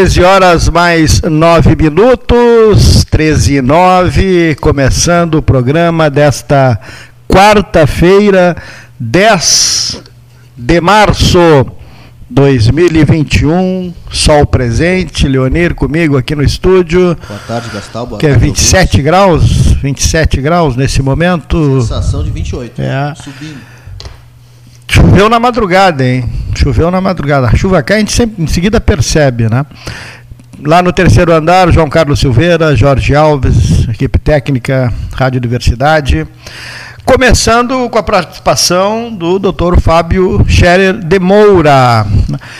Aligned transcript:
13 0.00 0.22
horas 0.22 0.68
mais 0.70 1.20
9 1.20 1.76
minutos, 1.76 3.04
13 3.04 3.56
e 3.56 3.60
9, 3.60 4.54
começando 4.54 5.34
o 5.34 5.42
programa 5.42 6.08
desta 6.08 6.80
quarta-feira, 7.28 8.56
10 8.98 10.02
de 10.56 10.80
março 10.80 11.38
2021, 12.30 13.92
sol 14.10 14.46
presente, 14.46 15.28
Leonir 15.28 15.74
comigo 15.74 16.16
aqui 16.16 16.34
no 16.34 16.42
estúdio. 16.42 17.14
Boa 17.28 17.40
tarde, 17.46 17.68
Gastal. 17.68 18.06
Boa 18.06 18.18
que 18.18 18.24
é 18.24 18.30
tarde, 18.30 18.46
27 18.46 18.78
ouvintes. 18.78 19.04
graus, 19.04 19.42
27 19.82 20.40
graus 20.40 20.76
nesse 20.76 21.02
momento. 21.02 21.82
Sensação 21.82 22.24
de 22.24 22.30
28. 22.30 22.80
É. 22.80 23.14
Subindo. 23.16 23.69
Choveu 24.90 25.28
na 25.28 25.38
madrugada, 25.38 26.04
hein? 26.04 26.28
Choveu 26.52 26.90
na 26.90 27.00
madrugada. 27.00 27.46
A 27.46 27.54
chuva 27.54 27.80
cai, 27.80 27.98
a 27.98 28.00
gente 28.00 28.10
sempre 28.10 28.42
em 28.42 28.46
seguida 28.48 28.80
percebe, 28.80 29.48
né? 29.48 29.64
Lá 30.64 30.82
no 30.82 30.92
terceiro 30.92 31.32
andar, 31.32 31.70
João 31.72 31.88
Carlos 31.88 32.18
Silveira, 32.18 32.74
Jorge 32.74 33.14
Alves, 33.14 33.88
equipe 33.88 34.18
técnica, 34.18 34.92
Rádio 35.14 35.40
Diversidade. 35.40 36.26
Começando 37.10 37.90
com 37.90 37.98
a 37.98 38.04
participação 38.04 39.12
do 39.12 39.36
Dr. 39.40 39.80
Fábio 39.80 40.46
Scherer 40.48 40.94
de 40.94 41.18
Moura. 41.18 42.06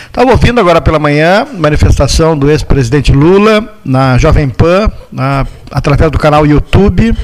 Estava 0.07 0.33
ouvindo 0.33 0.59
agora 0.59 0.81
pela 0.81 0.99
manhã 0.99 1.47
manifestação 1.57 2.37
do 2.37 2.51
ex-presidente 2.51 3.13
Lula 3.13 3.73
na 3.85 4.19
Jovem 4.19 4.49
Pan, 4.49 4.91
na, 5.13 5.47
através 5.71 6.11
do 6.11 6.19
canal 6.19 6.45
YouTube 6.45 7.17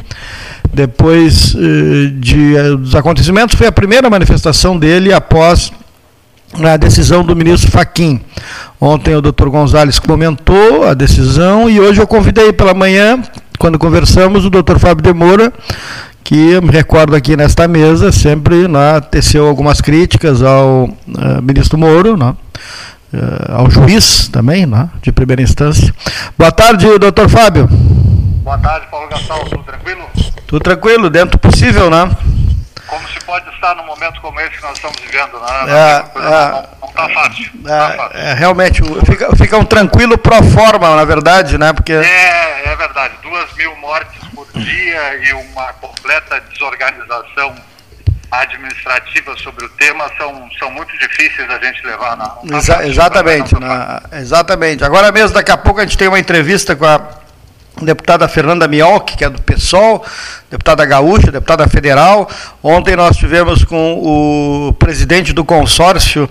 depois 0.72 1.56
eh, 1.56 2.12
de, 2.14 2.56
eh, 2.56 2.76
dos 2.76 2.94
acontecimentos, 2.94 3.56
foi 3.56 3.66
a 3.66 3.72
primeira 3.72 4.08
manifestação 4.08 4.78
dele 4.78 5.12
após 5.12 5.72
a 6.62 6.76
decisão 6.76 7.24
do 7.24 7.34
ministro 7.34 7.72
Faquim. 7.72 8.20
Ontem 8.80 9.16
o 9.16 9.20
doutor 9.20 9.50
Gonzalez 9.50 9.98
comentou 9.98 10.86
a 10.86 10.94
decisão 10.94 11.68
e 11.68 11.80
hoje 11.80 12.00
eu 12.00 12.06
convidei 12.06 12.52
pela 12.52 12.72
manhã, 12.72 13.20
quando 13.58 13.78
conversamos, 13.78 14.44
o 14.44 14.50
doutor 14.50 14.78
Fábio 14.78 15.02
de 15.02 15.12
Moura, 15.12 15.52
que 16.26 16.50
eu 16.50 16.60
me 16.60 16.72
recordo 16.72 17.14
aqui 17.14 17.36
nesta 17.36 17.68
mesa, 17.68 18.10
sempre 18.10 18.66
né, 18.66 19.00
teceu 19.00 19.46
algumas 19.46 19.80
críticas 19.80 20.42
ao 20.42 20.88
eh, 20.88 21.40
ministro 21.40 21.78
Moro, 21.78 22.16
né, 22.16 22.34
eh, 23.14 23.52
ao 23.52 23.70
juiz 23.70 24.26
também, 24.26 24.66
né, 24.66 24.90
de 25.00 25.12
primeira 25.12 25.40
instância. 25.40 25.94
Boa 26.36 26.50
tarde, 26.50 26.98
doutor 26.98 27.28
Fábio. 27.28 27.68
Boa 28.42 28.58
tarde, 28.58 28.88
Paulo 28.90 29.08
Gastal, 29.08 29.38
tudo 29.44 29.62
tranquilo? 29.62 30.02
Tudo 30.48 30.62
tranquilo, 30.64 31.10
dentro 31.10 31.38
do 31.38 31.38
possível, 31.38 31.88
né? 31.88 32.10
Como 32.86 33.08
se 33.08 33.18
pode 33.24 33.48
estar 33.50 33.74
num 33.74 33.84
momento 33.84 34.20
como 34.20 34.40
esse 34.40 34.50
que 34.50 34.62
nós 34.62 34.76
estamos 34.76 34.96
vivendo, 35.00 35.40
né? 35.40 35.64
É, 35.66 36.18
é. 36.18 36.50
não, 36.50 36.68
não 36.82 36.88
tá 36.92 37.08
fácil. 37.08 37.50
tá 37.64 37.92
É, 37.92 37.96
fácil. 37.96 38.16
é, 38.18 38.34
realmente, 38.34 38.82
fica, 39.04 39.36
fica 39.36 39.58
um 39.58 39.64
tranquilo 39.64 40.16
pro 40.16 40.42
forma, 40.44 40.94
na 40.94 41.04
verdade, 41.04 41.58
né? 41.58 41.72
Porque 41.72 41.92
É, 41.92 42.62
é 42.66 42.76
verdade. 42.76 43.14
Duas 43.22 43.52
mil 43.54 43.74
mortes 43.76 44.16
por 44.34 44.46
dia 44.54 45.16
e 45.16 45.32
uma 45.32 45.72
completa 45.74 46.40
desorganização 46.52 47.54
administrativa 48.30 49.36
sobre 49.38 49.64
o 49.64 49.68
tema 49.70 50.10
são, 50.18 50.48
são 50.58 50.70
muito 50.70 50.96
difíceis 50.98 51.46
da 51.48 51.58
gente 51.58 51.84
levar 51.86 52.16
na. 52.16 52.36
Exa- 52.58 52.86
exatamente, 52.86 53.58
na- 53.58 54.02
exatamente. 54.12 54.84
Agora 54.84 55.10
mesmo, 55.12 55.34
daqui 55.34 55.50
a 55.50 55.56
pouco, 55.56 55.80
a 55.80 55.84
gente 55.84 55.96
tem 55.98 56.08
uma 56.08 56.18
entrevista 56.18 56.74
com 56.76 56.84
a 56.84 57.00
deputada 57.82 58.26
Fernanda 58.28 58.66
Mioc, 58.66 59.10
que 59.16 59.24
é 59.24 59.28
do 59.30 59.40
PSOL, 59.42 60.04
deputada 60.50 60.84
gaúcha, 60.84 61.30
deputada 61.30 61.68
federal. 61.68 62.28
Ontem 62.62 62.96
nós 62.96 63.16
tivemos 63.16 63.64
com 63.64 63.94
o 64.68 64.72
presidente 64.74 65.32
do 65.32 65.44
consórcio 65.44 66.28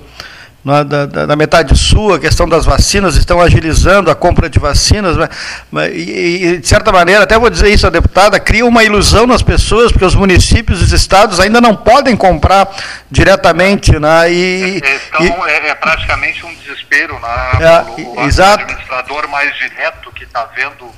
né, 0.64 0.84
da, 0.84 1.06
da- 1.06 1.26
da 1.28 1.36
metade 1.36 1.78
sul, 1.78 2.16
a 2.16 2.20
questão 2.20 2.50
das 2.50 2.66
vacinas, 2.66 3.16
estão 3.16 3.40
agilizando 3.40 4.10
a 4.10 4.16
compra 4.16 4.50
de 4.50 4.58
vacinas, 4.58 5.16
mas- 5.16 5.30
mas- 5.72 5.92
e, 5.94 6.44
e, 6.44 6.58
de 6.58 6.68
certa 6.68 6.92
maneira, 6.92 7.22
até 7.24 7.38
vou 7.38 7.52
dizer 7.52 7.70
isso 7.70 7.86
à 7.86 7.92
deputada, 7.92 8.40
cria 8.40 8.66
uma 8.66 8.84
ilusão 8.84 9.28
nas 9.28 9.44
pessoas, 9.44 9.92
porque 9.92 10.04
os 10.06 10.16
municípios 10.16 10.82
e 10.82 10.86
os 10.86 10.92
estados 10.92 11.40
ainda 11.40 11.62
não 11.62 11.76
podem 11.76 12.16
comprar 12.18 12.68
diretamente, 13.12 14.00
né, 14.00 14.32
e, 14.34 14.82
Então 15.10 15.22
e- 15.48 15.52
é, 15.52 15.68
é 15.70 15.76
praticamente 15.76 16.44
um 16.44 16.54
desespero, 16.56 17.14
né? 17.20 17.50
É, 17.60 17.82
Paulo? 17.82 18.14
o 18.18 18.26
exato. 18.26 18.64
administrador 18.64 19.28
mais 19.30 19.56
direto 19.58 20.12
que 20.16 20.24
está 20.24 20.46
vendo 20.56 20.90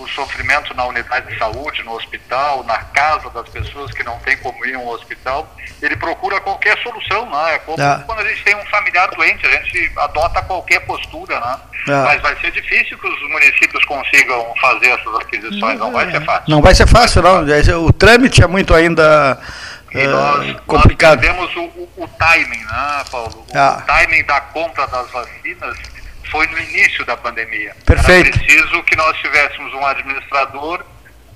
o 0.00 0.08
sofrimento 0.08 0.72
na 0.74 0.84
unidade 0.86 1.26
de 1.30 1.38
saúde, 1.38 1.82
no 1.82 1.92
hospital, 1.92 2.64
na 2.64 2.78
casa 2.78 3.28
das 3.30 3.48
pessoas 3.48 3.90
que 3.92 4.02
não 4.02 4.18
tem 4.20 4.36
como 4.38 4.64
ir 4.64 4.74
a 4.74 4.78
um 4.78 4.88
hospital, 4.88 5.54
ele 5.82 5.96
procura 5.96 6.40
qualquer 6.40 6.78
solução, 6.82 7.28
né? 7.28 7.54
É 7.54 7.58
como 7.58 7.80
É. 7.82 8.02
quando 8.06 8.20
a 8.20 8.24
gente 8.28 8.42
tem 8.42 8.56
um 8.56 8.64
familiar 8.66 9.08
doente, 9.10 9.46
a 9.46 9.50
gente 9.50 9.92
adota 9.98 10.42
qualquer 10.42 10.80
postura, 10.80 11.38
né? 11.40 11.56
É. 11.88 11.92
Mas 12.04 12.20
vai 12.22 12.36
ser 12.40 12.50
difícil 12.52 12.98
que 12.98 13.06
os 13.06 13.30
municípios 13.30 13.84
consigam 13.84 14.54
fazer 14.60 14.88
essas 14.88 15.14
aquisições, 15.16 15.78
não 15.78 15.92
vai 15.92 16.10
ser 16.10 16.24
fácil. 16.24 16.44
Não 16.48 16.62
vai 16.62 16.74
ser 16.74 16.86
fácil, 16.86 17.22
não. 17.22 17.44
O 17.86 17.92
trâmite 17.92 18.42
é 18.42 18.46
muito 18.46 18.74
ainda 18.74 19.38
E 19.92 20.06
nós, 20.06 20.56
complicado. 20.66 21.16
nós 21.16 21.26
perdemos 21.26 21.56
o, 21.56 21.62
o- 21.62 21.90
o 22.04 22.08
timing, 22.08 22.64
né, 22.64 23.04
Paulo? 23.10 23.44
O 23.48 23.58
Ah. 23.58 23.82
timing 23.86 24.24
da 24.24 24.40
compra 24.40 24.86
das 24.86 25.10
vacinas 25.10 25.76
foi 26.30 26.46
no 26.48 26.58
início 26.58 27.04
da 27.04 27.16
pandemia. 27.16 27.74
Perfeito. 27.84 28.28
Era 28.28 28.38
preciso 28.38 28.82
que 28.84 28.96
nós 28.96 29.16
tivéssemos 29.18 29.72
um 29.74 29.84
administrador 29.86 30.84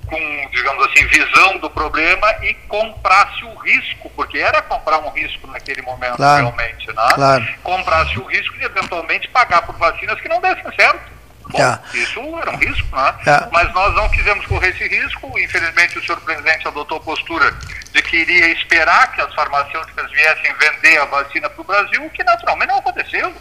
com, 0.05 0.49
digamos 0.51 0.85
assim, 0.85 1.05
visão 1.07 1.57
do 1.57 1.69
problema 1.69 2.27
e 2.43 2.53
comprasse 2.67 3.43
o 3.43 3.55
risco, 3.55 4.09
porque 4.15 4.37
era 4.37 4.61
comprar 4.61 4.99
um 4.99 5.09
risco 5.09 5.47
naquele 5.47 5.81
momento 5.81 6.17
Claro. 6.17 6.43
realmente, 6.43 6.87
né? 6.87 7.07
Claro. 7.15 7.47
Comprasse 7.63 8.19
o 8.19 8.23
risco 8.25 8.55
e 8.57 8.63
eventualmente 8.63 9.27
pagar 9.29 9.63
por 9.63 9.75
vacinas 9.77 10.19
que 10.21 10.29
não 10.29 10.39
dessem 10.41 10.63
certo. 10.75 11.15
Bom, 11.49 11.59
É. 11.61 11.79
Isso 11.97 12.19
era 12.39 12.51
um 12.51 12.57
risco, 12.57 12.95
né? 12.95 13.15
É. 13.27 13.47
Mas 13.51 13.71
nós 13.73 13.93
não 13.95 14.09
quisemos 14.09 14.45
correr 14.47 14.69
esse 14.69 14.87
risco. 14.87 15.31
Infelizmente, 15.39 15.97
o 15.99 16.03
senhor 16.03 16.19
presidente 16.21 16.67
adotou 16.67 16.97
a 16.97 17.01
postura 17.01 17.51
de 17.91 18.01
que 18.01 18.17
iria 18.17 18.47
esperar 18.49 19.11
que 19.13 19.21
as 19.21 19.33
farmacêuticas 19.33 20.11
viessem 20.11 20.53
vender 20.55 20.97
a 20.97 21.05
vacina 21.05 21.49
para 21.49 21.61
o 21.61 21.63
Brasil, 21.63 22.03
o 22.03 22.09
que 22.09 22.23
naturalmente 22.23 22.69
não 22.69 22.79
aconteceu. 22.79 23.31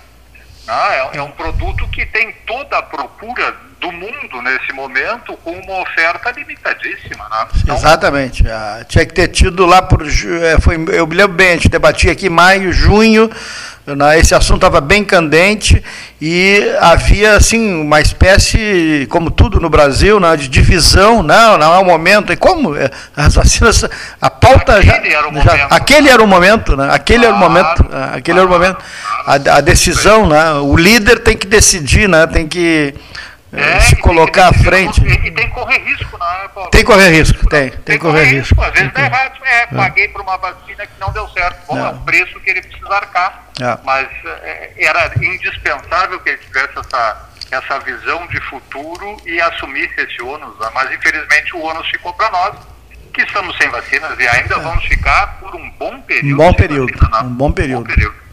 Ah, 0.66 1.10
é, 1.12 1.18
é 1.18 1.22
um 1.22 1.30
produto 1.30 1.86
que 1.88 2.06
tem 2.06 2.32
toda 2.46 2.78
a 2.78 2.82
procura 2.82 3.54
do 3.80 3.92
mundo 3.92 4.40
nesse 4.42 4.72
momento 4.72 5.36
com 5.44 5.50
uma 5.52 5.82
oferta 5.82 6.30
limitadíssima. 6.30 7.28
Né? 7.28 7.46
Então, 7.62 7.76
Exatamente. 7.76 8.48
Ah, 8.48 8.82
tinha 8.88 9.04
que 9.04 9.12
ter 9.12 9.28
tido 9.28 9.66
lá 9.66 9.82
por. 9.82 10.02
eh, 10.06 10.58
Foi, 10.60 10.76
eu 10.92 11.06
me 11.06 11.14
lembro 11.14 11.34
bem, 11.36 11.50
a 11.50 11.52
gente 11.56 11.68
debatia 11.68 12.12
aqui 12.12 12.30
maio, 12.30 12.72
junho. 12.72 13.30
Né, 13.86 14.18
esse 14.18 14.34
assunto 14.34 14.56
estava 14.64 14.80
bem 14.80 15.04
candente 15.04 15.82
e 16.20 16.62
havia 16.80 17.36
assim 17.36 17.82
uma 17.82 18.00
espécie, 18.00 19.06
como 19.10 19.30
tudo 19.30 19.60
no 19.60 19.68
Brasil, 19.68 20.18
né, 20.18 20.36
de 20.36 20.48
divisão. 20.48 21.22
Não, 21.22 21.58
não 21.58 21.74
é 21.74 21.78
o 21.78 21.84
momento. 21.84 22.32
E 22.32 22.36
como 22.36 22.74
Eh, 22.76 22.90
as 23.16 23.34
vacinas, 23.34 23.84
a 24.20 24.30
pauta 24.30 24.80
já, 24.82 24.94
Aquele 24.94 25.14
era 25.14 25.28
o 25.28 25.34
já- 25.34 25.40
momento. 25.52 25.66
aquele 25.72 26.08
era 26.08 26.22
o 26.22 26.26
momento, 26.26 26.76
né? 26.76 26.88
Aquele 26.90 27.26
era 27.26 27.34
o 27.34 27.38
momento, 27.38 27.86
ah, 27.92 28.12
aquele 28.16 28.38
era 28.38 28.46
o 28.46 28.50
momento. 28.50 28.78
A, 29.26 29.34
a 29.34 29.60
decisão, 29.60 30.26
né? 30.26 30.52
O 30.54 30.76
líder 30.76 31.20
tem 31.20 31.36
que 31.36 31.46
decidir, 31.46 32.08
né? 32.08 32.26
Tem 32.26 32.46
que 32.48 32.94
é, 33.56 33.80
se 33.80 33.94
tem 33.94 34.02
colocar 34.02 34.48
à 34.48 34.52
frente. 34.52 35.00
E, 35.02 35.30
tem 35.30 35.48
que 35.48 35.54
correr 35.54 35.78
risco, 35.78 36.18
né, 36.18 36.48
Paulo? 36.54 36.70
Tem 36.70 36.80
que 36.80 36.86
correr 36.86 37.08
risco, 37.10 37.48
tem, 37.48 37.70
tem 37.70 37.96
que 37.96 38.04
correr 38.04 38.24
risco. 38.24 38.60
Às 38.62 38.72
vezes 38.72 38.92
Tem 38.92 39.02
dá 39.02 39.16
errado. 39.16 39.44
É, 39.44 39.66
paguei 39.66 40.08
por 40.08 40.20
uma 40.22 40.36
vacina 40.36 40.86
que 40.86 41.00
não 41.00 41.12
deu 41.12 41.28
certo. 41.28 41.66
Bom, 41.66 41.76
É. 41.78 41.80
é 41.82 41.88
um 41.88 41.98
preço 42.04 42.40
que 42.40 42.50
ele 42.50 42.62
precisa 42.62 42.94
arcar. 42.94 43.44
É. 43.60 43.78
Mas 43.84 44.08
é, 44.42 44.72
era 44.78 45.12
indispensável 45.16 46.18
que 46.20 46.30
ele 46.30 46.38
tivesse 46.38 46.72
essa, 46.78 47.28
essa 47.50 47.78
visão 47.80 48.26
de 48.26 48.40
futuro 48.42 49.16
e 49.26 49.40
assumisse 49.40 49.94
esse 49.98 50.22
ônus. 50.22 50.58
né? 50.58 50.68
Mas 50.74 50.90
infelizmente 50.92 51.54
o 51.56 51.60
ônus 51.62 51.86
ficou 51.88 52.12
para 52.14 52.30
nós, 52.30 52.54
que 53.12 53.22
estamos 53.22 53.56
sem 53.58 53.68
vacinas 53.68 54.18
e 54.18 54.26
ainda 54.26 54.58
vamos 54.58 54.84
ficar 54.86 55.38
por 55.38 55.54
um 55.54 55.70
bom 55.78 56.00
período. 56.02 56.30
É. 56.30 56.34
Um 56.34 56.36
bom 56.36 56.52
período, 56.52 56.92
vacina, 56.98 57.22
né? 57.22 57.28
um 57.28 57.34
bom 57.34 57.52
período. 57.52 57.84
período. 57.84 58.24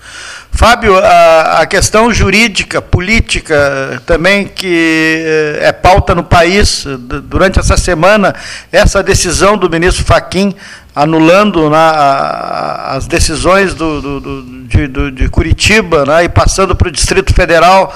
Fábio, 0.54 0.98
a, 0.98 1.62
a 1.62 1.66
questão 1.66 2.14
jurídica, 2.14 2.82
política, 2.82 3.56
eh, 3.96 4.00
também 4.06 4.48
que 4.48 5.24
eh, 5.60 5.68
é 5.68 5.72
pauta 5.72 6.14
no 6.14 6.24
país, 6.24 6.86
eh, 6.86 6.98
durante 7.24 7.58
essa 7.60 7.78
semana, 7.78 8.36
essa 8.72 9.02
decisão 9.02 9.58
do 9.58 9.70
ministro 9.70 10.04
Faquim 10.06 10.54
anulando 10.96 11.70
né, 11.70 11.78
as 11.78 13.08
decisões 13.08 13.74
do, 13.74 14.02
do- 14.02 14.20
do- 14.20 14.64
de, 14.68 14.88
do- 14.88 15.12
de 15.12 15.30
Curitiba 15.30 16.06
né, 16.06 16.26
e 16.26 16.30
passando 16.30 16.76
para 16.76 16.90
o 16.90 16.92
Distrito 16.92 17.34
Federal. 17.34 17.94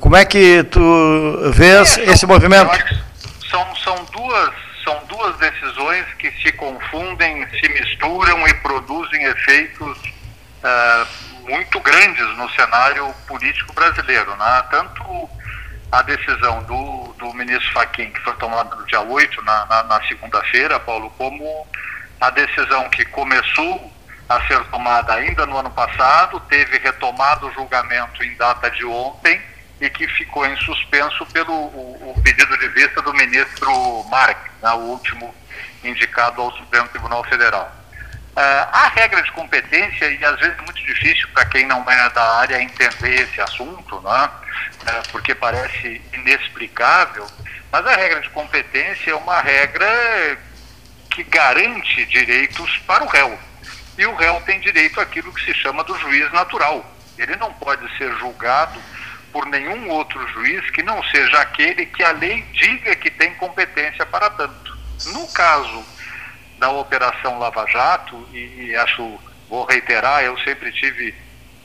Como 0.00 0.16
é 0.16 0.24
que 0.24 0.64
tu 0.64 0.80
vês 1.52 1.98
É, 1.98 2.10
esse 2.10 2.26
movimento? 2.26 2.70
São, 3.50 3.64
são, 3.84 3.94
duas, 4.12 4.50
são 4.84 4.98
duas 5.08 5.36
decisões 5.38 6.04
que 6.18 6.30
se 6.42 6.50
confundem, 6.52 7.46
se 7.60 7.68
misturam 7.72 8.46
e 8.48 8.54
produzem 8.54 9.22
efeitos 9.24 9.96
ah, 10.64 11.04
muito 11.48 11.80
grandes 11.80 12.26
no 12.36 12.50
cenário 12.50 13.12
político 13.26 13.72
brasileiro. 13.72 14.34
Né? 14.36 14.64
Tanto 14.70 15.30
a 15.90 16.02
decisão 16.02 16.62
do, 16.64 17.14
do 17.18 17.32
ministro 17.34 17.72
Fachin, 17.72 18.10
que 18.10 18.20
foi 18.20 18.34
tomada 18.34 18.74
no 18.74 18.84
dia 18.86 19.00
8, 19.00 19.42
na, 19.42 19.66
na, 19.66 19.82
na 19.84 20.02
segunda-feira, 20.06 20.80
Paulo, 20.80 21.10
como 21.16 21.66
a 22.20 22.30
decisão 22.30 22.88
que 22.90 23.04
começou 23.06 23.92
a 24.28 24.44
ser 24.46 24.62
tomada 24.64 25.14
ainda 25.14 25.46
no 25.46 25.56
ano 25.56 25.70
passado, 25.70 26.40
teve 26.40 26.78
retomado 26.78 27.46
o 27.46 27.52
julgamento 27.52 28.22
em 28.24 28.34
data 28.36 28.70
de 28.70 28.84
ontem 28.84 29.40
e 29.80 29.88
que 29.88 30.08
ficou 30.08 30.44
em 30.46 30.56
suspenso 30.56 31.24
pelo 31.26 31.52
o, 31.52 32.14
o 32.16 32.22
pedido 32.22 32.56
de 32.58 32.68
vista 32.68 33.00
do 33.02 33.12
ministro 33.14 34.04
Marques, 34.10 34.50
né, 34.62 34.70
o 34.72 34.78
último 34.78 35.32
indicado 35.84 36.40
ao 36.40 36.50
Supremo 36.56 36.88
Tribunal 36.88 37.22
Federal. 37.24 37.70
A 38.38 38.88
regra 38.94 39.22
de 39.22 39.32
competência, 39.32 40.10
e 40.10 40.22
às 40.22 40.38
vezes 40.38 40.58
é 40.58 40.62
muito 40.62 40.84
difícil 40.84 41.26
para 41.32 41.46
quem 41.46 41.66
não 41.66 41.90
é 41.90 42.10
da 42.10 42.38
área 42.38 42.62
entender 42.62 43.22
esse 43.22 43.40
assunto, 43.40 43.98
né? 44.02 44.30
Uh, 44.82 45.08
porque 45.10 45.34
parece 45.34 46.02
inexplicável, 46.12 47.26
mas 47.72 47.86
a 47.86 47.96
regra 47.96 48.20
de 48.20 48.28
competência 48.30 49.10
é 49.10 49.14
uma 49.14 49.40
regra 49.40 50.38
que 51.10 51.24
garante 51.24 52.04
direitos 52.04 52.76
para 52.86 53.04
o 53.04 53.08
réu. 53.08 53.38
E 53.96 54.04
o 54.04 54.14
réu 54.14 54.38
tem 54.42 54.60
direito 54.60 55.00
àquilo 55.00 55.32
que 55.32 55.42
se 55.42 55.54
chama 55.54 55.82
do 55.82 55.98
juiz 55.98 56.30
natural. 56.30 56.84
Ele 57.16 57.36
não 57.36 57.54
pode 57.54 57.88
ser 57.96 58.14
julgado 58.18 58.78
por 59.32 59.46
nenhum 59.46 59.88
outro 59.88 60.26
juiz 60.28 60.68
que 60.70 60.82
não 60.82 61.02
seja 61.04 61.40
aquele 61.40 61.86
que 61.86 62.02
a 62.02 62.12
lei 62.12 62.42
diga 62.52 62.94
que 62.96 63.10
tem 63.10 63.32
competência 63.34 64.04
para 64.04 64.28
tanto. 64.28 64.76
No 65.06 65.26
caso 65.28 65.95
da 66.58 66.70
Operação 66.70 67.38
Lava 67.38 67.66
Jato, 67.66 68.28
e, 68.32 68.68
e 68.68 68.76
acho, 68.76 69.18
vou 69.48 69.64
reiterar, 69.64 70.22
eu 70.22 70.38
sempre 70.40 70.72
tive 70.72 71.14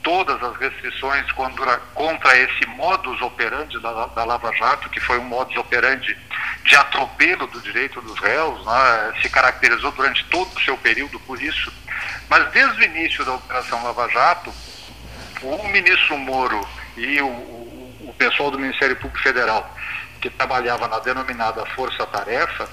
todas 0.04 0.42
as 0.42 0.58
restrições 0.58 1.32
contra, 1.32 1.78
contra 1.94 2.38
esse 2.38 2.66
modus 2.68 3.22
operandi 3.22 3.80
da, 3.80 4.08
da, 4.08 4.24
Lava 4.24 4.52
Jato, 4.56 4.90
que 4.90 5.00
foi 5.00 5.20
um 5.20 5.24
modus 5.24 5.56
operandi 5.58 6.18
de 6.64 6.76
atropelo 6.76 7.48
do 7.48 7.62
direito 7.62 8.02
dos 8.02 8.20
réus, 8.20 8.66
né, 8.66 9.14
se 9.22 9.30
caracterizou 9.30 9.92
durante 9.92 10.26
todo 10.26 10.56
o 10.56 10.62
seu 10.62 10.78
período 10.78 11.20
por 11.22 11.42
isso. 11.42 11.72
Mas 12.30 12.50
desde 12.52 12.82
o 12.82 12.84
início 12.84 13.24
da 13.24 13.34
Operação 13.34 13.84
Lava 13.84 14.08
Jato, 14.10 14.52
o 15.42 15.68
ministro 15.68 16.18
Moro 16.18 16.68
e 16.98 17.22
o, 17.22 17.28
o, 17.28 18.06
o 18.10 18.16
pessoal 18.18 18.52
do 18.52 18.60
Ministério 18.60 18.96
Público 18.96 19.22
Federal, 19.22 19.76
que 20.20 20.30
trabalhava 20.30 20.88
na 20.88 21.00
denominada 21.00 21.66
Força 21.68 22.06
Tarefa, 22.08 22.70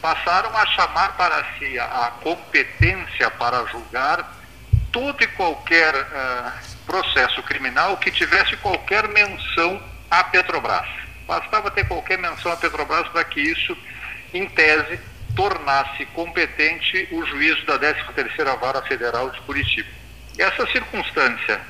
passaram 0.00 0.56
a 0.56 0.66
chamar 0.66 1.16
para 1.16 1.44
si 1.58 1.78
a 1.78 2.12
competência 2.22 3.30
para 3.30 3.64
julgar 3.66 4.36
todo 4.92 5.22
e 5.22 5.26
qualquer 5.28 5.94
uh, 5.94 6.52
processo 6.86 7.42
criminal 7.42 7.96
que 7.96 8.10
tivesse 8.10 8.56
qualquer 8.56 9.08
menção 9.08 9.82
à 10.10 10.24
Petrobras. 10.24 10.88
Bastava 11.26 11.70
ter 11.70 11.86
qualquer 11.86 12.18
menção 12.18 12.52
à 12.52 12.56
Petrobras 12.56 13.06
para 13.08 13.24
que 13.24 13.40
isso, 13.40 13.76
em 14.32 14.46
tese, 14.48 14.98
tornasse 15.36 16.06
competente 16.06 17.08
o 17.12 17.24
juízo 17.26 17.64
da 17.66 17.78
13ª 17.78 18.58
Vara 18.58 18.82
Federal 18.82 19.30
de 19.30 19.40
Curitiba. 19.42 19.88
Essa 20.38 20.66
circunstância 20.68 21.60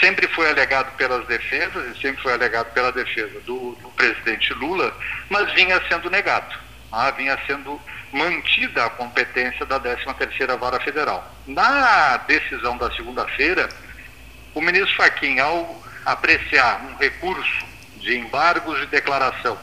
sempre 0.00 0.26
foi 0.28 0.48
alegado 0.48 0.96
pelas 0.96 1.26
defesas 1.26 1.96
e 1.96 2.00
sempre 2.00 2.22
foi 2.22 2.32
alegado 2.32 2.72
pela 2.72 2.92
defesa 2.92 3.40
do, 3.40 3.72
do 3.82 3.90
presidente 3.90 4.54
Lula, 4.54 4.96
mas 5.28 5.52
vinha 5.52 5.80
sendo 5.88 6.08
negado 6.08 6.69
ah, 6.92 7.10
vinha 7.10 7.38
sendo 7.46 7.80
mantida 8.12 8.84
a 8.84 8.90
competência 8.90 9.64
da 9.64 9.78
13ª 9.78 10.58
Vara 10.58 10.80
Federal. 10.80 11.34
Na 11.46 12.16
decisão 12.18 12.76
da 12.76 12.90
segunda-feira, 12.92 13.68
o 14.54 14.60
ministro 14.60 14.96
Fachin, 14.96 15.38
ao 15.38 15.82
apreciar 16.04 16.80
um 16.82 16.96
recurso 16.96 17.66
de 17.96 18.16
embargos 18.16 18.80
de 18.80 18.86
declaração 18.86 19.58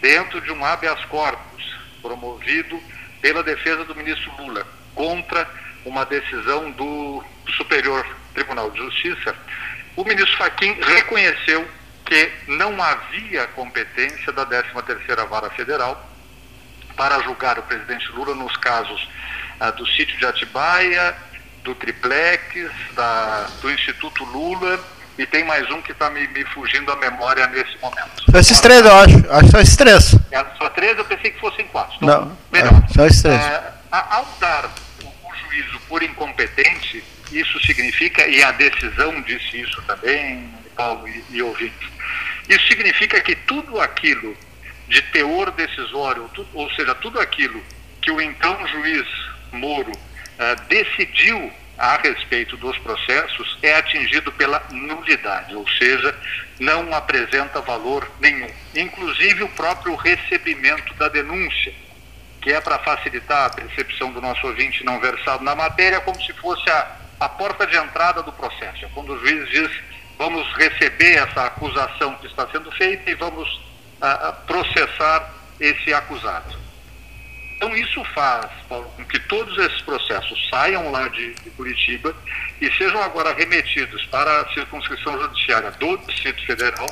dentro 0.00 0.40
de 0.40 0.50
um 0.50 0.64
habeas 0.64 1.04
corpus 1.06 1.76
promovido 2.00 2.80
pela 3.20 3.42
defesa 3.42 3.84
do 3.84 3.94
ministro 3.94 4.32
Lula 4.38 4.66
contra 4.94 5.48
uma 5.84 6.04
decisão 6.04 6.70
do 6.72 7.22
Superior 7.56 8.06
Tribunal 8.34 8.70
de 8.70 8.78
Justiça, 8.78 9.34
o 9.96 10.04
ministro 10.04 10.36
Fachin 10.36 10.76
reconheceu 10.80 11.68
que 12.04 12.30
não 12.46 12.80
havia 12.82 13.46
competência 13.48 14.32
da 14.32 14.46
13ª 14.46 15.26
Vara 15.28 15.50
Federal 15.50 16.07
para 16.98 17.22
julgar 17.22 17.58
o 17.58 17.62
presidente 17.62 18.10
Lula 18.10 18.34
nos 18.34 18.54
casos 18.56 19.08
ah, 19.60 19.70
do 19.70 19.86
sítio 19.86 20.18
de 20.18 20.26
Atibaia, 20.26 21.16
do 21.62 21.74
triplex, 21.76 22.68
da, 22.94 23.46
do 23.62 23.70
Instituto 23.70 24.24
Lula 24.24 24.78
e 25.16 25.24
tem 25.26 25.44
mais 25.44 25.68
um 25.70 25.80
que 25.80 25.92
está 25.92 26.10
me, 26.10 26.26
me, 26.28 26.44
fugindo 26.46 26.92
a 26.92 26.96
memória 26.96 27.46
nesse 27.48 27.76
momento. 27.78 28.30
São 28.30 28.40
esses 28.40 28.60
três, 28.60 28.84
eu 28.84 28.94
acho. 28.94 29.16
Acho 29.30 29.44
que 29.44 29.50
são 29.50 29.60
esses 29.60 29.76
três. 29.76 30.14
É, 30.30 30.44
só 30.56 30.68
três, 30.70 30.96
eu 30.96 31.04
pensei 31.04 31.30
que 31.30 31.40
fossem 31.40 31.66
quatro. 31.66 31.96
Então, 31.96 32.26
Não, 32.26 32.38
melhor. 32.52 32.72
É, 32.84 32.92
são 32.92 33.06
esses 33.06 33.22
três. 33.22 33.40
É, 33.40 33.72
ao 33.90 34.24
dar 34.40 34.66
o, 35.02 35.06
o 35.06 35.34
juízo 35.34 35.80
por 35.88 36.02
incompetente, 36.02 37.02
isso 37.32 37.60
significa, 37.66 38.26
e 38.28 38.42
a 38.42 38.52
decisão 38.52 39.20
disse 39.22 39.60
isso 39.60 39.82
também, 39.82 40.48
Paulo 40.76 41.08
e, 41.08 41.24
e 41.30 41.42
ouvintes, 41.42 41.88
isso 42.48 42.66
significa 42.68 43.20
que 43.20 43.34
tudo 43.34 43.80
aquilo 43.80 44.36
de 44.88 45.02
teor 45.02 45.50
decisório, 45.52 46.30
ou 46.54 46.70
seja, 46.72 46.94
tudo 46.96 47.20
aquilo 47.20 47.62
que 48.00 48.10
o 48.10 48.20
então 48.20 48.66
juiz 48.68 49.06
Moro 49.52 49.92
uh, 49.92 50.68
decidiu 50.68 51.52
a 51.78 51.96
respeito 51.96 52.56
dos 52.56 52.76
processos 52.78 53.56
é 53.62 53.76
atingido 53.76 54.32
pela 54.32 54.60
nulidade, 54.70 55.54
ou 55.54 55.66
seja, 55.68 56.14
não 56.58 56.92
apresenta 56.92 57.60
valor 57.60 58.10
nenhum. 58.20 58.50
Inclusive 58.74 59.44
o 59.44 59.48
próprio 59.50 59.94
recebimento 59.94 60.92
da 60.94 61.08
denúncia, 61.08 61.72
que 62.42 62.52
é 62.52 62.60
para 62.60 62.80
facilitar 62.80 63.46
a 63.46 63.50
percepção 63.50 64.10
do 64.12 64.20
nosso 64.20 64.44
ouvinte 64.46 64.84
não 64.84 64.98
versado 64.98 65.44
na 65.44 65.54
matéria, 65.54 66.00
como 66.00 66.20
se 66.20 66.32
fosse 66.32 66.68
a, 66.68 66.96
a 67.20 67.28
porta 67.28 67.64
de 67.66 67.76
entrada 67.76 68.22
do 68.22 68.32
processo. 68.32 68.84
É 68.84 68.88
quando 68.92 69.12
o 69.12 69.18
juiz 69.20 69.48
diz, 69.48 69.70
vamos 70.18 70.52
receber 70.56 71.14
essa 71.14 71.46
acusação 71.46 72.14
que 72.16 72.26
está 72.26 72.46
sendo 72.48 72.72
feita 72.72 73.08
e 73.08 73.14
vamos 73.14 73.67
a, 74.00 74.28
a 74.28 74.32
processar 74.32 75.34
esse 75.60 75.92
acusado. 75.92 76.56
Então 77.56 77.76
isso 77.76 78.04
faz, 78.14 78.46
Paulo, 78.68 78.88
com 78.96 79.04
que 79.04 79.18
todos 79.18 79.58
esses 79.58 79.82
processos 79.82 80.48
saiam 80.48 80.92
lá 80.92 81.08
de, 81.08 81.34
de, 81.34 81.50
Curitiba 81.50 82.14
e 82.60 82.70
sejam 82.72 83.02
agora 83.02 83.34
remetidos 83.34 84.06
para 84.06 84.42
a 84.42 84.48
circunscrição 84.54 85.20
judiciária 85.20 85.72
do 85.72 85.96
Distrito 85.98 86.46
Federal, 86.46 86.86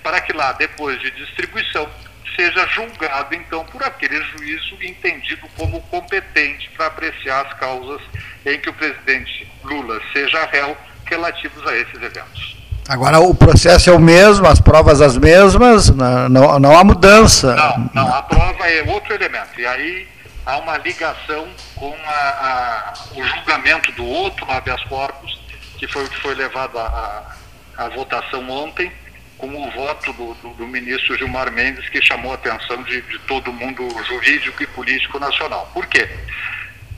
para 0.00 0.20
que 0.20 0.32
lá, 0.32 0.52
depois 0.52 1.00
de 1.00 1.10
distribuição, 1.10 1.90
seja 2.36 2.66
julgado 2.68 3.34
então 3.34 3.64
por 3.66 3.82
aquele 3.82 4.22
juízo 4.22 4.78
entendido 4.80 5.48
como 5.56 5.82
competente 5.88 6.70
para 6.70 6.86
apreciar 6.86 7.46
as 7.46 7.54
causas 7.58 8.00
em 8.46 8.60
que 8.60 8.70
o 8.70 8.74
presidente 8.74 9.50
Lula 9.64 10.00
seja 10.12 10.46
réu 10.46 10.76
relativos 11.04 11.66
a 11.66 11.76
esses 11.76 12.00
eventos. 12.00 12.61
Agora 12.88 13.20
o 13.20 13.34
processo 13.34 13.90
é 13.90 13.92
o 13.92 14.00
mesmo, 14.00 14.46
as 14.46 14.60
provas 14.60 15.00
as 15.00 15.16
mesmas, 15.16 15.88
não, 15.90 16.58
não 16.58 16.76
há 16.76 16.82
mudança. 16.82 17.54
Não, 17.54 17.90
não, 17.94 18.14
a 18.14 18.22
prova 18.22 18.66
é 18.68 18.82
outro 18.90 19.14
elemento. 19.14 19.60
E 19.60 19.66
aí 19.66 20.08
há 20.44 20.58
uma 20.58 20.76
ligação 20.78 21.48
com 21.76 21.94
a, 22.04 22.10
a, 22.10 22.94
o 23.14 23.24
julgamento 23.24 23.92
do 23.92 24.04
outro 24.04 24.50
habeas 24.50 24.82
corpus, 24.84 25.40
que 25.78 25.86
foi 25.86 26.04
o 26.04 26.08
que 26.08 26.20
foi 26.20 26.34
levado 26.34 26.76
à 26.78 27.88
votação 27.94 28.48
ontem, 28.50 28.90
com 29.38 29.48
o 29.48 29.70
voto 29.70 30.12
do, 30.12 30.34
do, 30.34 30.48
do, 30.54 30.66
ministro 30.66 31.16
Gilmar 31.16 31.50
Mendes, 31.52 31.88
que 31.88 32.02
chamou 32.02 32.32
a 32.32 32.34
atenção 32.34 32.82
de, 32.82 33.00
de 33.02 33.18
todo 33.20 33.52
mundo 33.52 33.88
jurídico 34.08 34.62
e 34.62 34.66
político 34.66 35.18
nacional. 35.18 35.70
Por 35.72 35.86
quê? 35.86 36.08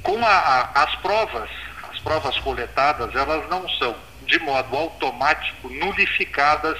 Com 0.02 0.18
a, 0.24 0.70
as 0.74 0.94
provas, 0.96 1.48
as 1.90 1.98
provas 2.00 2.38
coletadas, 2.38 3.14
elas 3.14 3.48
não 3.48 3.68
são 3.78 3.94
de 4.26 4.38
modo 4.40 4.76
automático 4.76 5.68
nulificadas 5.68 6.78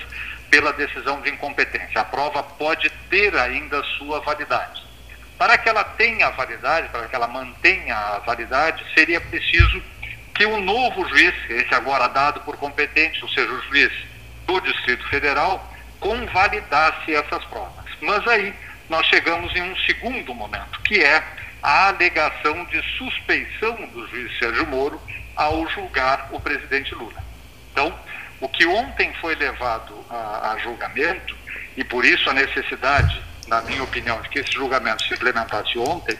pela 0.51 0.73
decisão 0.73 1.21
de 1.21 1.31
incompetência. 1.31 2.01
A 2.01 2.05
prova 2.05 2.43
pode 2.43 2.89
ter 3.11 3.37
ainda 3.37 3.83
sua 3.99 4.21
validade. 4.21 4.83
Para 5.37 5.59
que 5.59 5.69
ela 5.69 5.83
tenha 5.83 6.31
validade, 6.31 6.89
para 6.91 7.09
que 7.09 7.17
ela 7.17 7.27
mantenha 7.27 7.97
a 7.97 8.19
validade, 8.21 8.85
seria 8.95 9.21
preciso 9.21 9.83
que 10.35 10.47
o 10.47 10.61
novo 10.61 11.09
juiz, 11.09 11.35
esse 11.49 11.75
agora 11.75 12.09
dado 12.09 12.41
por 12.41 12.57
competente, 12.57 13.23
ou 13.23 13.29
seja, 13.29 13.51
o 13.51 13.63
juiz 13.63 13.93
do 14.47 14.61
Distrito 14.61 15.07
Federal, 15.09 15.73
convalidasse 15.99 17.15
essas 17.15 17.45
provas. 17.47 17.85
Mas 18.01 18.27
aí 18.29 18.55
nós 18.89 19.07
chegamos 19.07 19.55
em 19.57 19.63
um 19.63 19.77
segundo 19.79 20.35
momento, 20.35 20.81
que 20.83 21.03
é 21.03 21.23
a 21.63 21.89
alegação 21.89 22.65
de 22.67 22.83
suspeição 22.99 23.75
do 23.87 24.07
juiz 24.09 24.39
Sérgio 24.39 24.67
Moro 24.67 25.01
ao 25.35 25.67
julgar 25.71 26.29
o 26.31 26.39
presidente 26.39 26.95
Lula. 26.95 27.24
Então, 27.75 27.93
o 28.41 28.49
que 28.49 28.65
ontem 28.67 29.13
foi 29.21 29.35
levado 29.35 29.93
a, 30.09 30.53
a 30.53 30.59
julgamento, 30.59 31.37
e 31.77 31.83
por 31.83 32.05
isso 32.05 32.31
a 32.31 32.33
necessidade, 32.33 33.21
na 33.49 33.61
minha 33.63 33.83
opinião, 33.83 34.23
de 34.23 34.29
que 34.29 34.39
esse 34.39 34.53
julgamento 34.53 35.03
se 35.03 35.13
implementasse 35.13 35.77
ontem, 35.77 36.17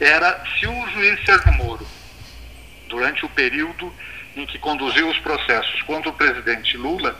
era 0.00 0.44
se 0.56 0.66
o 0.66 0.86
juiz 0.90 1.22
Sérgio 1.24 1.52
Moro, 1.54 1.84
durante 2.88 3.26
o 3.26 3.28
período 3.28 3.92
em 4.36 4.46
que 4.46 4.60
conduziu 4.60 5.08
os 5.08 5.18
processos 5.18 5.82
contra 5.82 6.08
o 6.08 6.12
presidente 6.12 6.76
Lula, 6.76 7.18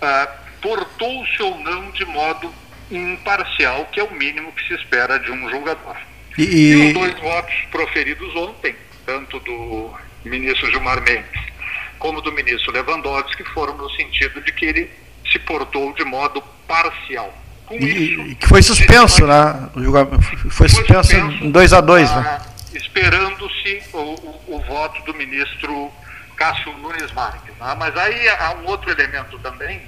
ah, 0.00 0.28
portou-se 0.62 1.42
ou 1.42 1.58
não 1.58 1.90
de 1.90 2.06
modo 2.06 2.52
imparcial, 2.90 3.84
que 3.92 4.00
é 4.00 4.02
o 4.02 4.10
mínimo 4.14 4.52
que 4.52 4.66
se 4.66 4.74
espera 4.74 5.18
de 5.18 5.30
um 5.30 5.50
julgador. 5.50 5.96
E, 6.38 6.70
e 6.70 6.86
os 6.88 6.94
dois 6.94 7.18
votos 7.20 7.54
proferidos 7.70 8.34
ontem, 8.34 8.74
tanto 9.04 9.38
do 9.40 9.94
ministro 10.24 10.70
Gilmar 10.70 11.02
Mendes 11.02 11.57
como 11.98 12.20
do 12.20 12.32
ministro 12.32 12.72
Lewandowski, 12.72 13.44
foram 13.52 13.76
no 13.76 13.90
sentido 13.90 14.40
de 14.40 14.52
que 14.52 14.66
ele 14.66 14.90
se 15.30 15.38
portou 15.38 15.92
de 15.94 16.04
modo 16.04 16.42
parcial. 16.66 17.32
Com 17.66 17.74
e, 17.74 18.14
isso, 18.14 18.36
que 18.36 18.48
foi 18.48 18.62
suspenso, 18.62 19.26
né? 19.26 19.68
Julgamento 19.76 20.50
foi 20.50 20.68
suspenso 20.68 21.14
em 21.14 21.50
2 21.50 21.72
a 21.72 21.80
2 21.80 22.10
né? 22.10 22.40
Esperando-se 22.72 23.82
o, 23.92 23.98
o, 23.98 24.56
o, 24.56 24.60
voto 24.66 25.02
do 25.02 25.14
ministro 25.14 25.90
Cássio 26.36 26.72
Nunes 26.78 27.12
Marques. 27.12 27.54
Né? 27.58 27.76
Mas 27.78 27.96
aí 27.96 28.28
há 28.28 28.54
um 28.62 28.66
outro 28.66 28.90
elemento 28.90 29.38
também, 29.40 29.82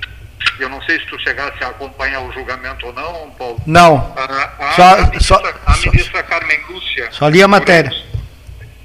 eu 0.58 0.68
não 0.68 0.82
sei 0.82 0.98
se 0.98 1.06
tu 1.06 1.18
chegasse 1.20 1.62
a 1.62 1.68
acompanhar 1.68 2.20
o 2.20 2.32
julgamento 2.32 2.86
ou 2.86 2.92
não, 2.92 3.30
Paulo. 3.30 3.60
Não. 3.66 4.14
A, 4.16 4.68
a, 4.68 4.72
só, 4.72 4.82
a, 4.82 5.06
ministra, 5.06 5.20
só, 5.20 5.42
a 5.66 5.76
ministra 5.90 6.22
Carmen 6.22 6.60
Lúcia. 6.68 7.08
Só 7.12 7.28
li 7.28 7.42
a 7.42 7.48
matéria. 7.48 7.90
Durante, 7.90 8.10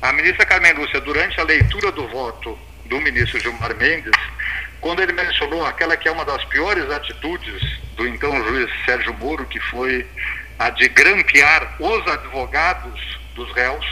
a 0.01 0.13
ministra 0.13 0.45
Carmen 0.45 0.73
Lúcia, 0.73 1.01
durante 1.01 1.39
a 1.39 1.43
leitura 1.43 1.91
do 1.91 2.07
voto 2.07 2.57
do 2.85 2.99
ministro 3.01 3.39
Gilmar 3.39 3.75
Mendes, 3.75 4.13
quando 4.81 5.01
ele 5.01 5.13
mencionou 5.13 5.65
aquela 5.65 5.97
que 5.97 6.07
é 6.07 6.11
uma 6.11 6.25
das 6.25 6.43
piores 6.45 6.89
atitudes 6.91 7.61
do 7.95 8.07
então 8.07 8.43
juiz 8.47 8.69
Sérgio 8.85 9.13
Moro, 9.15 9.45
que 9.45 9.59
foi 9.59 10.05
a 10.59 10.69
de 10.69 10.87
grampear 10.89 11.75
os 11.79 12.07
advogados 12.07 13.19
dos 13.33 13.51
réus, 13.53 13.85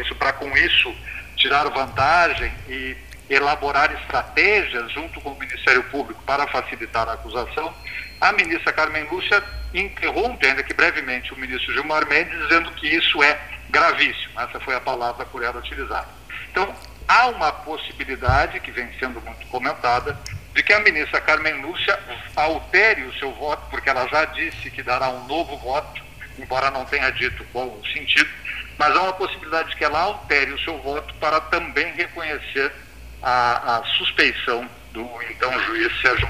isso 0.00 0.14
para 0.14 0.32
com 0.32 0.56
isso 0.56 0.94
tirar 1.36 1.68
vantagem 1.68 2.52
e 2.68 2.96
elaborar 3.28 3.92
estratégias 3.92 4.92
junto 4.92 5.20
com 5.20 5.30
o 5.30 5.38
Ministério 5.38 5.82
Público 5.84 6.22
para 6.24 6.46
facilitar 6.48 7.08
a 7.08 7.12
acusação, 7.12 7.72
a 8.20 8.32
ministra 8.32 8.72
Carmen 8.72 9.06
Lúcia 9.10 9.42
interrompe, 9.72 10.46
ainda 10.46 10.62
que 10.62 10.74
brevemente, 10.74 11.32
o 11.32 11.38
ministro 11.38 11.72
Gilmar 11.72 12.06
Mendes, 12.08 12.36
dizendo 12.40 12.70
que 12.72 12.88
isso 12.88 13.22
é 13.22 13.38
gravíssimo. 13.70 14.38
Essa 14.38 14.58
foi 14.60 14.74
a 14.74 14.80
palavra 14.80 15.24
por 15.24 15.42
ela 15.42 15.58
utilizada. 15.58 16.08
Então, 16.50 16.74
há 17.10 17.26
uma 17.26 17.50
possibilidade, 17.50 18.60
que 18.60 18.70
vem 18.70 18.88
sendo 19.00 19.20
muito 19.20 19.44
comentada, 19.48 20.16
de 20.54 20.62
que 20.62 20.72
a 20.72 20.78
ministra 20.78 21.20
Carmen 21.20 21.60
Lúcia 21.60 21.98
altere 22.36 23.02
o 23.02 23.14
seu 23.18 23.32
voto, 23.32 23.62
porque 23.68 23.90
ela 23.90 24.06
já 24.06 24.24
disse 24.26 24.70
que 24.70 24.80
dará 24.80 25.08
um 25.08 25.26
novo 25.26 25.56
voto, 25.58 26.00
embora 26.38 26.70
não 26.70 26.84
tenha 26.84 27.10
dito 27.10 27.44
qual 27.52 27.66
o 27.66 27.82
sentido, 27.92 28.30
mas 28.78 28.96
há 28.96 29.02
uma 29.02 29.12
possibilidade 29.12 29.70
de 29.70 29.76
que 29.76 29.84
ela 29.84 30.00
altere 30.00 30.52
o 30.52 30.60
seu 30.60 30.78
voto 30.78 31.12
para 31.14 31.40
também 31.40 31.92
reconhecer 31.94 32.72
a, 33.20 33.78
a 33.78 33.84
suspeição 33.98 34.64
do 34.92 35.04
então 35.30 35.52
juiz 35.64 35.92
Sérgio. 36.00 36.28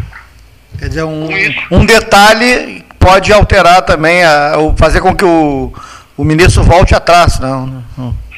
Quer 0.78 0.88
dizer, 0.88 1.04
um, 1.04 1.28
um 1.70 1.84
detalhe 1.84 2.87
pode 2.99 3.30
alterar 3.32 3.82
também, 3.82 4.25
a, 4.25 4.54
fazer 4.78 5.02
com 5.02 5.14
que 5.14 5.25
o, 5.25 5.72
o 6.16 6.25
ministro 6.25 6.62
volte 6.62 6.94
atrás, 6.94 7.38
não? 7.38 7.84
não. 7.99 8.29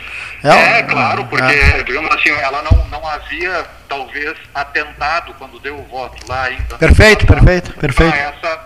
É, 0.44 0.78
é 0.78 0.82
claro, 0.82 1.24
porque, 1.26 1.54
é. 1.54 1.82
digamos 1.84 2.10
assim, 2.14 2.30
ela 2.30 2.62
não, 2.62 2.84
não 2.88 3.06
havia, 3.06 3.64
talvez, 3.88 4.36
atentado 4.52 5.34
quando 5.34 5.60
deu 5.60 5.78
o 5.78 5.84
voto 5.84 6.26
lá 6.28 6.44
ainda. 6.44 6.76
Perfeito, 6.78 7.26
perfeito, 7.26 7.72
perfeito. 7.74 8.12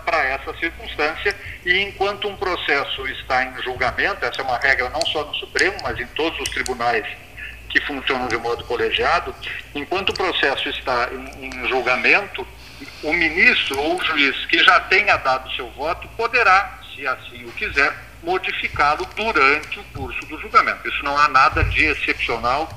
Para 0.05 0.23
essa, 0.23 0.43
essa 0.49 0.59
circunstância, 0.59 1.35
e 1.65 1.81
enquanto 1.83 2.27
um 2.27 2.35
processo 2.35 3.07
está 3.07 3.43
em 3.43 3.61
julgamento, 3.61 4.25
essa 4.25 4.41
é 4.41 4.43
uma 4.43 4.57
regra 4.57 4.89
não 4.89 5.01
só 5.01 5.23
no 5.25 5.35
Supremo, 5.35 5.77
mas 5.83 5.99
em 5.99 6.07
todos 6.07 6.39
os 6.39 6.49
tribunais 6.49 7.05
que 7.69 7.79
funcionam 7.81 8.27
de 8.27 8.37
modo 8.37 8.63
colegiado, 8.63 9.35
enquanto 9.75 10.09
o 10.09 10.13
processo 10.13 10.69
está 10.69 11.09
em, 11.11 11.45
em 11.45 11.67
julgamento, 11.67 12.47
o 13.03 13.13
ministro 13.13 13.79
ou 13.79 13.99
o 13.99 14.03
juiz 14.03 14.45
que 14.45 14.63
já 14.63 14.79
tenha 14.81 15.17
dado 15.17 15.51
seu 15.55 15.69
voto 15.71 16.07
poderá, 16.15 16.79
se 16.95 17.05
assim 17.05 17.45
o 17.45 17.51
quiser, 17.51 17.93
modificá-lo 18.23 19.07
durante 19.15 19.79
o 19.79 19.83
curso 19.85 20.25
do 20.27 20.39
julgamento. 20.39 20.87
Isso 20.87 21.03
não 21.03 21.17
há 21.17 21.27
nada 21.27 21.63
de 21.63 21.85
excepcional, 21.85 22.69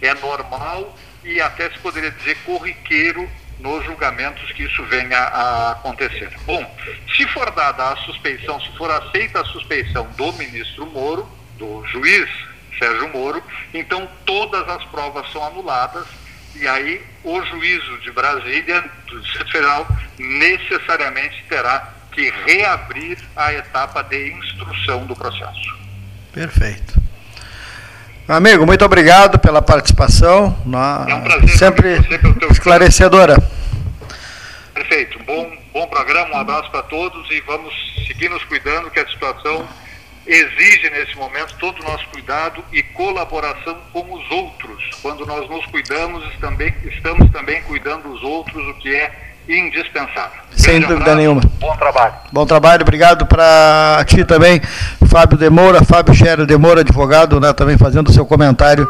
é 0.00 0.14
normal 0.14 0.96
e 1.24 1.40
até 1.40 1.70
se 1.70 1.78
poderia 1.78 2.10
dizer 2.10 2.36
corriqueiro 2.44 3.28
nos 3.58 3.84
julgamentos 3.84 4.52
que 4.52 4.62
isso 4.64 4.84
venha 4.84 5.18
a 5.18 5.72
acontecer. 5.72 6.30
Bom, 6.44 6.76
se 7.16 7.26
for 7.28 7.50
dada 7.50 7.90
a 7.90 7.96
suspeição, 7.96 8.60
se 8.60 8.76
for 8.76 8.90
aceita 8.90 9.40
a 9.40 9.44
suspeição 9.44 10.08
do 10.16 10.32
ministro 10.34 10.86
Moro, 10.86 11.28
do 11.56 11.84
juiz 11.86 12.28
Sérgio 12.78 13.08
Moro, 13.08 13.42
então 13.74 14.08
todas 14.24 14.68
as 14.68 14.84
provas 14.84 15.30
são 15.32 15.44
anuladas 15.44 16.06
e 16.54 16.66
aí 16.66 17.04
o 17.24 17.42
juízo 17.42 17.98
de 17.98 18.10
Brasília, 18.10 18.84
do 19.06 19.20
Distrito 19.20 19.50
Federal, 19.52 19.86
necessariamente 20.18 21.44
terá 21.48 21.94
que 22.18 22.32
reabrir 22.44 23.16
a 23.36 23.54
etapa 23.54 24.02
de 24.02 24.32
instrução 24.32 25.06
do 25.06 25.14
processo. 25.14 25.78
Perfeito. 26.32 27.00
Amigo, 28.26 28.66
muito 28.66 28.84
obrigado 28.84 29.38
pela 29.38 29.62
participação. 29.62 30.58
É 31.06 31.14
um 31.14 31.22
prazer. 31.22 31.48
Sempre 31.50 32.00
esclarecedora. 32.50 33.36
Perfeito. 34.74 35.22
Bom, 35.22 35.56
bom 35.72 35.86
programa, 35.86 36.34
um 36.34 36.40
abraço 36.40 36.68
para 36.72 36.82
todos 36.82 37.30
e 37.30 37.40
vamos 37.42 37.72
seguir 38.08 38.28
nos 38.28 38.42
cuidando 38.44 38.90
que 38.90 38.98
a 38.98 39.06
situação 39.06 39.68
exige 40.26 40.90
nesse 40.90 41.16
momento 41.16 41.54
todo 41.60 41.80
o 41.80 41.84
nosso 41.84 42.06
cuidado 42.08 42.64
e 42.72 42.82
colaboração 42.82 43.78
com 43.92 44.12
os 44.12 44.30
outros. 44.32 44.90
Quando 45.00 45.24
nós 45.24 45.48
nos 45.48 45.64
cuidamos, 45.66 46.24
também, 46.40 46.74
estamos 46.84 47.30
também 47.30 47.62
cuidando 47.62 48.08
dos 48.08 48.22
outros, 48.24 48.66
o 48.66 48.74
que 48.74 48.92
é 48.92 49.27
indispensável. 49.48 50.38
Sem 50.50 50.74
Grande 50.74 50.86
dúvida 50.86 51.12
abraço, 51.12 51.18
nenhuma. 51.18 51.40
Bom 51.58 51.76
trabalho. 51.76 52.14
Bom 52.30 52.46
trabalho, 52.46 52.82
obrigado 52.82 53.26
para 53.26 54.04
ti 54.06 54.24
também, 54.24 54.60
Fábio 55.06 55.38
Demora, 55.38 55.82
Fábio 55.82 56.14
Scherer 56.14 56.44
Demora, 56.44 56.80
advogado, 56.80 57.40
né, 57.40 57.52
também 57.52 57.78
fazendo 57.78 58.08
o 58.08 58.12
seu 58.12 58.26
comentário 58.26 58.86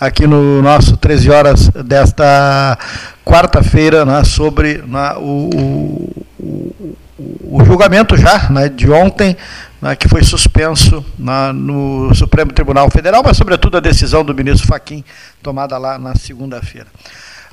aqui 0.00 0.26
no 0.26 0.60
nosso 0.62 0.96
13 0.96 1.30
horas 1.30 1.68
desta 1.68 2.76
quarta-feira 3.24 4.04
né, 4.04 4.24
sobre 4.24 4.78
né, 4.78 5.14
o, 5.18 6.10
o, 6.40 6.96
o, 7.44 7.64
julgamento 7.64 8.16
já 8.16 8.50
né, 8.50 8.68
de 8.68 8.90
ontem, 8.90 9.36
né, 9.80 9.94
que 9.94 10.08
foi 10.08 10.24
suspenso 10.24 11.04
né, 11.16 11.52
no 11.52 12.12
Supremo 12.14 12.52
Tribunal 12.52 12.90
Federal, 12.90 13.22
mas 13.24 13.36
sobretudo 13.36 13.76
a 13.76 13.80
decisão 13.80 14.24
do 14.24 14.34
ministro 14.34 14.66
Faquim 14.66 15.04
tomada 15.42 15.78
lá 15.78 15.98
na 15.98 16.16
segunda-feira. 16.16 16.88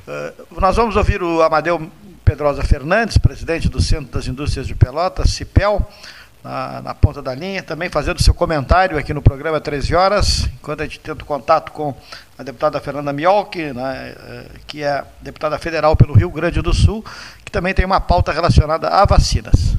Uh, 0.07 0.61
nós 0.61 0.75
vamos 0.75 0.95
ouvir 0.95 1.21
o 1.21 1.41
Amadeu 1.43 1.91
Pedrosa 2.27 2.62
Fernandes, 2.62 3.17
presidente 3.17 3.69
do 3.69 3.81
Centro 3.81 4.12
das 4.12 4.27
Indústrias 4.27 4.67
de 4.67 4.75
Pelotas, 4.75 5.29
CIPEL, 5.29 5.89
na, 6.43 6.81
na, 6.81 6.93
ponta 6.93 7.22
da 7.22 7.34
linha, 7.34 7.63
também 7.63 7.89
fazendo 7.89 8.22
seu 8.22 8.34
comentário 8.34 8.98
aqui 8.98 9.13
no 9.13 9.22
programa 9.22 9.62
13 9.62 9.96
horas, 9.96 10.46
enquanto 10.55 10.81
a 10.81 10.84
gente 10.84 11.00
tenta 11.00 11.24
contato 11.24 11.72
com 11.72 11.96
a 12.38 12.43
deputada 12.43 12.81
Fernanda 12.81 13.13
Miolk, 13.13 13.72
né, 13.72 14.13
eh, 14.19 14.46
que 14.67 14.84
é 14.84 15.05
deputada 15.22 15.57
federal 15.57 15.96
pelo 15.96 16.13
Rio 16.13 16.29
Grande 16.29 16.62
do 16.62 16.74
Sul, 16.74 17.01
que 17.46 17.51
também 17.51 17.74
tem 17.74 17.86
uma 17.86 18.01
pauta 18.01 18.34
relacionada 18.34 18.89
a 18.89 19.05
vacinas. 19.05 19.77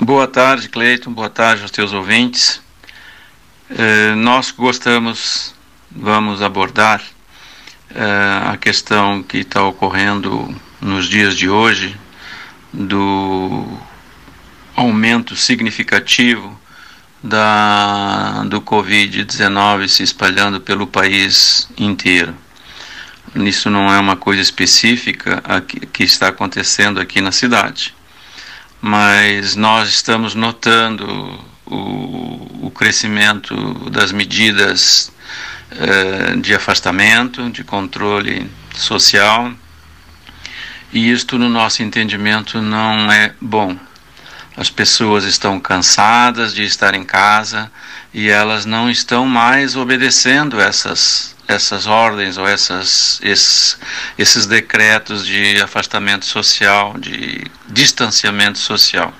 Boa 0.00 0.26
tarde, 0.26 0.68
Cleiton, 0.68 1.12
boa 1.12 1.30
tarde 1.30 1.62
aos 1.62 1.70
teus 1.70 1.92
ouvintes. 1.92 2.60
Eh, 3.70 4.16
nós 4.16 4.50
gostamos, 4.50 5.54
vamos 5.92 6.42
abordar 6.42 7.00
a 7.94 8.56
questão 8.56 9.22
que 9.22 9.38
está 9.38 9.62
ocorrendo 9.64 10.54
nos 10.80 11.08
dias 11.08 11.36
de 11.36 11.48
hoje 11.48 11.98
do 12.72 13.66
aumento 14.76 15.34
significativo 15.34 16.58
da, 17.22 18.44
do 18.44 18.60
Covid-19 18.60 19.88
se 19.88 20.02
espalhando 20.02 20.60
pelo 20.60 20.86
país 20.86 21.68
inteiro. 21.76 22.34
Isso 23.34 23.68
não 23.68 23.92
é 23.92 23.98
uma 23.98 24.16
coisa 24.16 24.40
específica 24.40 25.42
aqui, 25.44 25.80
que 25.80 26.04
está 26.04 26.28
acontecendo 26.28 27.00
aqui 27.00 27.20
na 27.20 27.32
cidade, 27.32 27.94
mas 28.80 29.54
nós 29.56 29.88
estamos 29.88 30.34
notando 30.34 31.38
o, 31.66 32.66
o 32.66 32.70
crescimento 32.70 33.54
das 33.90 34.12
medidas 34.12 35.12
eh, 35.70 36.36
de 36.36 36.54
afastamento, 36.54 37.50
de 37.50 37.64
controle 37.64 38.50
social, 38.74 39.52
e 40.92 41.10
isto, 41.10 41.38
no 41.38 41.48
nosso 41.48 41.82
entendimento, 41.82 42.62
não 42.62 43.12
é 43.12 43.34
bom. 43.40 43.76
As 44.56 44.70
pessoas 44.70 45.24
estão 45.24 45.60
cansadas 45.60 46.54
de 46.54 46.64
estar 46.64 46.94
em 46.94 47.04
casa 47.04 47.70
e 48.12 48.28
elas 48.28 48.64
não 48.64 48.90
estão 48.90 49.26
mais 49.26 49.76
obedecendo 49.76 50.60
essas 50.60 51.36
essas 51.48 51.86
ordens 51.86 52.36
ou 52.36 52.46
essas, 52.46 53.18
esses, 53.22 53.78
esses 54.18 54.44
decretos 54.46 55.24
de 55.26 55.60
afastamento 55.62 56.26
social, 56.26 56.94
de 56.98 57.42
distanciamento 57.66 58.58
social. 58.58 59.14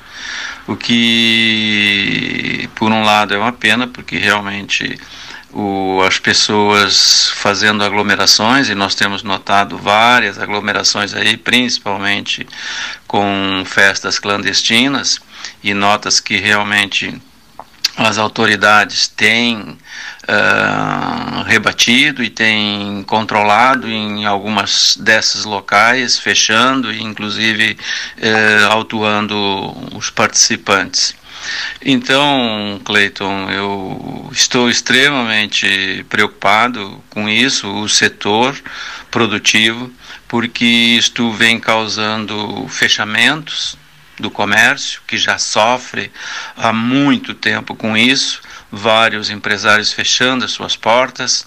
O 0.66 0.76
que, 0.76 2.68
por 2.74 2.92
um 2.92 3.02
lado, 3.02 3.32
é 3.32 3.38
uma 3.38 3.52
pena, 3.52 3.86
porque 3.86 4.18
realmente 4.18 5.00
o, 5.52 6.02
as 6.06 6.18
pessoas 6.18 7.30
fazendo 7.34 7.82
aglomerações, 7.82 8.68
e 8.68 8.74
nós 8.74 8.94
temos 8.94 9.22
notado 9.22 9.78
várias 9.78 10.38
aglomerações 10.38 11.14
aí, 11.14 11.36
principalmente 11.36 12.46
com 13.06 13.62
festas 13.64 14.18
clandestinas, 14.18 15.20
e 15.62 15.72
notas 15.72 16.20
que 16.20 16.36
realmente 16.36 17.20
as 17.96 18.16
autoridades 18.16 19.08
têm 19.08 19.76
uh, 20.28 21.42
rebatido 21.44 22.22
e 22.22 22.30
tem 22.30 23.02
controlado 23.04 23.88
em 23.88 24.24
algumas 24.24 24.96
desses 24.96 25.44
locais, 25.44 26.16
fechando 26.18 26.92
e 26.92 27.02
inclusive 27.02 27.76
uh, 28.18 28.72
autuando 28.72 29.36
os 29.96 30.10
participantes. 30.10 31.14
Então, 31.84 32.80
Cleiton, 32.84 33.50
eu 33.50 34.30
estou 34.32 34.68
extremamente 34.68 36.04
preocupado 36.08 37.02
com 37.10 37.28
isso, 37.28 37.68
o 37.68 37.88
setor 37.88 38.60
produtivo, 39.10 39.92
porque 40.26 40.64
isto 40.64 41.32
vem 41.32 41.58
causando 41.58 42.66
fechamentos 42.68 43.76
do 44.18 44.30
comércio, 44.30 45.00
que 45.06 45.16
já 45.16 45.38
sofre 45.38 46.10
há 46.56 46.72
muito 46.72 47.34
tempo 47.34 47.74
com 47.74 47.96
isso, 47.96 48.40
vários 48.70 49.30
empresários 49.30 49.92
fechando 49.92 50.44
as 50.44 50.50
suas 50.50 50.76
portas. 50.76 51.46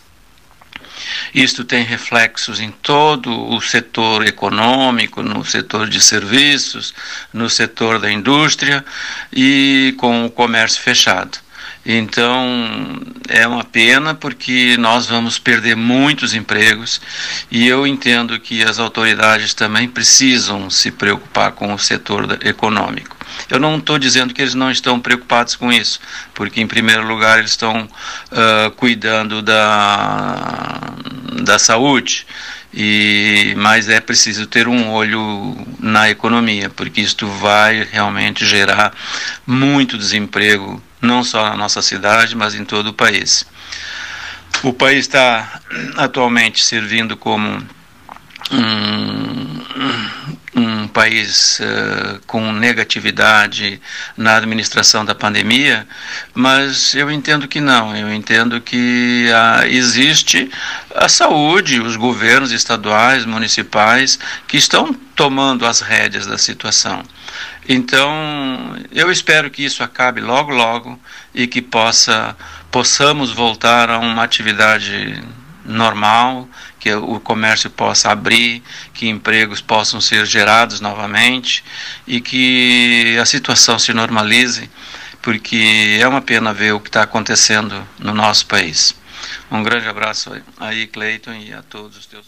Isto 1.33 1.63
tem 1.63 1.83
reflexos 1.83 2.59
em 2.59 2.71
todo 2.71 3.49
o 3.49 3.61
setor 3.61 4.25
econômico, 4.25 5.21
no 5.21 5.43
setor 5.45 5.89
de 5.89 6.01
serviços, 6.01 6.93
no 7.33 7.49
setor 7.49 7.99
da 7.99 8.11
indústria 8.11 8.83
e 9.31 9.95
com 9.97 10.25
o 10.25 10.31
comércio 10.31 10.81
fechado. 10.81 11.39
Então 11.85 13.01
é 13.27 13.47
uma 13.47 13.63
pena 13.63 14.13
porque 14.13 14.77
nós 14.77 15.07
vamos 15.07 15.39
perder 15.39 15.75
muitos 15.75 16.35
empregos 16.35 17.01
e 17.49 17.67
eu 17.67 17.87
entendo 17.87 18.39
que 18.39 18.63
as 18.63 18.77
autoridades 18.77 19.53
também 19.55 19.87
precisam 19.87 20.69
se 20.69 20.91
preocupar 20.91 21.53
com 21.53 21.73
o 21.73 21.79
setor 21.79 22.37
econômico. 22.45 23.17
Eu 23.49 23.59
não 23.59 23.77
estou 23.77 23.97
dizendo 23.97 24.33
que 24.33 24.41
eles 24.41 24.55
não 24.55 24.71
estão 24.71 24.99
preocupados 24.99 25.55
com 25.55 25.71
isso, 25.71 25.99
porque 26.33 26.61
em 26.61 26.67
primeiro 26.67 27.07
lugar 27.07 27.39
eles 27.39 27.51
estão 27.51 27.83
uh, 27.83 28.71
cuidando 28.71 29.41
da, 29.41 30.93
da 31.43 31.59
saúde. 31.59 32.25
E, 32.73 33.53
mas 33.57 33.89
é 33.89 33.99
preciso 33.99 34.47
ter 34.47 34.67
um 34.67 34.91
olho 34.91 35.57
na 35.77 36.09
economia, 36.09 36.69
porque 36.69 37.01
isto 37.01 37.27
vai 37.27 37.85
realmente 37.91 38.45
gerar 38.45 38.93
muito 39.45 39.97
desemprego 39.97 40.81
não 41.01 41.23
só 41.23 41.49
na 41.49 41.57
nossa 41.57 41.81
cidade, 41.81 42.35
mas 42.35 42.55
em 42.55 42.63
todo 42.63 42.87
o 42.87 42.93
país. 42.93 43.45
O 44.63 44.71
país 44.71 44.99
está 44.99 45.59
atualmente 45.97 46.63
servindo 46.63 47.17
como 47.17 47.61
um, 48.51 49.61
um 50.61 50.87
país 50.87 51.59
uh, 51.59 52.19
com 52.27 52.51
negatividade 52.51 53.81
na 54.15 54.37
administração 54.37 55.03
da 55.03 55.15
pandemia, 55.15 55.87
mas 56.33 56.93
eu 56.95 57.11
entendo 57.11 57.47
que 57.47 57.59
não. 57.59 57.95
Eu 57.95 58.13
entendo 58.13 58.61
que 58.61 59.27
uh, 59.29 59.65
existe 59.67 60.49
a 60.95 61.09
saúde, 61.09 61.79
os 61.79 61.95
governos 61.95 62.51
estaduais, 62.51 63.25
municipais, 63.25 64.19
que 64.47 64.57
estão 64.57 64.93
tomando 65.15 65.65
as 65.65 65.81
rédeas 65.81 66.25
da 66.25 66.37
situação. 66.37 67.03
Então, 67.67 68.75
eu 68.91 69.11
espero 69.11 69.49
que 69.49 69.63
isso 69.63 69.83
acabe 69.83 70.19
logo, 70.19 70.51
logo 70.51 70.99
e 71.33 71.47
que 71.47 71.61
possa 71.61 72.35
possamos 72.71 73.31
voltar 73.31 73.89
a 73.89 73.99
uma 73.99 74.23
atividade 74.23 75.21
normal, 75.65 76.47
que 76.81 76.91
o 76.95 77.19
comércio 77.19 77.69
possa 77.69 78.09
abrir, 78.09 78.63
que 78.91 79.07
empregos 79.07 79.61
possam 79.61 80.01
ser 80.01 80.25
gerados 80.25 80.81
novamente 80.81 81.63
e 82.07 82.19
que 82.19 83.15
a 83.21 83.25
situação 83.25 83.77
se 83.77 83.93
normalize, 83.93 84.67
porque 85.21 85.99
é 86.01 86.07
uma 86.07 86.23
pena 86.23 86.51
ver 86.51 86.73
o 86.73 86.79
que 86.79 86.89
está 86.89 87.03
acontecendo 87.03 87.87
no 87.99 88.15
nosso 88.15 88.47
país. 88.47 88.95
Um 89.51 89.61
grande 89.61 89.87
abraço 89.87 90.31
aí, 90.59 90.87
Cleiton, 90.87 91.33
e 91.33 91.53
a 91.53 91.61
todos 91.61 91.95
os 91.99 92.07
teus. 92.07 92.25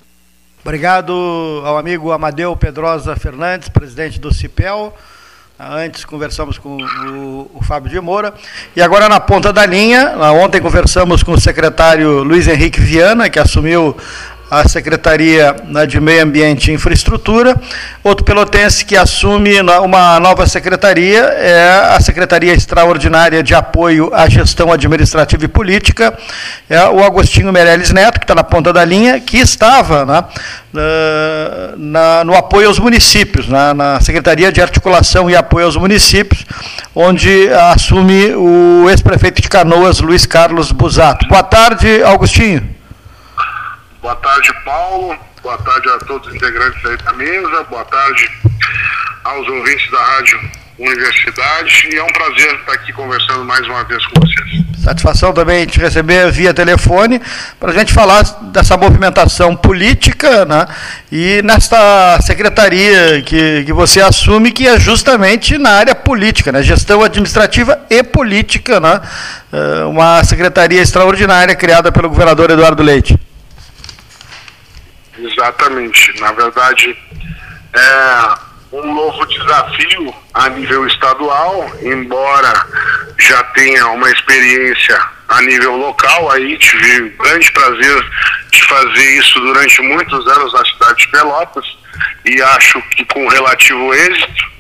Obrigado 0.64 1.12
ao 1.66 1.76
amigo 1.76 2.12
Amadeu 2.12 2.56
Pedrosa 2.56 3.16
Fernandes, 3.16 3.70
presidente 3.70 4.20
do 4.20 4.32
CIPEL. 4.32 4.96
Antes 5.60 6.04
conversamos 6.04 6.58
com 6.58 6.78
o, 6.78 7.52
o, 7.54 7.64
Fábio 7.64 7.90
de 7.90 8.00
Moura. 8.00 8.34
E 8.76 8.82
agora 8.82 9.08
na 9.08 9.20
ponta 9.20 9.54
da 9.54 9.66
linha, 9.66 10.16
ontem 10.34 10.60
conversamos 10.60 11.24
com 11.24 11.32
o 11.32 11.40
secretário 11.40 12.24
Luiz 12.24 12.48
Henrique 12.48 12.82
Viana, 12.82 13.30
que 13.30 13.40
assumiu 13.40 13.96
a 14.54 14.68
Secretaria 14.68 15.56
né, 15.66 15.88
de 15.88 16.00
Meio 16.00 16.22
Ambiente 16.22 16.70
e 16.70 16.74
Infraestrutura. 16.76 17.60
Outro 18.04 18.24
pelotense 18.24 18.86
que 18.86 18.96
assume 18.96 19.60
uma 19.62 20.20
nova 20.20 20.46
secretaria 20.46 21.22
é 21.22 21.96
a 21.96 22.00
Secretaria 22.00 22.54
Extraordinária 22.54 23.42
de 23.42 23.56
Apoio 23.56 24.14
à 24.14 24.30
Gestão 24.30 24.72
Administrativa 24.72 25.44
e 25.44 25.48
Política, 25.48 26.16
é 26.70 26.88
o 26.88 27.04
Agostinho 27.04 27.52
Meirelles 27.52 27.92
Neto, 27.92 28.20
que 28.20 28.26
está 28.26 28.36
na 28.36 28.44
ponta 28.44 28.72
da 28.72 28.86
linha, 28.86 29.20
que 29.20 29.38
estava 29.38 30.06
né, 30.06 30.24
na, 31.76 32.24
no 32.24 32.36
apoio 32.36 32.68
aos 32.68 32.78
municípios, 32.78 33.48
na, 33.48 33.74
na 33.74 34.02
Secretaria 34.02 34.52
de 34.52 34.62
Articulação 34.62 35.32
e 35.32 35.36
Apoio 35.36 35.66
aos 35.66 35.76
Municípios, 35.76 36.46
onde 36.94 37.50
assume 37.72 38.36
o 38.36 38.88
ex-prefeito 38.88 39.42
de 39.42 39.50
Canoas, 39.50 40.00
Luiz 40.00 40.28
Carlos 40.28 40.72
Busato. 40.72 41.28
Boa 41.28 41.44
tarde, 41.44 42.04
Augustinho. 42.04 42.83
Boa 44.04 44.18
tarde, 44.18 44.54
Paulo. 44.66 45.18
Boa 45.42 45.58
tarde 45.60 45.88
a 45.88 45.98
todos 46.00 46.28
os 46.28 46.36
integrantes 46.36 46.86
aí 46.86 46.98
da 46.98 47.14
mesa. 47.14 47.64
Boa 47.70 47.86
tarde 47.86 48.30
aos 49.24 49.48
ouvintes 49.48 49.90
da 49.90 49.98
Rádio 49.98 50.42
Universidade. 50.78 51.90
E 51.90 51.96
é 51.96 52.04
um 52.04 52.12
prazer 52.12 52.54
estar 52.54 52.74
aqui 52.74 52.92
conversando 52.92 53.46
mais 53.46 53.66
uma 53.66 53.82
vez 53.86 54.06
com 54.08 54.20
vocês. 54.20 54.84
Satisfação 54.84 55.32
também 55.32 55.66
te 55.66 55.80
receber 55.80 56.30
via 56.34 56.54
telefone 56.54 57.22
para 57.58 57.72
a 57.72 57.74
gente 57.74 57.94
falar 57.94 58.24
dessa 58.52 58.76
movimentação 58.76 59.56
política 59.56 60.44
né, 60.44 60.68
e 61.10 61.42
nesta 61.42 62.20
secretaria 62.24 63.22
que, 63.22 63.64
que 63.64 63.72
você 63.72 64.02
assume, 64.02 64.52
que 64.52 64.68
é 64.68 64.78
justamente 64.78 65.58
na 65.58 65.70
área 65.70 65.96
política, 65.96 66.52
né, 66.52 66.62
gestão 66.62 67.02
administrativa 67.02 67.80
e 67.90 68.04
política, 68.04 68.82
né, 68.82 69.00
eh, 69.54 69.86
uma 69.86 70.22
secretaria 70.26 70.82
extraordinária 70.82 71.56
criada 71.56 71.90
pelo 71.90 72.10
governador 72.10 72.52
Eduardo 72.52 72.84
Leite. 72.84 73.18
Exatamente. 75.18 76.20
Na 76.20 76.32
verdade, 76.32 76.98
é 77.74 78.54
um 78.72 78.94
novo 78.94 79.26
desafio 79.28 80.14
a 80.34 80.50
nível 80.50 80.88
estadual, 80.88 81.72
embora 81.82 82.66
já 83.20 83.44
tenha 83.56 83.88
uma 83.90 84.10
experiência 84.10 85.00
a 85.30 85.42
nível 85.42 85.78
local, 85.78 86.32
aí 86.32 86.58
tive 86.58 87.10
grande 87.10 87.52
prazer 87.52 88.06
de 88.52 88.64
fazer 88.64 89.20
isso 89.20 89.40
durante 89.40 89.82
muitos 89.82 90.28
anos 90.28 90.54
na 90.54 90.66
cidade 90.66 91.06
de 91.06 91.12
Pelotas 91.12 91.66
e 92.26 92.42
acho 92.42 92.82
que 92.96 93.06
com 93.06 93.28
relativo 93.28 93.94
êxito, 93.94 94.52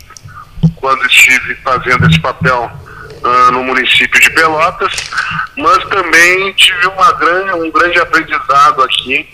quando 0.75 1.05
estive 1.05 1.55
fazendo 1.55 2.09
esse 2.09 2.19
papel 2.19 2.71
uh, 3.23 3.51
no 3.51 3.63
município 3.63 4.19
de 4.19 4.29
Pelotas, 4.31 4.93
mas 5.57 5.83
também 5.85 6.53
tive 6.53 6.87
uma 6.87 7.11
grande, 7.13 7.51
um 7.53 7.71
grande 7.71 7.99
aprendizado 7.99 8.83
aqui 8.83 9.27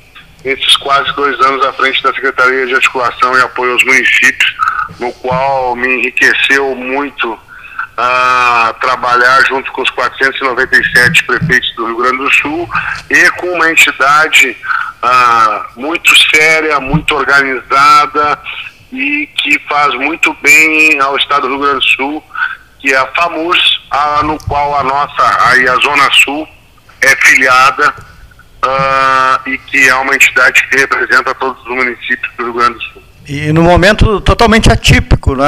esses 0.43 0.77
quase 0.77 1.13
dois 1.15 1.39
anos 1.41 1.65
à 1.65 1.73
frente 1.73 2.01
da 2.01 2.13
Secretaria 2.13 2.65
de 2.65 2.75
Articulação 2.75 3.37
e 3.37 3.41
Apoio 3.41 3.73
aos 3.73 3.83
Municípios, 3.83 4.55
no 4.99 5.11
qual 5.13 5.75
me 5.75 5.87
enriqueceu 5.87 6.75
muito 6.75 7.37
a 7.97 8.73
trabalhar 8.79 9.45
junto 9.47 9.69
com 9.73 9.81
os 9.81 9.89
497 9.89 11.23
prefeitos 11.25 11.75
do 11.75 11.85
Rio 11.87 11.97
Grande 11.97 12.17
do 12.17 12.33
Sul 12.33 12.69
e 13.09 13.29
com 13.31 13.47
uma 13.47 13.69
entidade 13.69 14.55
muito 15.75 16.15
séria, 16.29 16.79
muito 16.79 17.13
organizada 17.13 18.39
e 18.91 19.27
que 19.37 19.59
faz 19.67 19.93
muito 19.95 20.33
bem 20.41 20.99
ao 21.01 21.17
Estado 21.17 21.41
do 21.41 21.49
Rio 21.49 21.59
Grande 21.59 21.85
do 21.85 21.95
Sul, 21.95 22.23
que 22.79 22.93
é 22.93 22.97
a 22.97 23.07
FAMUS, 23.07 23.81
a, 23.91 24.23
no 24.23 24.37
qual 24.45 24.79
a 24.79 24.83
nossa, 24.83 25.49
aí 25.49 25.67
a 25.67 25.75
Zona 25.75 26.09
Sul 26.13 26.47
é 27.01 27.15
filiada 27.17 27.93
uh, 28.63 29.49
e 29.49 29.57
que 29.57 29.87
é 29.87 29.95
uma 29.95 30.13
entidade 30.13 30.67
que 30.69 30.77
representa 30.77 31.33
todos 31.35 31.61
os 31.61 31.69
municípios 31.69 32.31
do 32.37 32.43
Rio 32.45 32.53
Grande 32.53 32.73
do 32.73 32.81
Sul. 32.81 33.03
E 33.27 33.53
no 33.53 33.61
momento 33.61 34.19
totalmente 34.21 34.71
atípico, 34.71 35.35
né, 35.35 35.45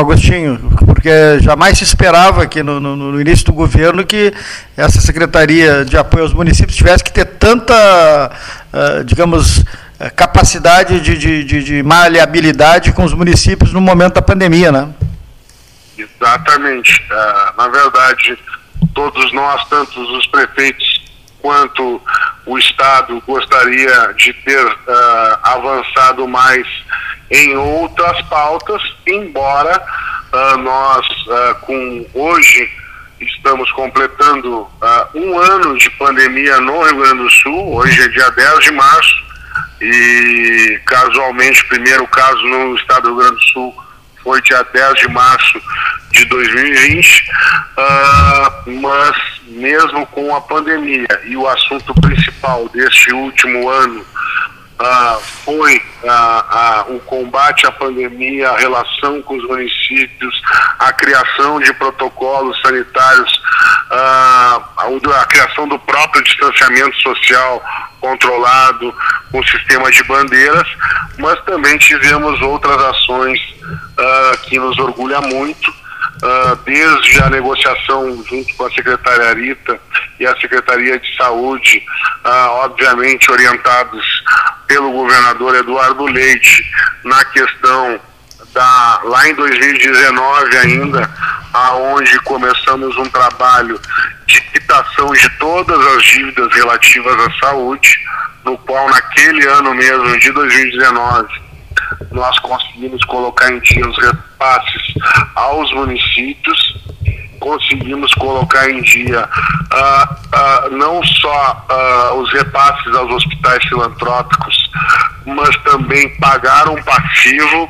Agostinho? 0.00 0.58
Porque 0.84 1.38
jamais 1.40 1.78
se 1.78 1.84
esperava 1.84 2.48
que 2.48 2.64
no, 2.64 2.80
no, 2.80 2.96
no, 2.96 3.20
início 3.20 3.46
do 3.46 3.52
governo 3.52 4.04
que 4.04 4.34
essa 4.76 5.00
Secretaria 5.00 5.84
de 5.84 5.96
Apoio 5.96 6.24
aos 6.24 6.32
Municípios 6.32 6.76
tivesse 6.76 7.04
que 7.04 7.12
ter 7.12 7.24
tanta, 7.24 8.32
uh, 8.72 9.04
digamos, 9.04 9.64
capacidade 10.16 11.00
de, 11.00 11.16
de, 11.16 11.44
de, 11.44 11.62
de 11.62 11.82
maleabilidade 11.82 12.92
com 12.92 13.04
os 13.04 13.14
municípios 13.14 13.72
no 13.72 13.80
momento 13.80 14.14
da 14.14 14.22
pandemia, 14.22 14.72
né? 14.72 14.88
Exatamente. 15.96 17.02
Uh, 17.10 17.56
na 17.56 17.68
verdade, 17.68 18.36
todos 18.94 19.32
nós, 19.32 19.64
tanto 19.68 20.00
os 20.00 20.26
prefeitos 20.26 21.04
quanto 21.40 22.02
o 22.46 22.56
Estado 22.56 23.20
gostaria 23.26 24.14
de 24.16 24.32
ter 24.32 24.64
uh, 24.64 25.38
avançado 25.42 26.26
mais 26.28 26.66
em 27.28 27.56
outras 27.56 28.22
pautas, 28.22 28.80
embora 29.06 29.82
uh, 30.32 30.56
nós, 30.58 31.06
uh, 31.26 31.54
com 31.62 32.06
hoje, 32.14 32.70
estamos 33.20 33.70
completando 33.72 34.68
um 35.14 35.38
ano 35.38 35.76
de 35.78 35.90
pandemia 35.90 36.60
no 36.60 36.82
Rio 36.84 36.98
Grande 36.98 37.22
do 37.24 37.30
Sul, 37.30 37.74
hoje 37.74 38.00
é 38.00 38.08
dia 38.08 38.30
10 38.30 38.60
de 38.60 38.70
março, 38.72 39.26
e 39.80 40.80
casualmente 40.86 41.62
o 41.62 41.68
primeiro 41.68 42.06
caso 42.08 42.42
no 42.42 42.76
estado 42.76 43.08
do 43.08 43.08
Rio 43.08 43.16
Grande 43.16 43.36
do 43.36 43.52
Sul 43.52 43.86
foi 44.22 44.42
dia 44.42 44.64
10 44.72 44.94
de 45.00 45.08
março 45.08 45.60
de 46.12 46.24
2020, 46.26 47.24
uh, 47.78 48.80
mas 48.80 49.35
mesmo 49.46 50.06
com 50.08 50.34
a 50.34 50.40
pandemia 50.40 51.06
e 51.24 51.36
o 51.36 51.46
assunto 51.46 51.94
principal 51.94 52.68
deste 52.70 53.12
último 53.12 53.68
ano 53.68 54.00
uh, 54.80 55.20
foi 55.44 55.76
uh, 55.76 56.94
o 56.94 57.00
combate 57.00 57.66
à 57.66 57.72
pandemia, 57.72 58.50
a 58.50 58.58
relação 58.58 59.22
com 59.22 59.36
os 59.36 59.44
municípios, 59.44 60.42
a 60.78 60.92
criação 60.92 61.60
de 61.60 61.72
protocolos 61.74 62.60
sanitários, 62.60 63.40
a, 63.90 64.62
a 64.76 65.24
criação 65.26 65.68
do 65.68 65.78
próprio 65.78 66.22
distanciamento 66.24 66.96
social 67.00 67.62
controlado, 68.00 68.94
com 69.32 69.42
sistema 69.44 69.90
de 69.90 70.02
bandeiras, 70.04 70.68
mas 71.18 71.40
também 71.44 71.76
tivemos 71.78 72.40
outras 72.40 72.80
ações 72.80 73.40
que 74.44 74.58
nos 74.58 74.78
orgulha 74.78 75.20
muito 75.22 75.72
uh, 76.22 76.56
desde 76.64 77.22
a 77.22 77.30
negociação 77.30 78.22
junto 78.28 78.54
com 78.54 78.66
a 78.66 78.70
secretária 78.70 79.34
Rita 79.34 79.78
e 80.18 80.26
a 80.26 80.36
Secretaria 80.40 80.98
de 80.98 81.16
Saúde, 81.16 81.82
uh, 82.24 82.50
obviamente 82.64 83.30
orientados 83.30 84.04
pelo 84.66 84.92
governador 84.92 85.54
Eduardo 85.56 86.04
Leite 86.06 86.64
na 87.04 87.24
questão 87.26 88.00
da 88.52 89.00
lá 89.04 89.28
em 89.28 89.34
2019 89.34 90.56
ainda, 90.56 91.10
aonde 91.52 92.18
começamos 92.20 92.96
um 92.96 93.08
trabalho 93.10 93.78
de 94.26 94.40
quitação 94.40 95.12
de 95.12 95.28
todas 95.38 95.86
as 95.94 96.02
dívidas 96.04 96.52
relativas 96.54 97.14
à 97.20 97.38
saúde, 97.38 97.98
no 98.44 98.56
qual 98.58 98.88
naquele 98.88 99.46
ano 99.46 99.74
mesmo 99.74 100.18
de 100.18 100.32
2019 100.32 101.45
nós 102.10 102.38
conseguimos 102.40 103.02
colocar 103.04 103.52
em 103.52 103.60
dia 103.60 103.86
os 103.88 103.96
repasses 103.98 104.94
aos 105.34 105.72
municípios, 105.72 106.76
conseguimos 107.40 108.12
colocar 108.14 108.68
em 108.70 108.82
dia 108.82 109.28
uh, 109.72 110.14
uh, 110.14 110.76
não 110.76 111.02
só 111.04 111.66
uh, 111.70 112.20
os 112.20 112.32
repasses 112.32 112.94
aos 112.94 113.10
hospitais 113.12 113.62
filantrópicos, 113.64 114.70
mas 115.26 115.56
também 115.62 116.08
pagar 116.18 116.68
um 116.68 116.82
passivo 116.82 117.68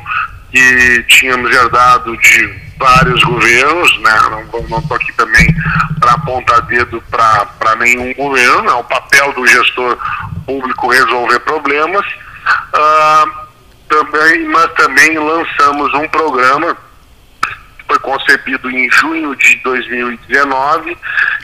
que 0.51 1.03
tínhamos 1.09 1.53
herdado 1.53 2.15
de 2.17 2.67
vários 2.79 3.23
governos, 3.23 3.99
né? 3.99 4.11
não 4.69 4.79
estou 4.79 4.97
aqui 4.97 5.11
também 5.13 5.47
para 5.99 6.13
apontar 6.13 6.61
dedo 6.63 7.03
para 7.09 7.75
nenhum 7.79 8.13
governo, 8.13 8.69
é 8.69 8.73
o 8.73 8.83
papel 8.83 9.33
do 9.33 9.45
gestor 9.47 9.97
público 10.45 10.91
resolver 10.91 11.39
problemas. 11.39 12.05
Uh, 12.73 13.46
também, 13.87 14.45
mas 14.45 14.73
também 14.73 15.17
lançamos 15.17 15.93
um 15.93 16.07
programa 16.09 16.77
foi 17.87 17.99
concebido 17.99 18.69
em 18.69 18.91
junho 18.91 19.35
de 19.35 19.55
2019 19.57 20.97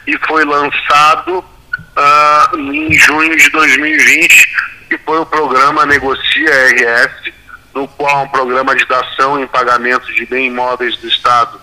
e 0.06 0.18
foi 0.28 0.44
lançado 0.44 1.40
uh, 1.40 2.58
em 2.58 2.94
junho 2.94 3.36
de 3.36 3.50
2020, 3.50 4.50
que 4.90 4.98
foi 5.00 5.20
o 5.20 5.26
programa 5.26 5.86
Negocia 5.86 6.52
RS, 6.68 7.34
no 7.74 7.88
qual 7.88 8.20
é 8.20 8.24
um 8.24 8.28
programa 8.28 8.76
de 8.76 8.86
dação 8.86 9.40
em 9.40 9.48
pagamento 9.48 10.14
de 10.14 10.26
bens 10.26 10.48
imóveis 10.48 10.98
do 10.98 11.08
Estado 11.08 11.60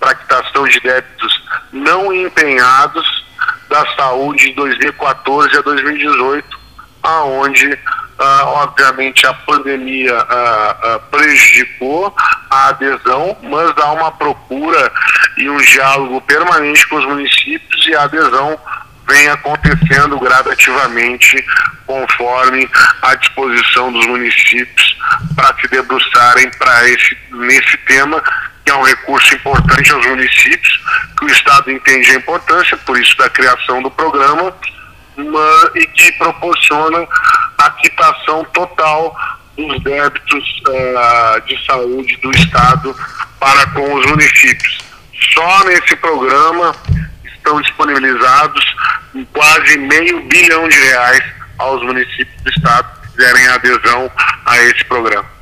para 0.00 0.14
quitação 0.14 0.66
de 0.66 0.80
débitos 0.80 1.44
não 1.72 2.12
empenhados 2.12 3.24
da 3.68 3.86
saúde 3.94 4.48
de 4.48 4.54
2014 4.54 5.56
a 5.56 5.60
2018, 5.60 6.63
aonde 7.04 7.78
ah, 8.18 8.44
obviamente 8.46 9.26
a 9.26 9.34
pandemia 9.34 10.16
ah, 10.16 10.76
ah, 10.82 11.00
prejudicou 11.10 12.14
a 12.50 12.68
adesão, 12.68 13.36
mas 13.42 13.72
há 13.76 13.92
uma 13.92 14.10
procura 14.12 14.92
e 15.36 15.48
um 15.48 15.56
diálogo 15.58 16.20
permanente 16.22 16.86
com 16.88 16.96
os 16.96 17.04
municípios 17.04 17.86
e 17.86 17.94
a 17.94 18.04
adesão 18.04 18.58
vem 19.06 19.28
acontecendo 19.28 20.18
gradativamente 20.18 21.44
conforme 21.86 22.68
a 23.02 23.14
disposição 23.16 23.92
dos 23.92 24.06
municípios 24.06 24.96
para 25.36 25.54
se 25.60 25.68
debruçarem 25.68 26.50
para 26.52 26.88
esse 26.88 27.16
nesse 27.32 27.76
tema 27.78 28.22
que 28.64 28.72
é 28.72 28.74
um 28.74 28.82
recurso 28.82 29.34
importante 29.34 29.92
aos 29.92 30.06
municípios 30.06 30.80
que 31.18 31.26
o 31.26 31.28
estado 31.28 31.70
entende 31.70 32.12
a 32.12 32.14
importância 32.14 32.78
por 32.78 32.98
isso 32.98 33.14
da 33.18 33.28
criação 33.28 33.82
do 33.82 33.90
programa 33.90 34.54
uma, 35.16 35.70
e 35.74 35.86
que 35.86 36.12
proporciona 36.12 37.06
a 37.58 37.70
quitação 37.70 38.44
total 38.52 39.16
dos 39.56 39.82
débitos 39.82 40.62
uh, 40.68 41.40
de 41.46 41.64
saúde 41.64 42.16
do 42.16 42.30
Estado 42.32 42.94
para 43.38 43.66
com 43.68 43.94
os 43.94 44.06
municípios. 44.06 44.78
Só 45.32 45.64
nesse 45.64 45.96
programa 45.96 46.74
estão 47.24 47.60
disponibilizados 47.60 48.64
quase 49.32 49.78
meio 49.78 50.22
bilhão 50.22 50.68
de 50.68 50.76
reais 50.76 51.22
aos 51.58 51.82
municípios 51.82 52.42
do 52.42 52.50
Estado 52.50 53.00
que 53.00 53.08
fizerem 53.12 53.46
adesão 53.48 54.10
a 54.46 54.58
esse 54.64 54.84
programa. 54.84 55.34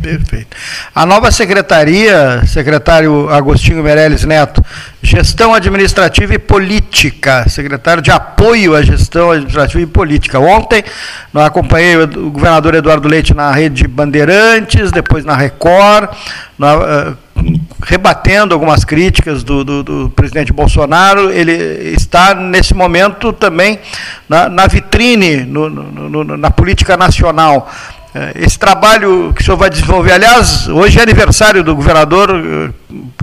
Perfeito. 0.00 0.56
A 0.94 1.06
nova 1.06 1.30
secretaria, 1.30 2.42
secretário 2.46 3.28
Agostinho 3.30 3.82
Meirelles 3.82 4.24
Neto, 4.24 4.64
Gestão 5.02 5.54
Administrativa 5.54 6.34
e 6.34 6.38
Política, 6.38 7.48
secretário 7.48 8.02
de 8.02 8.10
Apoio 8.10 8.74
à 8.74 8.82
Gestão 8.82 9.30
Administrativa 9.30 9.82
e 9.82 9.86
Política. 9.86 10.38
Ontem, 10.38 10.84
nós 11.32 11.46
acompanhei 11.46 11.96
o 11.96 12.30
governador 12.30 12.74
Eduardo 12.74 13.08
Leite 13.08 13.34
na 13.34 13.50
rede 13.50 13.86
Bandeirantes, 13.86 14.90
depois 14.90 15.24
na 15.24 15.36
Record, 15.36 16.10
uh, 16.10 17.16
rebatendo 17.84 18.54
algumas 18.54 18.84
críticas 18.84 19.42
do, 19.42 19.64
do, 19.64 19.82
do, 19.82 20.10
presidente 20.10 20.52
Bolsonaro. 20.52 21.30
Ele 21.30 21.52
está, 21.94 22.34
nesse 22.34 22.74
momento, 22.74 23.32
também 23.32 23.78
na, 24.28 24.48
na 24.48 24.66
vitrine, 24.66 25.44
no, 25.44 25.68
no, 25.68 26.24
no, 26.24 26.36
na 26.36 26.50
política 26.50 26.96
nacional. 26.96 27.70
É, 28.14 28.32
esse 28.44 28.58
trabalho 28.58 29.32
que 29.34 29.40
o 29.40 29.44
senhor 29.44 29.56
vai 29.56 29.70
desenvolver, 29.70 30.12
aliás, 30.12 30.68
hoje 30.68 30.98
é 30.98 31.02
aniversário 31.02 31.64
do 31.64 31.74
governador, 31.74 32.30
eh, 32.30 32.70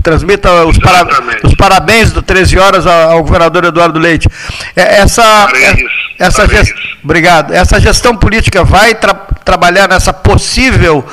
transmita 0.02 0.64
os, 0.64 0.76
para, 0.78 1.06
os 1.44 1.54
parabéns 1.54 2.10
do 2.10 2.20
13 2.20 2.58
horas 2.58 2.86
ao, 2.88 3.22
governador 3.22 3.64
Eduardo 3.64 4.00
Leite. 4.00 4.28
É, 4.74 4.96
essa, 4.96 5.22
é, 5.54 6.24
essa 6.24 6.48
gest... 6.48 6.74
Obrigado. 7.04 7.52
Essa 7.52 7.78
gestão 7.78 8.16
política 8.16 8.64
vai 8.64 8.94
tra 8.96 9.14
trabalhar 9.44 9.88
nessa 9.88 10.12
possível 10.12 11.04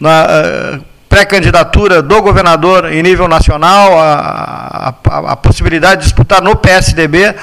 uh, 0.00 0.84
pré-candidatura 1.08 2.02
do 2.02 2.22
governador 2.22 2.90
em 2.90 3.02
nível 3.02 3.28
nacional, 3.28 3.98
a, 3.98 4.94
a, 5.04 5.32
a 5.32 5.36
possibilidade 5.36 6.00
de 6.00 6.06
disputar 6.08 6.42
no 6.42 6.56
PSDB. 6.56 7.34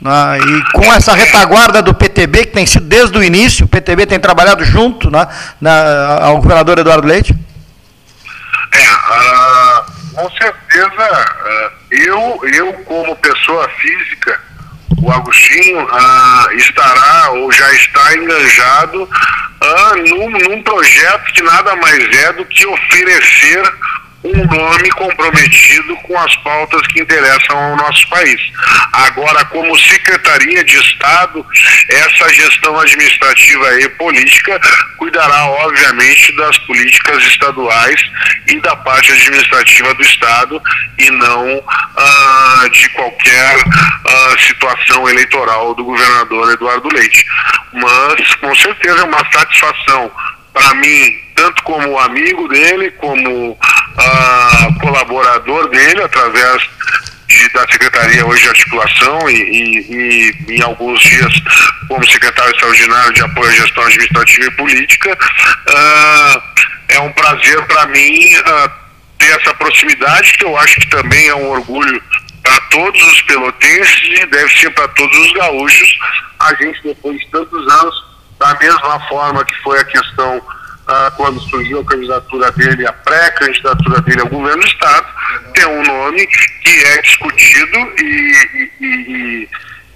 Né? 0.00 0.38
E 0.38 0.72
com 0.72 0.92
essa 0.92 1.14
retaguarda 1.14 1.82
do 1.82 1.94
PTB, 1.94 2.46
que 2.46 2.52
tem 2.52 2.66
sido 2.66 2.86
desde 2.86 3.16
o 3.18 3.22
início, 3.22 3.66
o 3.66 3.68
PTB 3.68 4.06
tem 4.06 4.18
trabalhado 4.18 4.64
junto 4.64 5.10
né, 5.10 5.26
na, 5.60 6.24
ao 6.24 6.36
governador 6.36 6.78
Eduardo 6.78 7.06
Leite? 7.06 7.34
É, 8.72 8.92
uh, 8.92 9.84
com 10.14 10.30
certeza, 10.30 10.90
uh, 10.90 11.94
eu, 11.94 12.40
eu 12.54 12.72
como 12.84 13.14
pessoa 13.16 13.68
física, 13.80 14.40
o 15.02 15.10
Agostinho 15.10 15.86
estará 16.56 17.30
ou 17.30 17.50
já 17.50 17.72
está 17.72 18.16
enganjado 18.16 19.08
num, 20.08 20.30
num 20.30 20.62
projeto 20.62 21.32
que 21.32 21.42
nada 21.42 21.74
mais 21.76 22.16
é 22.18 22.32
do 22.34 22.44
que 22.44 22.66
oferecer 22.66 23.62
um 24.22 24.44
nome 24.46 24.90
comprometido 24.90 25.96
com 25.96 26.18
as 26.18 26.36
pautas 26.36 26.86
que 26.88 27.00
interessam 27.00 27.56
ao 27.56 27.76
nosso 27.76 28.08
país. 28.10 28.40
Agora, 28.92 29.44
como 29.46 29.78
Secretaria 29.78 30.62
de 30.62 30.76
Estado, 30.76 31.44
essa 31.88 32.28
gestão 32.34 32.78
administrativa 32.78 33.80
e 33.80 33.88
política 33.90 34.60
cuidará, 34.98 35.46
obviamente, 35.46 36.32
das 36.36 36.58
políticas 36.58 37.24
estaduais 37.24 38.00
e 38.46 38.60
da 38.60 38.76
parte 38.76 39.10
administrativa 39.10 39.94
do 39.94 40.02
Estado 40.02 40.62
e 40.98 41.10
não 41.10 41.62
ah, 41.96 42.68
de 42.70 42.88
qualquer 42.90 43.64
ah, 44.04 44.36
situação 44.46 45.08
eleitoral 45.08 45.74
do 45.74 45.84
governador 45.84 46.52
Eduardo 46.52 46.88
Leite. 46.92 47.24
Mas, 47.72 48.34
com 48.34 48.54
certeza, 48.54 49.00
é 49.00 49.04
uma 49.04 49.32
satisfação 49.32 50.10
para 50.52 50.74
mim, 50.74 51.18
tanto 51.40 51.62
como 51.62 51.98
amigo 51.98 52.46
dele, 52.48 52.90
como 52.92 53.52
uh, 53.52 54.78
colaborador 54.78 55.70
dele, 55.70 56.02
através 56.02 56.62
de, 57.26 57.48
da 57.54 57.60
Secretaria 57.60 58.26
hoje 58.26 58.42
de 58.42 58.48
Articulação 58.50 59.30
e, 59.30 59.36
e, 59.36 60.36
e, 60.48 60.56
em 60.56 60.62
alguns 60.62 61.00
dias 61.00 61.32
como 61.88 62.06
secretário 62.06 62.52
extraordinário 62.52 63.14
de 63.14 63.22
apoio 63.22 63.48
à 63.48 63.52
gestão 63.52 63.82
administrativa 63.84 64.46
e 64.48 64.50
política. 64.50 65.18
Uh, 65.66 66.42
é 66.90 67.00
um 67.00 67.12
prazer 67.12 67.66
para 67.66 67.86
mim 67.86 68.36
uh, 68.36 68.70
ter 69.16 69.40
essa 69.40 69.54
proximidade, 69.54 70.34
que 70.34 70.44
eu 70.44 70.54
acho 70.58 70.74
que 70.78 70.90
também 70.90 71.26
é 71.28 71.34
um 71.34 71.52
orgulho 71.52 72.02
para 72.42 72.60
todos 72.68 73.02
os 73.02 73.22
pelotenses 73.22 74.20
e 74.20 74.26
deve 74.26 74.50
ser 74.58 74.70
para 74.72 74.88
todos 74.88 75.16
os 75.16 75.32
gaúchos. 75.32 75.98
A 76.38 76.54
gente, 76.56 76.82
depois 76.82 77.18
de 77.18 77.26
tantos 77.28 77.72
anos, 77.72 77.94
da 78.38 78.54
mesma 78.58 79.00
forma 79.08 79.44
que 79.44 79.54
foi 79.62 79.78
a 79.78 79.84
questão 79.84 80.42
ah, 80.90 81.12
quando 81.16 81.40
surgiu 81.40 81.80
a 81.80 81.84
candidatura 81.84 82.50
dele, 82.52 82.86
a 82.86 82.92
pré-candidatura 82.92 84.00
dele 84.00 84.22
ao 84.22 84.28
governo 84.28 84.60
do 84.60 84.66
Estado, 84.66 85.06
tem 85.54 85.66
um 85.66 85.82
nome 85.84 86.26
que 86.26 86.84
é 86.84 87.02
discutido 87.02 87.78
e, 87.98 88.70
e, 88.80 88.86
e, 88.86 89.48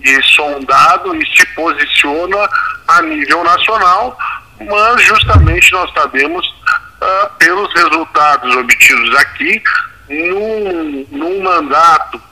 e 0.04 0.22
sondado 0.22 1.16
e 1.16 1.26
se 1.36 1.44
posiciona 1.46 2.48
a 2.86 3.02
nível 3.02 3.42
nacional, 3.42 4.16
mas 4.60 5.02
justamente 5.02 5.72
nós 5.72 5.92
sabemos, 5.92 6.54
ah, 7.00 7.30
pelos 7.38 7.72
resultados 7.74 8.54
obtidos 8.54 9.16
aqui, 9.16 9.60
num, 10.08 11.06
num 11.10 11.42
mandato 11.42 12.22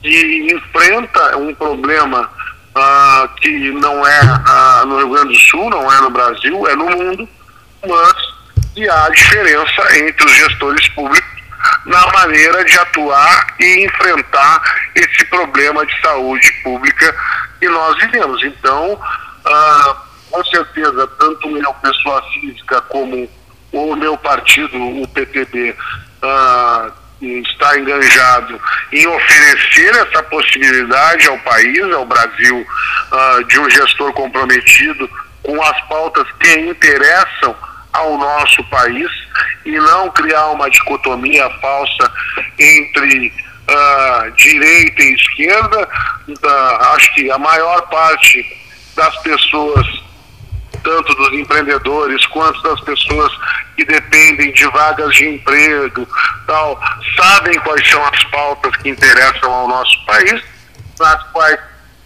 que 0.00 0.52
enfrenta 0.54 1.36
um 1.36 1.54
problema 1.54 2.30
ah, 2.74 3.28
que 3.42 3.70
não 3.72 4.06
é 4.06 4.20
ah, 4.46 4.84
no 4.86 4.96
Rio 4.96 5.10
Grande 5.10 5.34
do 5.34 5.38
Sul, 5.38 5.68
não 5.68 5.92
é 5.92 6.00
no 6.00 6.10
Brasil, 6.10 6.66
é 6.66 6.74
no 6.74 6.88
mundo, 6.88 7.28
mas 7.86 8.14
que 8.74 8.88
há 8.88 9.08
diferença 9.10 9.98
entre 9.98 10.26
os 10.26 10.32
gestores 10.32 10.88
públicos 10.88 11.40
na 11.84 12.06
maneira 12.12 12.64
de 12.64 12.78
atuar 12.78 13.54
e 13.58 13.84
enfrentar 13.84 14.62
esse 14.94 15.24
problema 15.26 15.84
de 15.84 16.00
saúde 16.00 16.50
pública 16.62 17.14
que 17.58 17.68
nós 17.68 17.96
vivemos. 17.98 18.42
Então, 18.44 18.98
ah, 19.44 19.96
com 20.30 20.44
certeza, 20.44 21.06
tanto 21.18 21.48
o 21.48 21.52
meu 21.52 21.74
pessoa 21.74 22.22
física 22.32 22.80
como 22.82 23.28
o 23.72 23.96
meu 23.96 24.16
partido, 24.16 24.76
o 24.76 25.06
PTB, 25.08 25.76
ah, 26.22 26.90
está 27.20 27.78
enganjado 27.78 28.58
em 28.92 29.06
oferecer 29.06 29.94
essa 29.94 30.22
possibilidade 30.22 31.28
ao 31.28 31.38
país, 31.40 31.82
ao 31.92 32.06
Brasil, 32.06 32.66
ah, 33.12 33.40
de 33.46 33.58
um 33.58 33.68
gestor 33.68 34.12
comprometido 34.12 35.08
com 35.42 35.62
as 35.62 35.80
pautas 35.82 36.26
que 36.38 36.54
interessam 36.60 37.54
ao 37.92 38.16
nosso 38.16 38.62
país 38.64 39.10
e 39.64 39.72
não 39.72 40.10
criar 40.10 40.46
uma 40.48 40.70
dicotomia 40.70 41.48
falsa 41.60 42.12
entre 42.58 43.32
uh, 43.68 44.30
direita 44.32 45.02
e 45.02 45.14
esquerda. 45.14 45.88
Uh, 46.28 46.84
acho 46.94 47.14
que 47.14 47.30
a 47.30 47.38
maior 47.38 47.82
parte 47.88 48.44
das 48.96 49.16
pessoas, 49.18 49.86
tanto 50.82 51.14
dos 51.14 51.32
empreendedores 51.32 52.24
quanto 52.26 52.60
das 52.62 52.80
pessoas 52.80 53.32
que 53.76 53.84
dependem 53.84 54.52
de 54.52 54.64
vagas 54.66 55.14
de 55.14 55.28
emprego, 55.28 56.06
tal, 56.46 56.80
sabem 57.16 57.58
quais 57.60 57.88
são 57.88 58.04
as 58.06 58.24
pautas 58.24 58.76
que 58.76 58.90
interessam 58.90 59.52
ao 59.52 59.68
nosso 59.68 60.04
país, 60.06 60.42
as 61.00 61.22
quais 61.32 61.58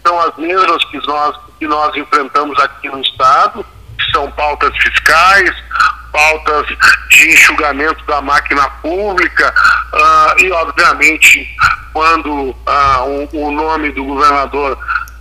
são 0.05 0.19
as 0.19 0.37
mesmas 0.37 0.83
que 0.85 0.97
nós, 1.05 1.35
que 1.59 1.67
nós 1.67 1.95
enfrentamos 1.95 2.57
aqui 2.59 2.87
no 2.89 3.01
Estado 3.01 3.65
são 4.11 4.29
pautas 4.31 4.75
fiscais, 4.77 5.51
pautas 6.11 6.67
de 7.09 7.29
enxugamento 7.29 8.03
da 8.05 8.21
máquina 8.21 8.69
pública 8.81 9.53
uh, 9.93 10.39
e, 10.41 10.51
obviamente, 10.51 11.55
quando 11.93 12.49
uh, 12.51 13.29
o, 13.33 13.47
o, 13.47 13.51
nome 13.51 13.91
do 13.91 14.03
governador 14.05 14.77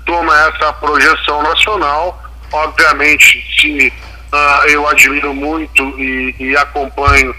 toma 0.07 0.33
essa 0.49 0.73
projeção 0.75 1.43
nacional, 1.43 2.23
obviamente, 2.53 3.45
se 3.61 3.93
uh, 4.33 4.69
eu 4.69 4.89
admiro 4.89 5.35
muito 5.35 5.83
e, 5.99 6.35
e 6.39 6.57
acompanho 6.57 7.35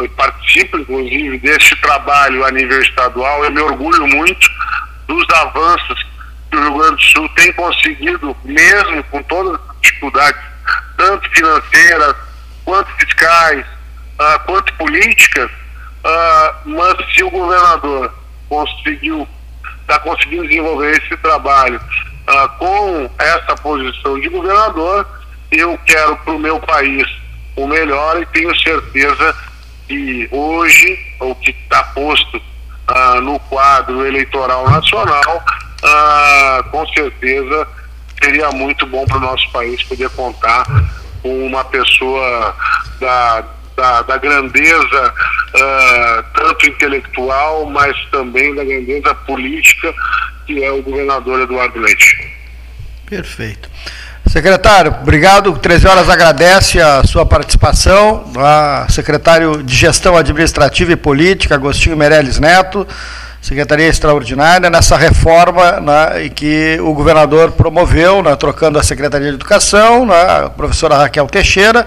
e 0.00 0.08
participo, 0.08 0.78
inclusive, 0.78 1.38
deste 1.38 1.76
trabalho 1.76 2.44
a 2.44 2.50
nível 2.50 2.80
estadual, 2.80 3.44
eu 3.44 3.50
me 3.50 3.60
orgulho 3.60 4.06
muito 4.06 4.48
dos 5.06 5.26
avanços 5.30 6.06
que 6.50 6.56
o 6.56 6.60
Rio 6.60 6.78
Grande 6.78 6.96
do 6.96 7.02
Sul 7.02 7.28
tem 7.30 7.52
conseguido, 7.52 8.36
mesmo 8.44 9.04
com 9.04 9.22
todas 9.24 9.54
as 9.54 9.60
dificuldades 9.80 10.51
tanto 10.96 11.28
financeiras, 11.30 12.14
quanto 12.64 12.90
fiscais, 12.92 13.64
uh, 14.18 14.38
quanto 14.46 14.72
políticas, 14.74 15.50
uh, 15.50 16.68
mas 16.68 17.14
se 17.14 17.22
o 17.24 17.30
governador 17.30 18.12
conseguiu, 18.48 19.26
está 19.80 19.98
conseguindo 20.00 20.46
desenvolver 20.46 20.96
esse 20.98 21.16
trabalho 21.18 21.80
uh, 21.80 22.48
com 22.58 23.10
essa 23.18 23.54
posição 23.56 24.18
de 24.20 24.28
governador, 24.28 25.06
eu 25.50 25.78
quero 25.86 26.16
para 26.18 26.34
o 26.34 26.38
meu 26.38 26.60
país 26.60 27.06
o 27.56 27.66
melhor 27.66 28.22
e 28.22 28.26
tenho 28.26 28.56
certeza 28.60 29.34
que 29.86 30.28
hoje, 30.30 30.98
o 31.20 31.34
que 31.34 31.50
está 31.50 31.82
posto 31.84 32.40
no 33.22 33.38
quadro 33.40 34.06
eleitoral 34.06 34.68
nacional, 34.68 35.44
com 36.70 36.86
certeza 36.88 37.68
seria 38.22 38.50
muito 38.50 38.86
bom 38.86 39.04
para 39.06 39.16
o 39.16 39.20
nosso 39.20 39.50
país 39.50 39.82
poder 39.82 40.08
contar 40.10 40.64
com 41.22 41.46
uma 41.46 41.64
pessoa 41.64 42.56
da, 43.00 43.44
da, 43.76 44.02
da 44.02 44.16
grandeza 44.18 45.14
uh, 45.54 46.24
tanto 46.34 46.66
intelectual, 46.68 47.66
mas 47.66 47.96
também 48.10 48.54
da 48.54 48.64
grandeza 48.64 49.14
política, 49.14 49.94
que 50.46 50.62
é 50.62 50.70
o 50.70 50.82
governador 50.82 51.40
Eduardo 51.40 51.78
Leite. 51.78 52.32
Perfeito. 53.06 53.70
Secretário, 54.26 54.96
obrigado. 55.02 55.52
13 55.58 55.86
horas 55.86 56.08
agradece 56.08 56.80
a 56.80 57.04
sua 57.04 57.26
participação. 57.26 58.32
A 58.36 58.86
secretário 58.88 59.62
de 59.62 59.74
Gestão 59.74 60.16
Administrativa 60.16 60.92
e 60.92 60.96
Política, 60.96 61.54
Agostinho 61.54 61.96
Meirelles 61.96 62.38
Neto. 62.38 62.86
Secretaria 63.42 63.88
Extraordinária, 63.88 64.70
nessa 64.70 64.96
reforma 64.96 65.80
né, 65.80 66.28
que 66.28 66.78
o 66.80 66.94
governador 66.94 67.50
promoveu, 67.50 68.22
né, 68.22 68.36
trocando 68.36 68.78
a 68.78 68.84
Secretaria 68.84 69.30
de 69.30 69.34
Educação, 69.34 70.06
né, 70.06 70.44
a 70.44 70.48
professora 70.48 70.94
Raquel 70.94 71.26
Teixeira, 71.26 71.84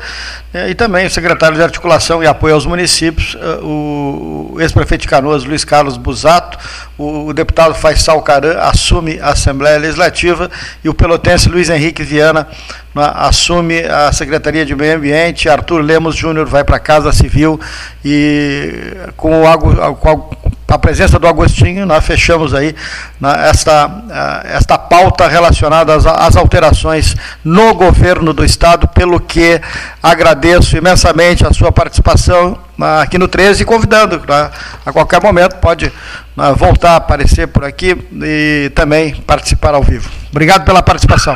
né, 0.54 0.70
e 0.70 0.76
também 0.76 1.06
o 1.06 1.10
secretário 1.10 1.56
de 1.56 1.64
Articulação 1.64 2.22
e 2.22 2.28
Apoio 2.28 2.56
aos 2.56 2.66
Municípios, 2.66 3.38
eh, 3.40 3.60
o 3.64 4.58
ex-prefeito 4.60 5.04
de 5.04 5.08
Canoas, 5.08 5.46
Luiz 5.46 5.64
Carlos 5.64 5.96
Busato, 5.96 6.58
o, 6.98 7.32
deputado 7.34 7.74
Faisal 7.74 8.22
Caran 8.22 8.60
assume 8.60 9.20
a 9.22 9.30
Assembleia 9.30 9.78
Legislativa 9.78 10.50
e 10.84 10.90
o 10.90 10.94
pelotense 10.94 11.50
Luiz 11.50 11.70
Henrique 11.70 12.04
Viana 12.04 12.48
né, 12.94 13.12
assume 13.16 13.82
a 13.84 14.12
Secretaria 14.12 14.66
de 14.66 14.76
Meio 14.76 14.96
Ambiente, 14.96 15.50
Arthur 15.50 15.82
Lemos 15.82 16.16
Júnior 16.16 16.48
vai 16.48 16.64
para 16.64 16.78
a 16.78 16.80
Casa 16.80 17.12
Civil 17.12 17.60
e 18.08 18.96
com, 19.18 19.44
o, 19.44 19.96
com 19.96 20.30
a 20.68 20.78
presença 20.78 21.18
do 21.18 21.28
Agostinho, 21.28 21.88
nós 21.88 22.06
fechamos 22.06 22.54
aí 22.54 22.76
né, 23.20 23.50
esta, 23.50 24.44
esta 24.46 24.78
pauta 24.78 25.28
relacionada 25.28 25.96
às, 25.96 26.06
às, 26.06 26.36
alterações 26.36 27.16
no 27.44 27.74
governo 27.74 28.32
do 28.32 28.46
Estado, 28.46 28.88
pelo 28.90 29.20
que 29.20 29.60
agradeço 30.04 30.78
imensamente 30.78 31.48
a 31.48 31.52
sua 31.52 31.72
participação 31.72 32.60
né, 32.78 33.02
aqui 33.02 33.18
no 33.18 33.28
13 33.28 33.64
e 33.64 33.66
convidando, 33.66 34.22
né, 34.28 34.52
a 34.86 34.92
qualquer 34.92 35.20
momento 35.20 35.56
pode 35.56 35.92
né, 36.38 36.54
voltar 36.56 36.92
a 36.92 36.96
aparecer 36.98 37.48
por 37.48 37.64
aqui 37.64 37.98
e 38.22 38.72
também 38.76 39.16
participar 39.16 39.74
ao 39.74 39.82
vivo. 39.82 40.08
Obrigado 40.30 40.64
pela 40.64 40.84
participação. 40.84 41.36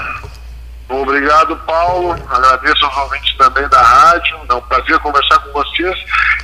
Obrigado, 0.89 1.55
Paulo. 1.67 2.13
Agradeço 2.29 2.83
aos 2.83 2.97
ouvintes 2.97 3.37
também 3.37 3.67
da 3.69 3.81
rádio. 3.81 4.39
É 4.49 4.53
um 4.53 4.61
prazer 4.61 4.97
conversar 4.99 5.37
com 5.39 5.51
vocês. 5.51 5.95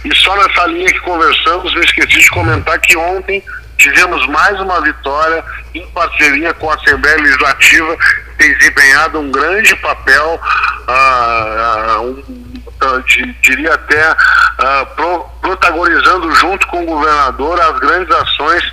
E 0.06 0.16
só 0.16 0.36
nessa 0.36 0.68
linha 0.68 0.88
que 0.88 1.00
conversamos, 1.00 1.74
eu 1.74 1.82
esqueci 1.82 2.20
de 2.20 2.30
comentar 2.30 2.80
que 2.80 2.96
ontem 2.96 3.44
tivemos 3.78 4.26
mais 4.28 4.60
uma 4.62 4.82
vitória 4.82 5.44
em 5.74 5.86
parceria 5.88 6.54
com 6.54 6.70
a 6.70 6.76
Assembleia 6.76 7.18
Legislativa, 7.18 7.98
que 7.98 8.38
tem 8.38 8.58
desempenhado 8.58 9.20
um 9.20 9.32
grande 9.32 9.76
papel, 9.78 10.40
ah, 10.88 11.96
ah, 11.98 12.02
um, 12.02 12.24
diria 13.42 13.74
até 13.74 14.16
ah, 14.60 14.86
pro, 14.96 15.26
protagonizando 15.42 16.32
junto 16.36 16.68
com 16.68 16.84
o 16.84 16.86
governador 16.86 17.60
as 17.60 17.80
grandes 17.80 18.14
ações 18.16 18.64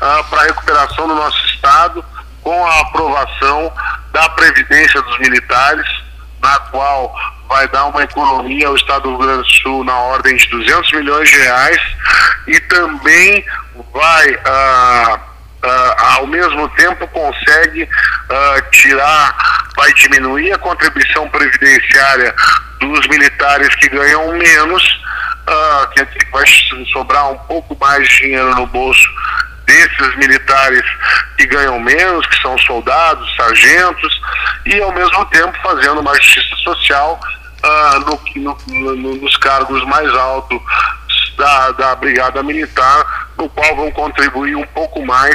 ah, 0.00 0.22
para 0.28 0.42
a 0.42 0.44
recuperação 0.44 1.08
do 1.08 1.14
nosso 1.14 1.44
Estado, 1.46 2.04
com 2.42 2.66
a 2.66 2.80
aprovação 2.80 3.72
da 4.12 4.28
Previdência 4.30 5.00
dos 5.02 5.18
Militares, 5.18 5.86
na 6.42 6.58
qual 6.58 7.14
vai 7.48 7.68
dar 7.68 7.86
uma 7.86 8.02
economia 8.02 8.66
ao 8.66 8.76
Estado 8.76 9.02
do 9.02 9.10
Rio 9.10 9.18
Grande 9.18 9.42
do 9.42 9.54
Sul 9.62 9.84
na 9.84 9.96
ordem 9.96 10.36
de 10.36 10.48
200 10.48 10.92
milhões 10.92 11.30
de 11.30 11.36
reais 11.36 11.80
e 12.48 12.58
também 12.60 13.44
vai, 13.92 14.40
ah, 14.44 15.20
ah, 15.62 16.14
ao 16.16 16.26
mesmo 16.26 16.68
tempo, 16.70 17.06
consegue 17.08 17.88
ah, 18.30 18.62
tirar, 18.72 19.36
vai 19.76 19.92
diminuir 19.94 20.52
a 20.52 20.58
contribuição 20.58 21.28
previdenciária 21.28 22.34
dos 22.80 23.06
militares 23.06 23.74
que 23.76 23.88
ganham 23.88 24.32
menos, 24.32 25.02
ah, 25.46 25.88
que 25.94 26.04
vai 26.32 26.44
sobrar 26.92 27.30
um 27.30 27.38
pouco 27.38 27.76
mais 27.78 28.08
de 28.08 28.16
dinheiro 28.22 28.54
no 28.56 28.66
bolso 28.66 29.08
desses 29.66 30.16
militares 30.16 30.82
que 31.36 31.46
ganham 31.46 31.78
menos, 31.80 32.26
que 32.26 32.42
são 32.42 32.56
soldados, 32.58 33.34
sargentos, 33.36 34.20
e 34.66 34.80
ao 34.80 34.92
mesmo 34.92 35.24
tempo 35.26 35.56
fazendo 35.62 36.00
uma 36.00 36.14
justiça 36.14 36.56
social 36.56 37.20
uh, 37.64 38.00
no, 38.36 38.58
no, 38.66 38.96
no, 38.96 39.14
nos 39.16 39.36
cargos 39.38 39.84
mais 39.86 40.08
altos 40.14 40.60
da, 41.36 41.70
da 41.72 41.94
Brigada 41.96 42.42
Militar, 42.42 43.30
no 43.38 43.48
qual 43.48 43.76
vão 43.76 43.90
contribuir 43.90 44.56
um 44.56 44.66
pouco 44.66 45.04
mais 45.04 45.34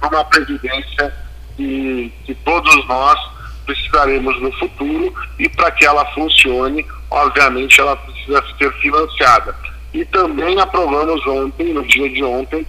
para 0.00 0.08
uma 0.08 0.24
previdência 0.24 1.14
que, 1.56 2.12
que 2.24 2.34
todos 2.34 2.86
nós 2.86 3.18
precisaremos 3.64 4.40
no 4.40 4.52
futuro 4.58 5.12
e 5.38 5.48
para 5.48 5.70
que 5.72 5.84
ela 5.84 6.04
funcione, 6.12 6.86
obviamente 7.10 7.80
ela 7.80 7.96
precisa 7.96 8.42
ser 8.58 8.72
financiada. 8.74 9.54
E 9.92 10.04
também 10.04 10.60
aprovamos 10.60 11.26
ontem, 11.26 11.72
no 11.72 11.82
dia 11.86 12.08
de 12.10 12.22
ontem, 12.22 12.66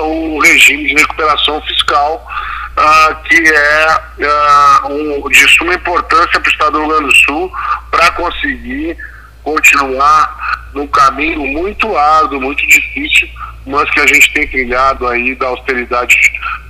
o 0.00 0.40
regime 0.40 0.86
de 0.86 0.94
recuperação 0.94 1.60
fiscal, 1.62 2.26
ah, 2.76 3.16
que 3.24 3.36
é 3.36 3.86
ah, 4.24 4.82
um, 4.88 5.28
de 5.28 5.48
suma 5.56 5.74
importância 5.74 6.40
para 6.40 6.48
o 6.48 6.52
Estado 6.52 6.72
do 6.72 6.78
Rio 6.80 6.88
Grande 6.88 7.06
do 7.06 7.16
Sul 7.16 7.52
para 7.90 8.10
conseguir 8.12 8.96
continuar 9.42 10.68
num 10.74 10.86
caminho 10.86 11.40
muito 11.46 11.96
árduo, 11.96 12.40
muito 12.40 12.66
difícil, 12.66 13.28
mas 13.66 13.90
que 13.90 14.00
a 14.00 14.06
gente 14.06 14.32
tem 14.32 14.46
trilhado 14.46 15.06
aí 15.08 15.34
da 15.34 15.46
austeridade 15.46 16.16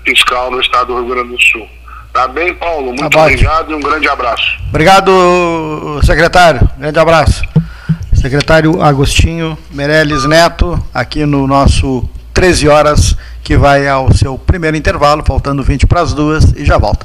fiscal 0.05 0.51
no 0.51 0.61
Estado 0.61 0.87
do 0.87 1.01
Rio 1.01 1.15
Grande 1.15 1.31
do 1.31 1.43
Sul. 1.43 1.69
Tá 2.13 2.27
bem, 2.27 2.55
Paulo? 2.55 2.87
Muito 2.87 3.11
Tá 3.11 3.23
obrigado 3.23 3.71
e 3.71 3.75
um 3.75 3.81
grande 3.81 4.09
abraço. 4.09 4.59
Obrigado, 4.69 6.01
secretário. 6.03 6.69
Grande 6.79 6.99
abraço. 6.99 7.45
Secretário 8.15 8.83
Agostinho 8.83 9.57
Meirelles 9.71 10.25
Neto, 10.25 10.83
aqui 10.93 11.25
no 11.25 11.47
nosso 11.47 12.09
13 12.39 12.69
horas, 12.69 13.17
que 13.43 13.57
vai 13.57 13.89
ao 13.89 14.15
seu 14.15 14.39
primeiro 14.39 14.77
intervalo, 14.77 15.25
faltando 15.27 15.61
20 15.61 15.89
para 15.89 16.03
as 16.03 16.15
duas, 16.15 16.53
e 16.57 16.65
já 16.65 16.79
volta. 16.79 17.05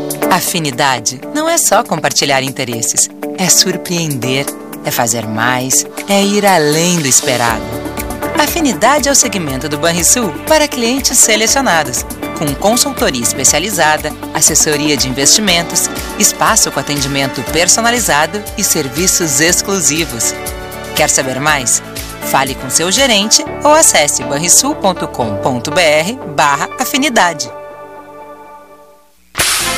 Afinidade 0.31 1.19
não 1.35 1.49
é 1.49 1.57
só 1.57 1.83
compartilhar 1.83 2.41
interesses, 2.41 3.09
é 3.37 3.49
surpreender, 3.49 4.45
é 4.85 4.89
fazer 4.89 5.27
mais, 5.27 5.85
é 6.07 6.23
ir 6.23 6.45
além 6.45 7.01
do 7.01 7.07
esperado. 7.07 7.61
Afinidade 8.41 9.09
é 9.09 9.11
o 9.11 9.15
segmento 9.15 9.67
do 9.67 9.77
Banrisul 9.77 10.31
para 10.47 10.69
clientes 10.69 11.17
selecionados, 11.17 12.05
com 12.39 12.55
consultoria 12.55 13.21
especializada, 13.21 14.09
assessoria 14.33 14.95
de 14.95 15.09
investimentos, 15.09 15.89
espaço 16.17 16.71
com 16.71 16.79
atendimento 16.79 17.43
personalizado 17.51 18.41
e 18.57 18.63
serviços 18.63 19.41
exclusivos. 19.41 20.33
Quer 20.95 21.09
saber 21.09 21.41
mais? 21.41 21.83
Fale 22.31 22.55
com 22.55 22.69
seu 22.69 22.89
gerente 22.89 23.43
ou 23.65 23.73
acesse 23.73 24.23
banrisul.com.br 24.23 26.25
barra 26.37 26.69
afinidade. 26.79 27.51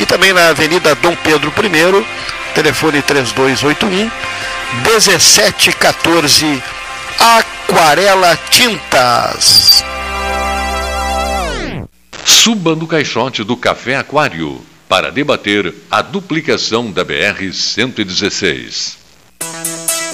E 0.00 0.06
também 0.06 0.32
na 0.32 0.48
Avenida 0.48 0.94
Dom 0.96 1.14
Pedro 1.14 1.52
I, 1.56 2.04
telefone 2.54 3.02
3281 3.02 4.10
1714. 4.84 6.62
Aquarela 7.18 8.34
Tintas. 8.48 9.84
Suba 12.24 12.74
no 12.74 12.86
caixote 12.86 13.44
do 13.44 13.54
Café 13.56 13.96
Aquário 13.96 14.64
para 14.88 15.12
debater 15.12 15.74
a 15.90 16.00
duplicação 16.00 16.90
da 16.90 17.04
BR-116. 17.04 18.96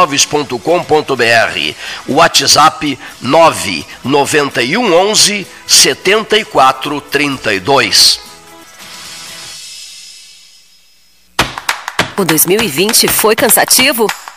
www.pelotaimóveis.com.br. 0.00 1.74
WhatsApp 2.08 2.98
991 3.20 4.92
11 4.92 5.46
7432. 5.66 8.20
O 12.16 12.24
2020 12.24 13.08
foi 13.08 13.34
cansativo? 13.34 14.06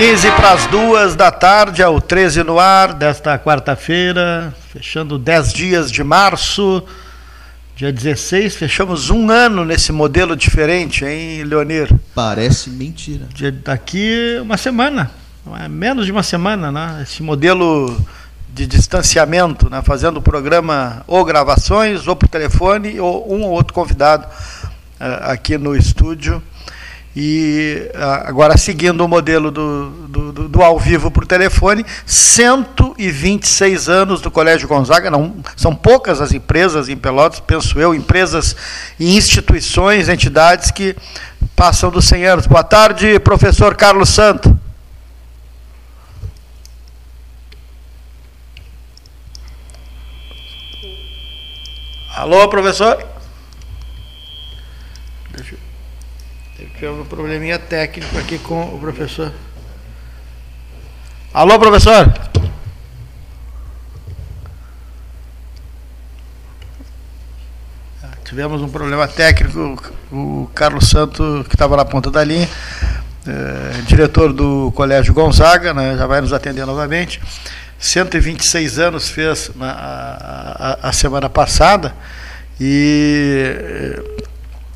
15 0.00 0.30
para 0.30 0.52
as 0.52 0.66
duas 0.66 1.14
da 1.14 1.30
tarde, 1.30 1.82
ao 1.82 2.00
13 2.00 2.42
no 2.42 2.58
ar 2.58 2.94
desta 2.94 3.38
quarta-feira, 3.38 4.50
fechando 4.72 5.18
10 5.18 5.52
dias 5.52 5.92
de 5.92 6.02
março, 6.02 6.82
dia 7.76 7.92
16, 7.92 8.56
fechamos 8.56 9.10
um 9.10 9.30
ano 9.30 9.62
nesse 9.62 9.92
modelo 9.92 10.34
diferente, 10.34 11.04
hein, 11.04 11.44
Leonir? 11.44 11.94
Parece 12.14 12.70
mentira. 12.70 13.28
Daqui 13.62 14.38
uma 14.40 14.56
semana, 14.56 15.10
é 15.62 15.68
menos 15.68 16.06
de 16.06 16.12
uma 16.12 16.22
semana, 16.22 16.72
né? 16.72 17.00
Esse 17.02 17.22
modelo 17.22 17.94
de 18.52 18.66
distanciamento, 18.66 19.70
né? 19.70 19.82
fazendo 19.82 20.18
o 20.18 20.22
programa 20.22 21.02
ou 21.06 21.24
gravações, 21.24 22.06
ou 22.06 22.16
por 22.16 22.28
telefone, 22.28 23.00
ou 23.00 23.32
um 23.32 23.42
ou 23.42 23.50
outro 23.50 23.72
convidado 23.72 24.26
uh, 24.26 25.30
aqui 25.30 25.56
no 25.56 25.76
estúdio. 25.76 26.42
E 27.14 27.90
agora, 28.26 28.56
seguindo 28.56 29.00
o 29.00 29.08
modelo 29.08 29.50
do, 29.50 29.90
do, 30.08 30.32
do, 30.32 30.48
do, 30.48 30.62
ao 30.62 30.78
vivo 30.78 31.10
por 31.10 31.26
telefone, 31.26 31.84
126 32.06 33.88
anos 33.88 34.20
do 34.20 34.30
Colégio 34.30 34.68
Gonzaga. 34.68 35.10
Não, 35.10 35.34
são 35.56 35.74
poucas 35.74 36.20
as 36.20 36.32
empresas 36.32 36.88
em 36.88 36.96
Pelotas, 36.96 37.40
penso 37.40 37.80
eu, 37.80 37.96
empresas 37.96 38.54
e 38.98 39.16
instituições, 39.16 40.08
entidades 40.08 40.70
que 40.70 40.94
passam 41.56 41.90
dos 41.90 42.04
100 42.04 42.26
anos. 42.26 42.46
Boa 42.46 42.62
tarde, 42.62 43.18
professor 43.18 43.74
Carlos 43.74 44.10
Santo. 44.10 44.59
Alô, 52.20 52.46
professor? 52.48 53.02
Tivemos 56.74 57.00
um 57.00 57.04
probleminha 57.06 57.58
técnico 57.58 58.18
aqui 58.18 58.38
com 58.38 58.62
o 58.74 58.78
professor. 58.78 59.32
Alô, 61.32 61.58
professor? 61.58 62.12
Tivemos 68.26 68.60
um 68.60 68.68
problema 68.68 69.08
técnico, 69.08 69.82
o 70.12 70.50
Carlos 70.54 70.90
Santo, 70.90 71.46
que 71.48 71.54
estava 71.54 71.74
na 71.74 71.86
ponta 71.86 72.10
da 72.10 72.22
linha, 72.22 72.50
é, 73.26 73.80
diretor 73.86 74.30
do 74.34 74.70
Colégio 74.72 75.14
Gonzaga, 75.14 75.72
né, 75.72 75.96
já 75.96 76.06
vai 76.06 76.20
nos 76.20 76.34
atender 76.34 76.66
novamente. 76.66 77.18
126 77.80 78.78
anos 78.78 79.08
fez 79.08 79.50
na, 79.56 79.70
a, 79.70 80.86
a, 80.86 80.88
a 80.90 80.92
semana 80.92 81.30
passada 81.30 81.94
e 82.60 83.96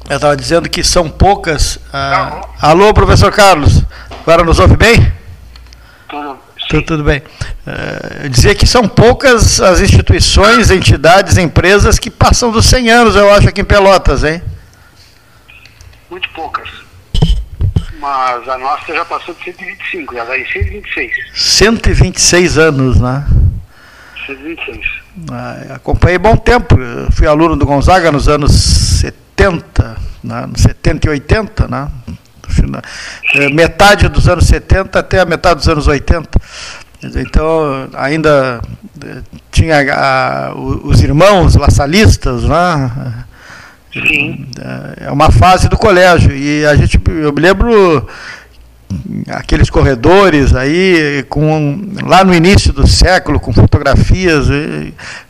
eu 0.09 0.17
estava 0.17 0.35
dizendo 0.35 0.69
que 0.71 0.83
são 0.83 1.11
poucas. 1.11 1.79
Ah, 1.93 2.41
alô, 2.61 2.93
professor 2.95 3.31
Carlos. 3.31 3.83
Agora 4.23 4.43
nos 4.43 4.59
ouve 4.59 4.75
bem? 4.75 5.13
Tudo, 6.09 6.39
tudo, 6.69 6.83
tudo 6.83 7.05
bem. 7.05 7.23
Uh, 7.67 8.29
dizer 8.31 8.55
que 8.55 8.67
são 8.67 8.89
poucas 8.89 9.61
as 9.61 9.81
instituições, 9.81 10.71
entidades, 10.71 11.37
empresas 11.37 11.99
que 11.99 12.11
passam 12.11 12.51
dos 12.51 12.65
100 12.67 12.91
anos, 12.91 13.17
eu 13.17 13.31
acho, 13.33 13.49
aqui 13.49 13.61
em 13.61 13.65
Pelotas, 13.65 14.25
hein? 14.25 14.43
Muito 16.11 16.29
poucas. 16.31 16.84
Mas 18.05 18.49
a 18.49 18.59
nossa 18.59 18.95
já 18.95 19.05
passou 19.05 19.35
de 19.35 19.45
125, 19.45 20.15
já 20.15 20.25
vai 20.25 20.45
126. 20.45 21.13
126 21.35 22.59
anos, 22.59 23.01
né? 23.01 23.27
126. 24.27 24.79
Ah, 25.33 25.75
acompanhei 25.77 26.19
bom 26.19 26.37
tempo. 26.37 26.79
Eu 26.79 27.11
fui 27.13 27.27
aluno 27.27 27.57
do 27.57 27.65
Gonzaga 27.65 28.13
nos 28.13 28.29
anos 28.29 28.53
70. 28.53 29.25
70, 29.37 29.97
né, 30.23 30.49
70 30.55 31.07
e 31.07 31.11
80, 31.11 31.69
né, 31.69 31.89
é, 33.35 33.49
metade 33.51 34.09
dos 34.09 34.29
anos 34.29 34.47
70 34.47 34.99
até 34.99 35.21
a 35.21 35.25
metade 35.25 35.57
dos 35.57 35.69
anos 35.69 35.87
80. 35.87 36.31
Então, 37.17 37.89
ainda 37.95 38.63
é, 39.05 39.19
tinha 39.51 39.77
a, 39.93 40.55
os 40.55 41.03
irmãos 41.03 41.55
laçalistas, 41.57 42.45
né? 42.45 43.25
Sim. 43.95 44.47
É 45.01 45.11
uma 45.11 45.31
fase 45.31 45.69
do 45.69 45.77
colégio. 45.77 46.37
E 46.37 46.67
a 46.67 46.75
gente, 46.75 47.01
eu 47.07 47.33
me 47.33 47.41
lembro 47.41 48.07
aqueles 49.29 49.71
corredores 49.71 50.55
aí 50.55 51.25
com 51.29 51.81
lá 52.03 52.25
no 52.25 52.35
início 52.35 52.73
do 52.73 52.87
século 52.87 53.41
com 53.41 53.53
fotografias 53.53 54.47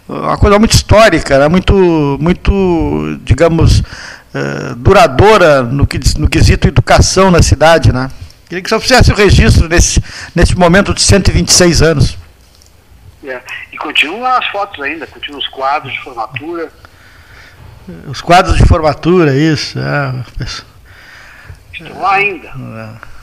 uma 0.08 0.36
coisa 0.36 0.58
muito 0.58 0.72
histórica 0.72 1.38
né? 1.38 1.48
muito 1.48 2.18
muito 2.20 3.18
digamos 3.22 3.80
uh, 3.80 4.74
duradoura 4.76 5.62
no 5.62 5.86
que 5.86 5.98
no 6.18 6.28
quesito 6.28 6.68
educação 6.68 7.30
na 7.30 7.42
cidade 7.42 7.92
né 7.92 8.10
queria 8.48 8.62
que 8.62 8.68
você 8.68 8.80
fizesse 8.80 9.12
o 9.12 9.14
registro 9.14 9.68
nesse 9.68 10.02
nesse 10.34 10.56
momento 10.56 10.92
de 10.92 11.00
126 11.00 11.82
anos 11.82 12.18
é. 13.26 13.40
e 13.72 13.78
continuam 13.78 14.26
as 14.26 14.46
fotos 14.48 14.82
ainda 14.82 15.06
continuam 15.06 15.40
os 15.40 15.48
quadros 15.48 15.92
de 15.92 16.00
formatura 16.00 16.70
os 18.06 18.20
quadros 18.20 18.56
de 18.56 18.64
formatura 18.66 19.34
isso 19.34 19.78
é. 19.78 20.14
lá 21.90 22.14
ainda 22.14 22.48
é. 22.48 23.14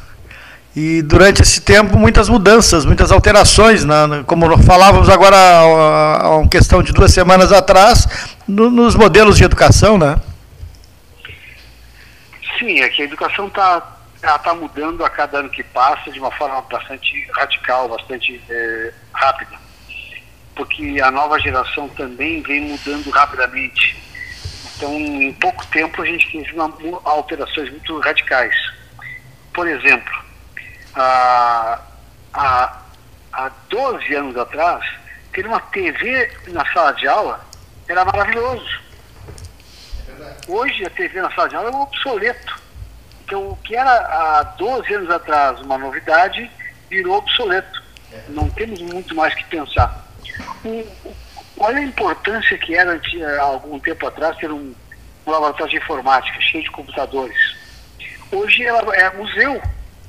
E 0.74 1.02
durante 1.02 1.42
esse 1.42 1.60
tempo, 1.60 1.98
muitas 1.98 2.30
mudanças, 2.30 2.86
muitas 2.86 3.12
alterações, 3.12 3.84
né? 3.84 4.24
como 4.26 4.58
falávamos 4.64 5.10
agora, 5.10 5.36
há 5.36 6.38
uma 6.38 6.48
questão 6.48 6.82
de 6.82 6.94
duas 6.94 7.14
semanas 7.14 7.52
atrás, 7.52 8.08
no, 8.48 8.72
nos 8.72 8.96
modelos 8.96 9.36
de 9.38 9.44
educação, 9.44 9.98
né? 9.98 10.18
Sim, 12.58 12.80
é 12.80 12.88
que 12.88 13.02
a 13.02 13.06
educação 13.06 13.48
está 13.48 13.82
tá 14.22 14.54
mudando 14.54 15.04
a 15.04 15.10
cada 15.10 15.40
ano 15.40 15.50
que 15.50 15.64
passa 15.64 16.10
de 16.10 16.20
uma 16.20 16.32
forma 16.32 16.62
bastante 16.72 17.28
radical, 17.36 17.90
bastante 17.90 18.42
é, 18.50 18.94
rápida. 19.12 19.60
Porque 20.56 21.02
a 21.04 21.12
nova 21.12 21.38
geração 21.40 21.90
também 21.90 22.42
vem 22.42 22.62
mudando 22.62 23.10
rapidamente. 23.10 23.98
Então, 24.82 24.98
em 24.98 25.32
pouco 25.34 25.64
tempo, 25.68 26.02
a 26.02 26.06
gente 26.08 26.32
tem 26.32 26.44
alterações 27.06 27.70
muito 27.70 28.00
radicais. 28.00 28.56
Por 29.54 29.68
exemplo, 29.68 30.12
há, 30.96 31.80
há, 32.34 32.82
há 33.32 33.52
12 33.70 34.16
anos 34.16 34.36
atrás, 34.36 34.84
ter 35.34 35.46
uma 35.46 35.60
TV 35.60 36.32
na 36.48 36.66
sala 36.74 36.94
de 36.94 37.08
aula 37.08 37.46
era 37.88 38.04
maravilhoso. 38.04 38.82
Hoje 40.48 40.84
a 40.84 40.90
TV 40.90 41.22
na 41.22 41.32
sala 41.32 41.50
de 41.50 41.56
aula 41.58 41.70
é 41.70 41.74
um 41.74 41.82
obsoleto. 41.82 42.60
Então 43.24 43.50
o 43.50 43.58
que 43.58 43.76
era 43.76 43.92
há 43.92 44.42
12 44.58 44.96
anos 44.96 45.12
atrás 45.12 45.62
uma 45.62 45.78
novidade 45.78 46.50
virou 46.90 47.18
obsoleto. 47.18 47.84
Não 48.30 48.50
temos 48.50 48.82
muito 48.82 49.14
mais 49.14 49.36
que 49.36 49.44
pensar. 49.44 50.08
O, 50.66 50.80
o, 51.06 51.16
olha 51.62 51.78
a 51.78 51.84
importância 51.84 52.58
que 52.58 52.76
era 52.76 53.00
há 53.40 53.44
algum 53.44 53.80
tempo 53.80 54.08
atrás 54.08 54.36
ter 54.38 54.52
um, 54.52 54.74
um 55.26 55.32
laboratório 55.32 55.72
de 55.72 55.78
informática 55.78 56.42
cheio 56.42 56.64
de 56.64 56.72
computadores. 56.72 57.38
Hoje 58.32 58.64
ela 58.64 58.96
é 58.96 59.16
museu, 59.16 59.62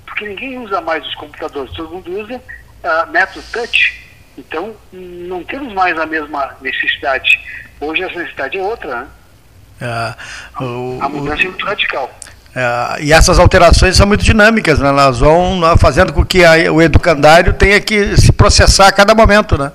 porque 0.06 0.28
ninguém 0.28 0.58
usa 0.58 0.80
mais 0.80 1.06
os 1.06 1.14
computadores, 1.16 1.72
todo 1.74 1.90
mundo 1.90 2.20
usa 2.20 2.36
uh, 2.36 3.10
método 3.10 3.44
touch. 3.52 4.00
Então, 4.38 4.74
não 4.92 5.44
temos 5.44 5.74
mais 5.74 5.98
a 5.98 6.06
mesma 6.06 6.56
necessidade. 6.62 7.38
Hoje 7.78 8.02
essa 8.02 8.18
necessidade 8.18 8.58
é 8.58 8.62
outra, 8.62 9.00
né? 9.00 9.06
É, 9.80 10.62
o, 10.64 10.98
a 11.02 11.08
mudança 11.08 11.42
é 11.42 11.46
muito 11.46 11.66
radical. 11.66 12.10
É, 12.54 13.02
e 13.02 13.12
essas 13.12 13.38
alterações 13.38 13.96
são 13.96 14.06
muito 14.06 14.24
dinâmicas, 14.24 14.78
né? 14.78 14.88
elas 14.88 15.18
vão 15.18 15.60
né, 15.60 15.74
fazendo 15.78 16.12
com 16.12 16.24
que 16.24 16.44
a, 16.44 16.72
o 16.72 16.80
educandário 16.80 17.52
tenha 17.52 17.80
que 17.80 18.16
se 18.16 18.32
processar 18.32 18.88
a 18.88 18.92
cada 18.92 19.14
momento, 19.14 19.58
né? 19.58 19.72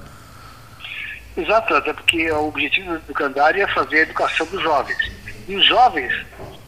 Exato, 1.37 1.75
até 1.75 1.93
porque 1.93 2.31
o 2.31 2.47
objetivo 2.47 2.89
do 2.89 2.95
educandário 2.95 3.61
é 3.61 3.67
fazer 3.67 3.99
a 3.99 4.01
educação 4.01 4.45
dos 4.47 4.61
jovens. 4.61 5.11
E 5.47 5.55
os 5.55 5.65
jovens 5.65 6.11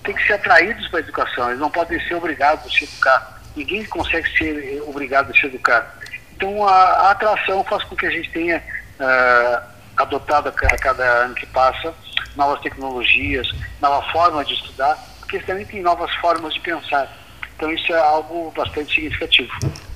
têm 0.04 0.14
que 0.14 0.28
ser 0.28 0.34
atraídos 0.34 0.88
para 0.90 1.00
a 1.00 1.02
educação, 1.02 1.48
eles 1.50 1.60
não 1.60 1.72
podem 1.72 2.00
ser 2.08 2.14
obrigados 2.14 2.66
a 2.66 2.70
se 2.70 2.84
educar. 2.84 3.42
Ninguém 3.56 3.84
consegue 3.86 4.30
ser 4.38 4.84
obrigado 4.86 5.32
a 5.32 5.34
se 5.34 5.48
educar. 5.48 5.96
Então 6.36 6.68
a, 6.68 6.72
a 6.72 7.12
atração 7.12 7.64
faz 7.64 7.84
com 7.86 7.96
que 7.96 8.06
a 8.06 8.12
gente 8.12 8.30
tenha 8.30 8.64
uh, 9.00 9.64
adotado 9.98 10.50
a 10.50 10.52
cada 10.52 11.04
ano 11.04 11.34
que 11.34 11.48
passa 11.48 11.94
novas 12.36 12.62
tecnologias, 12.62 13.50
nova 13.82 14.08
forma 14.12 14.46
de 14.46 14.54
estudar, 14.54 14.98
porque 15.20 15.40
também 15.40 15.66
têm 15.66 15.82
novas 15.82 16.14
formas 16.16 16.54
de 16.54 16.60
pensar. 16.60 17.12
Então 17.56 17.72
isso 17.72 17.92
é 17.92 18.00
algo 18.00 18.54
bastante 18.56 18.94
significativo. 18.94 19.52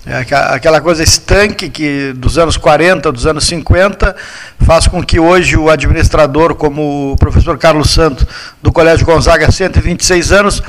É 0.06 0.18
aquela 0.18 0.82
coisa 0.82 1.02
estanque 1.02 1.70
que 1.70 2.12
dos 2.18 2.38
anos 2.38 2.58
40, 2.58 3.10
dos 3.10 3.26
anos 3.26 3.46
50, 3.46 4.14
faz 4.60 4.86
com 4.86 5.02
que 5.02 5.18
hoje 5.18 5.56
o 5.56 5.70
administrador, 5.70 6.56
como 6.56 7.14
o 7.14 7.16
professor 7.16 7.58
Carlos 7.58 7.92
Santo, 7.92 8.28
do 8.62 8.70
Colégio 8.70 9.06
Gonzaga, 9.06 9.50
126 9.50 10.34
anos, 10.34 10.62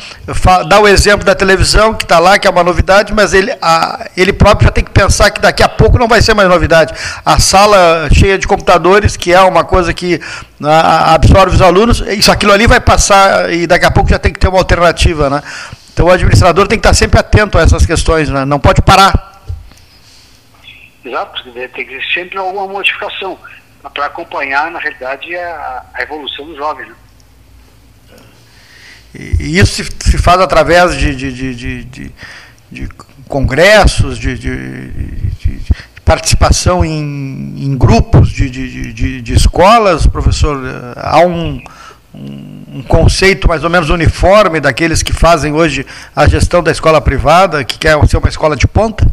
dá 0.68 0.78
o 0.78 0.86
exemplo 0.86 1.24
da 1.24 1.34
televisão, 1.34 1.94
que 1.94 2.04
está 2.04 2.20
lá, 2.20 2.38
que 2.38 2.46
é 2.46 2.50
uma 2.50 2.62
novidade, 2.62 3.12
mas 3.12 3.34
ele, 3.34 3.52
a, 3.60 4.06
ele 4.16 4.32
próprio 4.32 4.68
já 4.68 4.72
tem 4.72 4.84
que 4.84 4.92
pensar 4.92 5.30
que 5.32 5.40
daqui 5.40 5.64
a 5.64 5.68
pouco 5.68 5.98
não 5.98 6.06
vai 6.06 6.22
ser 6.22 6.32
mais 6.34 6.48
novidade. 6.48 6.94
A 7.26 7.40
sala 7.40 8.08
cheia 8.12 8.38
de 8.38 8.46
computadores, 8.46 9.16
que 9.16 9.32
é 9.32 9.40
uma 9.40 9.64
coisa 9.64 9.92
que 9.92 10.20
a, 10.62 11.12
absorve 11.12 11.56
os 11.56 11.62
alunos, 11.62 12.04
isso 12.06 12.30
aquilo 12.30 12.52
ali 12.52 12.68
vai 12.68 12.78
passar 12.78 13.52
e 13.52 13.66
daqui 13.66 13.84
a 13.84 13.90
pouco 13.90 14.08
já 14.10 14.18
tem 14.18 14.32
que 14.32 14.38
ter 14.38 14.46
uma 14.46 14.58
alternativa, 14.58 15.28
né? 15.28 15.42
Então 15.94 16.06
o 16.06 16.10
administrador 16.10 16.66
tem 16.66 16.76
que 16.76 16.86
estar 16.86 16.92
sempre 16.92 17.18
atento 17.18 17.56
a 17.56 17.62
essas 17.62 17.86
questões, 17.86 18.28
né? 18.28 18.44
não 18.44 18.58
pode 18.58 18.82
parar. 18.82 19.42
Exato, 21.04 21.50
tem 21.52 21.68
que 21.68 21.84
ter 21.84 22.04
sempre 22.12 22.36
alguma 22.36 22.66
modificação 22.66 23.38
para 23.92 24.06
acompanhar, 24.06 24.70
na 24.70 24.80
realidade, 24.80 25.34
a, 25.36 25.84
a 25.94 26.02
evolução 26.02 26.46
dos 26.46 26.56
jovens. 26.56 26.88
Né? 26.88 26.94
E 29.38 29.58
isso 29.58 29.84
se, 29.84 30.10
se 30.10 30.18
faz 30.18 30.40
através 30.40 30.98
de, 30.98 31.14
de, 31.14 31.32
de, 31.32 31.84
de, 31.84 32.12
de 32.72 32.88
congressos, 33.28 34.18
de, 34.18 34.36
participação 36.04 36.84
em, 36.84 37.54
em 37.56 37.76
grupos 37.76 38.30
de, 38.30 38.50
de, 38.50 39.32
escolas, 39.32 40.06
professor. 40.06 40.60
Há 40.96 41.20
um, 41.20 41.62
um, 42.14 42.53
conceito 42.82 43.48
mais 43.48 43.64
ou 43.64 43.70
menos 43.70 43.90
uniforme 43.90 44.60
daqueles 44.60 45.02
que 45.02 45.12
fazem 45.12 45.52
hoje 45.52 45.86
a 46.14 46.26
gestão 46.26 46.62
da 46.62 46.70
escola 46.70 47.00
privada, 47.00 47.64
que 47.64 47.78
quer 47.78 47.96
ser 48.06 48.16
uma 48.16 48.28
escola 48.28 48.56
de 48.56 48.66
ponta? 48.66 49.06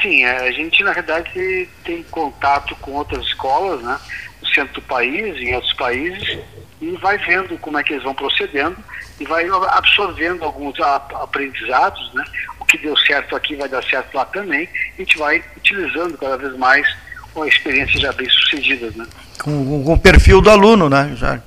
Sim, 0.00 0.24
a 0.24 0.50
gente 0.50 0.82
na 0.82 0.92
verdade 0.92 1.68
tem 1.84 2.02
contato 2.10 2.74
com 2.80 2.92
outras 2.92 3.24
escolas, 3.26 3.80
né, 3.82 3.98
no 4.40 4.48
centro 4.48 4.74
do 4.74 4.82
país, 4.82 5.36
em 5.36 5.54
outros 5.54 5.72
países, 5.74 6.38
e 6.80 6.90
vai 6.96 7.16
vendo 7.18 7.56
como 7.58 7.78
é 7.78 7.82
que 7.82 7.92
eles 7.92 8.02
vão 8.02 8.14
procedendo 8.14 8.76
e 9.20 9.24
vai 9.24 9.46
absorvendo 9.70 10.44
alguns 10.44 10.74
aprendizados, 10.80 12.12
né? 12.12 12.24
O 12.58 12.64
que 12.64 12.76
deu 12.78 12.96
certo 12.96 13.36
aqui 13.36 13.54
vai 13.54 13.68
dar 13.68 13.82
certo 13.84 14.12
lá 14.14 14.24
também. 14.24 14.68
E 14.98 15.02
a 15.02 15.04
gente 15.04 15.16
vai 15.16 15.44
utilizando 15.56 16.18
cada 16.18 16.36
vez 16.36 16.56
mais 16.56 16.84
com 17.32 17.46
experiências 17.46 18.00
já 18.00 18.12
bem 18.12 18.28
sucedidas, 18.28 18.96
né? 18.96 19.06
Com, 19.40 19.84
com 19.84 19.92
o 19.92 19.98
perfil 19.98 20.40
do 20.40 20.50
aluno, 20.50 20.88
né? 20.88 21.12
Já 21.14 21.40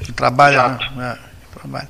que 0.00 0.12
trabalha, 0.12 0.78
né? 0.94 1.16
é, 1.54 1.58
trabalha. 1.58 1.88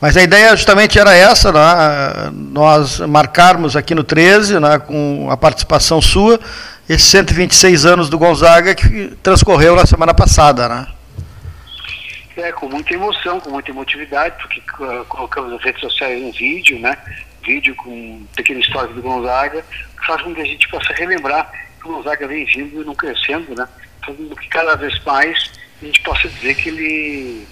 Mas 0.00 0.16
a 0.16 0.22
ideia 0.22 0.56
justamente 0.56 0.98
era 0.98 1.14
essa, 1.14 1.52
né? 1.52 2.30
nós 2.32 3.00
marcarmos 3.00 3.76
aqui 3.76 3.94
no 3.94 4.04
13, 4.04 4.60
né, 4.60 4.78
com 4.78 5.28
a 5.30 5.36
participação 5.36 6.00
sua, 6.00 6.40
esses 6.88 7.08
126 7.08 7.86
anos 7.86 8.08
do 8.08 8.18
Gonzaga 8.18 8.74
que 8.74 9.16
transcorreu 9.22 9.76
na 9.76 9.86
semana 9.86 10.12
passada, 10.12 10.68
né? 10.68 10.86
É, 12.36 12.52
com 12.52 12.68
muita 12.68 12.94
emoção, 12.94 13.38
com 13.38 13.50
muita 13.50 13.70
emotividade, 13.70 14.34
porque 14.40 14.60
uh, 14.82 15.04
colocamos 15.04 15.52
nas 15.52 15.62
redes 15.62 15.80
sociais 15.80 16.22
um 16.22 16.32
vídeo, 16.32 16.78
né? 16.78 16.96
Vídeo 17.44 17.74
com 17.76 17.90
um 17.90 18.26
pequena 18.34 18.60
história 18.60 18.92
do 18.92 19.02
Gonzaga, 19.02 19.62
que 19.98 20.06
faz 20.06 20.22
com 20.22 20.34
que 20.34 20.40
a 20.40 20.44
gente 20.44 20.68
possa 20.68 20.92
relembrar 20.94 21.50
que 21.80 21.88
o 21.88 21.92
Gonzaga 21.92 22.26
vem 22.26 22.44
vindo 22.44 22.82
e 22.82 22.84
não 22.84 22.94
crescendo, 22.94 23.54
né? 23.54 23.68
Fazendo 24.04 24.34
que 24.34 24.48
cada 24.48 24.74
vez 24.74 24.98
mais 25.04 25.50
a 25.80 25.84
gente 25.84 26.00
possa 26.02 26.28
dizer 26.28 26.54
que 26.54 26.68
ele 26.68 27.46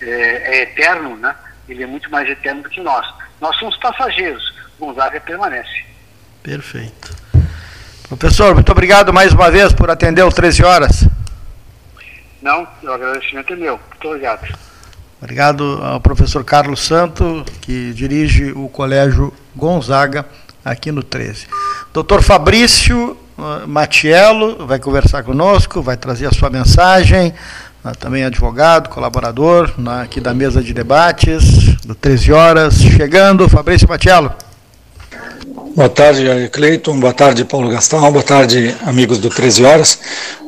é, 0.00 0.06
é, 0.06 0.62
eterno, 0.62 1.16
né? 1.16 1.34
Ele 1.68 1.82
é 1.82 1.86
muito 1.86 2.10
mais 2.10 2.28
eterno 2.28 2.62
do 2.62 2.68
que 2.68 2.80
nós. 2.80 3.06
Nós 3.40 3.56
somos 3.56 3.76
passageiros, 3.78 4.42
Gonzaga 4.78 5.20
permanece. 5.20 5.84
Perfeito. 6.42 7.14
Professor, 8.08 8.54
muito 8.54 8.70
obrigado 8.70 9.12
mais 9.12 9.32
uma 9.32 9.50
vez 9.50 9.72
por 9.72 9.90
atender 9.90 10.22
o 10.22 10.30
13 10.30 10.64
horas. 10.64 11.08
Não, 12.42 12.66
o 12.82 12.90
agradecimento 12.90 13.52
é 13.52 13.56
meu. 13.56 13.80
Muito 13.88 14.08
obrigado. 14.08 14.58
Obrigado 15.20 15.80
ao 15.82 16.00
professor 16.00 16.44
Carlos 16.44 16.80
Santo, 16.80 17.44
que 17.60 17.92
dirige 17.92 18.50
o 18.52 18.68
Colégio 18.68 19.32
Gonzaga 19.54 20.26
aqui 20.64 20.90
no 20.90 21.02
13. 21.02 21.46
Doutor 21.92 22.22
Fabrício 22.22 23.16
uh, 23.38 23.68
Matiello 23.68 24.66
vai 24.66 24.80
conversar 24.80 25.22
conosco, 25.22 25.80
vai 25.80 25.96
trazer 25.96 26.26
a 26.26 26.32
sua 26.32 26.50
mensagem, 26.50 27.32
também 27.98 28.22
advogado, 28.22 28.88
colaborador 28.88 29.74
uh, 29.76 29.88
aqui 30.02 30.20
da 30.20 30.32
mesa 30.32 30.62
de 30.62 30.72
debates, 30.72 31.74
do 31.84 31.94
13 31.96 32.32
horas. 32.32 32.74
Chegando, 32.74 33.48
Fabrício 33.48 33.88
Matiello. 33.88 34.32
Boa 35.74 35.88
tarde, 35.88 36.48
Cleiton. 36.52 37.00
Boa 37.00 37.12
tarde, 37.12 37.44
Paulo 37.44 37.68
Gastão. 37.70 38.12
Boa 38.12 38.22
tarde, 38.22 38.76
amigos 38.86 39.18
do 39.18 39.28
13 39.28 39.64
Horas. 39.64 39.98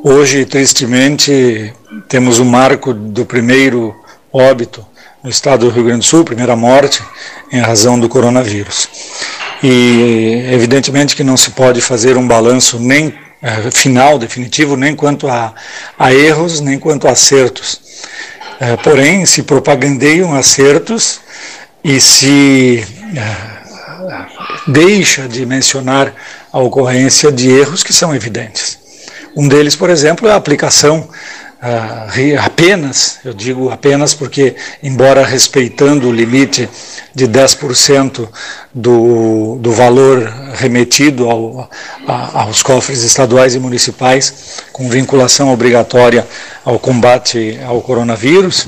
Hoje, 0.04 0.44
tristemente, 0.44 1.72
temos 2.08 2.38
o 2.38 2.44
marco 2.44 2.94
do 2.94 3.24
primeiro 3.24 3.94
óbito 4.32 4.86
no 5.22 5.30
estado 5.30 5.66
do 5.66 5.72
Rio 5.72 5.84
Grande 5.84 6.00
do 6.00 6.04
Sul, 6.04 6.24
primeira 6.24 6.54
morte, 6.54 7.02
em 7.50 7.58
razão 7.58 7.98
do 7.98 8.08
coronavírus. 8.08 8.88
E, 9.62 10.46
evidentemente, 10.52 11.16
que 11.16 11.24
não 11.24 11.36
se 11.36 11.50
pode 11.50 11.80
fazer 11.80 12.16
um 12.18 12.28
balanço 12.28 12.78
nem 12.78 13.14
é, 13.44 13.70
final, 13.70 14.18
definitivo, 14.18 14.74
nem 14.74 14.96
quanto 14.96 15.28
a, 15.28 15.54
a, 15.98 16.14
erros, 16.14 16.60
nem 16.60 16.78
quanto 16.78 17.06
a 17.06 17.10
acertos. 17.10 17.78
É, 18.58 18.74
porém, 18.78 19.26
se 19.26 19.42
propagandeiam 19.42 20.34
acertos 20.34 21.20
e 21.84 22.00
se. 22.00 22.86
É, 23.14 23.54
deixa 24.66 25.28
de 25.28 25.44
mencionar 25.44 26.14
a 26.50 26.58
ocorrência 26.58 27.30
de 27.30 27.50
erros 27.50 27.82
que 27.82 27.92
são 27.92 28.14
evidentes. 28.14 28.78
Um 29.36 29.46
deles, 29.46 29.76
por 29.76 29.90
exemplo, 29.90 30.26
é 30.26 30.32
a 30.32 30.36
aplicação 30.36 31.06
apenas, 32.44 33.18
eu 33.24 33.32
digo 33.32 33.70
apenas 33.70 34.12
porque, 34.12 34.54
embora 34.82 35.24
respeitando 35.24 36.08
o 36.08 36.12
limite 36.12 36.68
de 37.14 37.26
10% 37.26 38.28
do, 38.74 39.56
do 39.60 39.72
valor 39.72 40.30
remetido 40.54 41.30
ao, 41.30 41.70
a, 42.06 42.42
aos 42.42 42.62
cofres 42.62 43.02
estaduais 43.02 43.54
e 43.54 43.58
municipais, 43.58 44.60
com 44.72 44.90
vinculação 44.90 45.52
obrigatória 45.52 46.26
ao 46.64 46.78
combate 46.78 47.58
ao 47.64 47.80
coronavírus, 47.80 48.66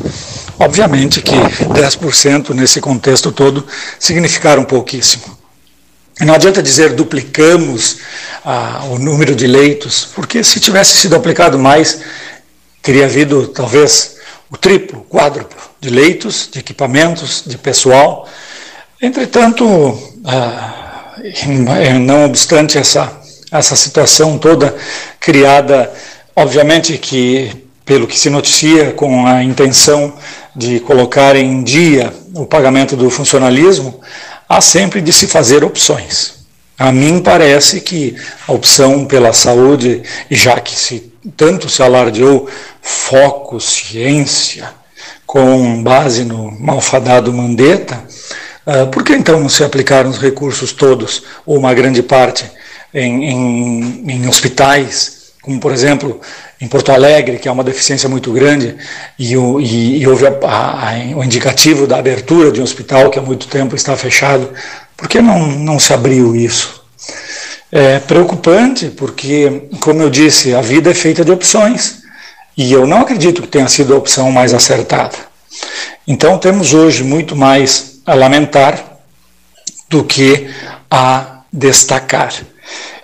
obviamente 0.59 1.21
que 1.21 1.35
10% 1.35 2.55
nesse 2.55 2.81
contexto 2.81 3.31
todo 3.31 3.67
significaram 3.99 4.65
pouquíssimo. 4.65 5.37
Não 6.21 6.33
adianta 6.33 6.63
dizer 6.63 6.95
duplicamos 6.95 7.99
ah, 8.43 8.85
o 8.91 8.99
número 8.99 9.35
de 9.35 9.47
leitos, 9.47 10.09
porque 10.15 10.43
se 10.43 10.59
tivesse 10.59 10.97
sido 10.97 11.15
aplicado 11.15 11.59
mais, 11.59 12.01
teria 12.87 13.07
havido 13.07 13.49
talvez 13.49 14.15
o 14.49 14.57
triplo, 14.57 15.05
quádruplo 15.11 15.59
de 15.81 15.91
leitos, 15.91 16.49
de 16.53 16.61
equipamentos, 16.61 17.43
de 17.45 17.59
pessoal. 17.59 18.29
Entretanto, 19.03 19.67
ah, 20.25 21.17
não 22.01 22.27
obstante 22.27 22.79
essa, 22.79 23.13
essa 23.51 23.75
situação 23.75 24.39
toda 24.39 24.73
criada, 25.19 25.93
obviamente 26.37 26.97
que, 26.97 27.51
pelo 27.85 28.07
que 28.07 28.17
se 28.17 28.31
noticia, 28.31 28.93
com 28.93 29.27
a 29.27 29.43
intenção 29.43 30.15
de 30.55 30.79
colocar 30.79 31.35
em 31.35 31.65
dia 31.65 32.15
o 32.35 32.47
pagamento 32.47 32.97
do 32.97 33.11
funcionalismo, 33.11 34.01
há 34.49 34.61
sempre 34.61 35.01
de 35.01 35.13
se 35.13 35.27
fazer 35.27 35.65
opções. 35.65 36.37
A 36.79 36.93
mim 36.93 37.21
parece 37.21 37.81
que 37.81 38.15
a 38.47 38.53
opção 38.53 39.07
pela 39.07 39.33
saúde, 39.33 40.05
já 40.31 40.61
que 40.61 40.79
se 40.79 41.16
tanto 41.37 41.69
se 41.69 41.83
alardeou 41.83 42.49
foco, 42.81 43.61
ciência, 43.61 44.71
com 45.27 45.83
base 45.83 46.25
no 46.25 46.51
malfadado 46.61 47.33
Mandetta, 47.33 48.03
uh, 48.67 48.87
por 48.89 49.03
que 49.03 49.13
então 49.13 49.41
não 49.41 49.49
se 49.49 49.65
aplicaram 49.65 50.11
os 50.11 50.19
recursos 50.19 50.73
todos, 50.73 51.23
ou 51.45 51.59
uma 51.59 51.75
grande 51.75 52.03
parte, 52.03 52.45
em, 52.95 53.25
em, 53.25 54.11
em 54.11 54.29
hospitais, 54.29 55.33
como 55.43 55.61
por 55.61 55.73
exemplo 55.73 56.21
em 56.61 56.67
Porto 56.67 56.91
Alegre, 56.91 57.39
que 57.39 57.49
é 57.49 57.53
uma 57.53 57.63
deficiência 57.63 58.09
muito 58.09 58.33
grande, 58.33 58.77
e, 59.19 59.37
o, 59.37 59.61
e, 59.61 59.99
e 59.99 60.07
houve 60.09 60.27
a, 60.27 60.31
a, 60.43 60.91
a, 60.91 61.17
o 61.17 61.23
indicativo 61.23 61.87
da 61.87 61.99
abertura 61.99 62.51
de 62.51 62.61
um 62.61 62.65
hospital 62.65 63.11
que 63.11 63.19
há 63.19 63.23
muito 63.23 63.47
tempo 63.47 63.77
está 63.77 63.97
fechado, 63.97 64.49
por 64.97 65.09
que 65.09 65.21
não, 65.21 65.47
não 65.47 65.79
se 65.79 65.93
abriu 65.93 66.35
isso? 66.35 66.86
É 67.71 67.99
preocupante 67.99 68.89
porque, 68.91 69.69
como 69.81 70.01
eu 70.01 70.09
disse, 70.09 70.55
a 70.55 70.61
vida 70.61 70.91
é 70.91 70.95
feita 70.95 71.25
de 71.25 71.33
opções. 71.33 72.03
E 72.57 72.73
eu 72.73 72.87
não 72.87 73.01
acredito 73.01 73.43
que 73.43 73.49
tenha 73.49 73.69
sido 73.69 73.95
a 73.95 73.99
opção 73.99 74.31
mais 74.31 74.55
acertada. 74.55 75.17
Então 76.07 76.39
temos 76.39 76.73
hoje 76.73 77.03
muito 77.03 77.35
mais 77.35 78.01
a 78.07 78.15
lamentar 78.15 78.83
do 79.91 80.05
que 80.05 80.49
a 80.91 81.41
destacar. 81.53 82.33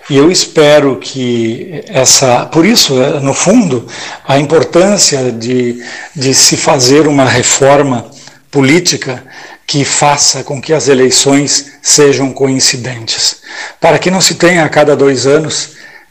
E 0.09 0.17
eu 0.17 0.31
espero 0.31 0.97
que 0.97 1.83
essa. 1.87 2.45
Por 2.45 2.65
isso, 2.65 2.93
no 3.21 3.33
fundo, 3.33 3.87
a 4.27 4.37
importância 4.37 5.31
de, 5.31 5.81
de 6.15 6.33
se 6.33 6.57
fazer 6.57 7.07
uma 7.07 7.25
reforma 7.25 8.05
política 8.51 9.23
que 9.65 9.85
faça 9.85 10.43
com 10.43 10.61
que 10.61 10.73
as 10.73 10.87
eleições 10.87 11.73
sejam 11.81 12.31
coincidentes, 12.31 13.37
para 13.79 13.97
que 13.97 14.11
não 14.11 14.21
se 14.21 14.35
tenha 14.35 14.63
a 14.63 14.69
cada 14.69 14.95
dois 14.95 15.25
anos 15.25 15.69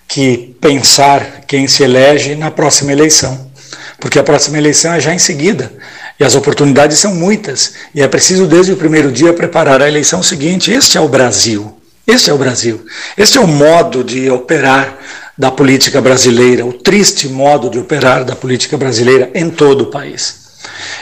que 0.08 0.54
pensar 0.60 1.42
quem 1.46 1.66
se 1.68 1.82
elege 1.82 2.34
na 2.34 2.50
próxima 2.50 2.92
eleição, 2.92 3.50
porque 3.98 4.18
a 4.18 4.22
próxima 4.22 4.58
eleição 4.58 4.92
é 4.92 5.00
já 5.00 5.14
em 5.14 5.18
seguida 5.18 5.72
e 6.18 6.24
as 6.24 6.34
oportunidades 6.34 6.98
são 6.98 7.14
muitas 7.14 7.74
e 7.94 8.02
é 8.02 8.08
preciso 8.08 8.46
desde 8.46 8.72
o 8.72 8.76
primeiro 8.76 9.10
dia 9.10 9.32
preparar 9.32 9.80
a 9.80 9.88
eleição 9.88 10.22
seguinte. 10.22 10.70
Este 10.70 10.98
é 10.98 11.00
o 11.00 11.08
Brasil. 11.08 11.78
Este 12.06 12.30
é 12.30 12.32
o 12.32 12.38
Brasil. 12.38 12.84
Este 13.16 13.38
é 13.38 13.40
o 13.40 13.46
modo 13.46 14.02
de 14.02 14.28
operar 14.30 14.98
da 15.38 15.50
política 15.50 16.00
brasileira, 16.00 16.66
o 16.66 16.72
triste 16.72 17.28
modo 17.28 17.70
de 17.70 17.78
operar 17.78 18.24
da 18.24 18.36
política 18.36 18.76
brasileira 18.76 19.30
em 19.34 19.48
todo 19.48 19.82
o 19.82 19.90
país. 19.90 20.41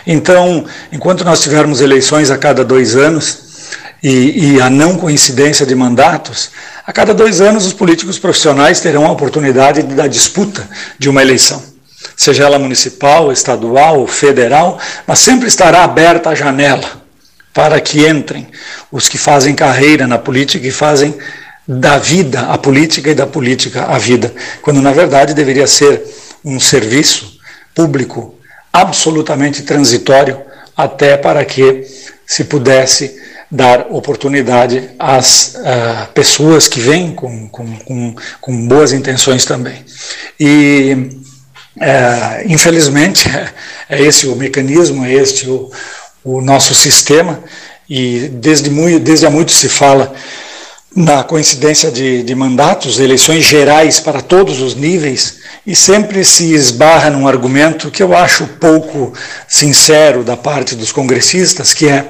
Então, 0.07 0.65
enquanto 0.93 1.25
nós 1.25 1.41
tivermos 1.41 1.81
eleições 1.81 2.31
a 2.31 2.39
cada 2.39 2.65
dois 2.65 2.97
anos 2.97 3.51
e, 4.03 4.55
e, 4.55 4.61
a 4.61 4.71
não 4.71 4.97
coincidência 4.97 5.67
de 5.67 5.75
mandatos, 5.75 6.51
a 6.87 6.93
cada 6.93 7.13
dois 7.13 7.41
anos 7.41 7.67
os 7.67 7.73
políticos 7.73 8.19
profissionais 8.19 8.81
terão 8.81 9.07
a 9.07 9.13
oportunidade 9.13 9.83
da 9.83 10.07
disputa 10.07 10.69
de 10.99 11.09
uma 11.09 11.23
eleição, 11.23 11.63
seja 12.17 12.45
ela 12.45 12.59
municipal, 12.59 13.31
estadual 13.31 14.07
federal, 14.07 14.79
mas 15.07 15.19
sempre 15.19 15.49
estará 15.49 15.85
aberta 15.85 16.31
a 16.31 16.35
janela 16.35 17.01
para 17.53 17.81
que 17.81 18.09
entrem 18.09 18.49
os 18.91 19.09
que 19.09 19.19
fazem 19.19 19.55
carreira 19.55 20.07
na 20.07 20.19
política 20.19 20.67
e 20.67 20.71
fazem 20.71 21.15
da 21.67 21.99
vida 21.99 22.41
a 22.43 22.59
política 22.59 23.11
e 23.11 23.15
da 23.15 23.27
política 23.27 23.85
a 23.85 23.99
vida, 23.99 24.35
quando 24.63 24.81
na 24.81 24.93
verdade 24.93 25.35
deveria 25.35 25.67
ser 25.67 26.03
um 26.45 26.59
serviço 26.59 27.39
público 27.75 28.35
absolutamente 28.73 29.63
transitório 29.63 30.41
até 30.77 31.17
para 31.17 31.45
que 31.45 31.85
se 32.27 32.45
pudesse 32.45 33.21
dar 33.51 33.89
oportunidade 33.91 34.91
às 34.99 35.55
uh, 35.57 36.13
pessoas 36.15 36.69
que 36.69 36.81
vêm 36.81 37.13
com, 37.13 37.49
com, 37.49 37.77
com, 37.79 38.15
com, 38.41 38.69
boas 38.69 38.93
intenções 38.93 39.45
também. 39.45 39.85
E, 40.39 41.11
uh, 41.77 42.47
infelizmente, 42.47 43.29
é 43.91 44.01
esse 44.01 44.29
o 44.29 44.37
mecanismo, 44.37 45.05
é 45.05 45.13
este 45.13 45.51
o, 45.51 45.71
o 46.23 46.41
nosso 46.41 46.75
sistema, 46.75 47.43
e 47.89 48.29
desde, 48.35 48.71
muito, 48.71 49.01
desde 49.01 49.27
há 49.27 49.31
muito 49.31 49.51
se 49.51 49.69
fala 49.69 50.15
na 50.95 51.23
coincidência 51.23 51.91
de, 51.91 52.23
de 52.23 52.35
mandatos, 52.35 52.99
eleições 52.99 53.45
gerais 53.45 54.01
para 54.01 54.21
todos 54.21 54.61
os 54.61 54.75
níveis, 54.75 55.39
e 55.67 55.75
sempre 55.75 56.25
se 56.25 56.53
esbarra 56.53 57.11
num 57.11 57.29
argumento 57.29 57.91
que 57.91 58.03
eu 58.03 58.17
acho 58.17 58.47
pouco 58.59 59.13
sincero 59.47 60.25
da 60.25 60.37
parte 60.37 60.75
dos 60.75 60.91
congressistas, 60.91 61.73
que 61.73 61.89
é: 61.89 62.07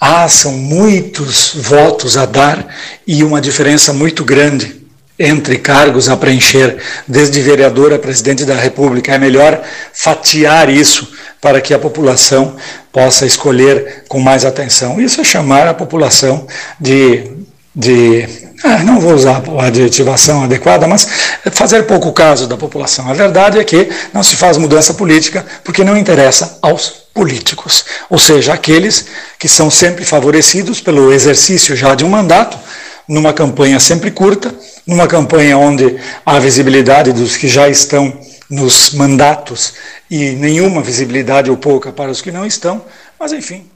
ah, 0.00 0.28
são 0.28 0.52
muitos 0.52 1.52
votos 1.54 2.16
a 2.16 2.26
dar 2.26 2.66
e 3.06 3.22
uma 3.22 3.40
diferença 3.40 3.92
muito 3.92 4.24
grande 4.24 4.76
entre 5.18 5.58
cargos 5.58 6.08
a 6.08 6.16
preencher, 6.16 6.78
desde 7.06 7.40
vereador 7.40 7.92
a 7.92 7.98
presidente 7.98 8.44
da 8.44 8.54
República. 8.54 9.14
É 9.14 9.18
melhor 9.18 9.60
fatiar 9.92 10.68
isso 10.68 11.12
para 11.40 11.60
que 11.60 11.74
a 11.74 11.78
população 11.78 12.56
possa 12.92 13.26
escolher 13.26 14.04
com 14.08 14.20
mais 14.20 14.44
atenção. 14.44 15.00
Isso 15.00 15.20
é 15.20 15.24
chamar 15.24 15.66
a 15.66 15.74
população 15.74 16.46
de 16.80 17.37
de 17.78 18.28
ah, 18.64 18.82
não 18.82 18.98
vou 18.98 19.14
usar 19.14 19.40
a 19.56 19.66
adjetivação 19.66 20.42
adequada, 20.42 20.88
mas 20.88 21.08
fazer 21.52 21.84
pouco 21.84 22.12
caso 22.12 22.48
da 22.48 22.56
população. 22.56 23.08
A 23.08 23.14
verdade 23.14 23.60
é 23.60 23.62
que 23.62 23.88
não 24.12 24.20
se 24.20 24.34
faz 24.34 24.58
mudança 24.58 24.92
política 24.94 25.46
porque 25.62 25.84
não 25.84 25.96
interessa 25.96 26.58
aos 26.60 26.88
políticos, 27.14 27.84
ou 28.10 28.18
seja, 28.18 28.52
aqueles 28.52 29.06
que 29.38 29.48
são 29.48 29.70
sempre 29.70 30.04
favorecidos 30.04 30.80
pelo 30.80 31.12
exercício 31.12 31.76
já 31.76 31.94
de 31.94 32.04
um 32.04 32.08
mandato, 32.08 32.58
numa 33.06 33.32
campanha 33.32 33.78
sempre 33.78 34.10
curta, 34.10 34.52
numa 34.84 35.06
campanha 35.06 35.56
onde 35.56 35.98
há 36.26 36.38
visibilidade 36.40 37.12
dos 37.12 37.36
que 37.36 37.46
já 37.46 37.68
estão 37.68 38.12
nos 38.50 38.90
mandatos 38.90 39.74
e 40.10 40.30
nenhuma 40.30 40.82
visibilidade 40.82 41.48
ou 41.48 41.56
pouca 41.56 41.92
para 41.92 42.10
os 42.10 42.20
que 42.20 42.32
não 42.32 42.44
estão, 42.44 42.84
mas 43.18 43.32
enfim, 43.32 43.68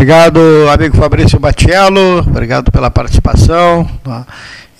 Obrigado, 0.00 0.40
amigo 0.72 0.96
Fabrício 0.96 1.38
Batiello, 1.38 2.20
obrigado 2.20 2.72
pela 2.72 2.90
participação. 2.90 3.86
Tá? 4.02 4.26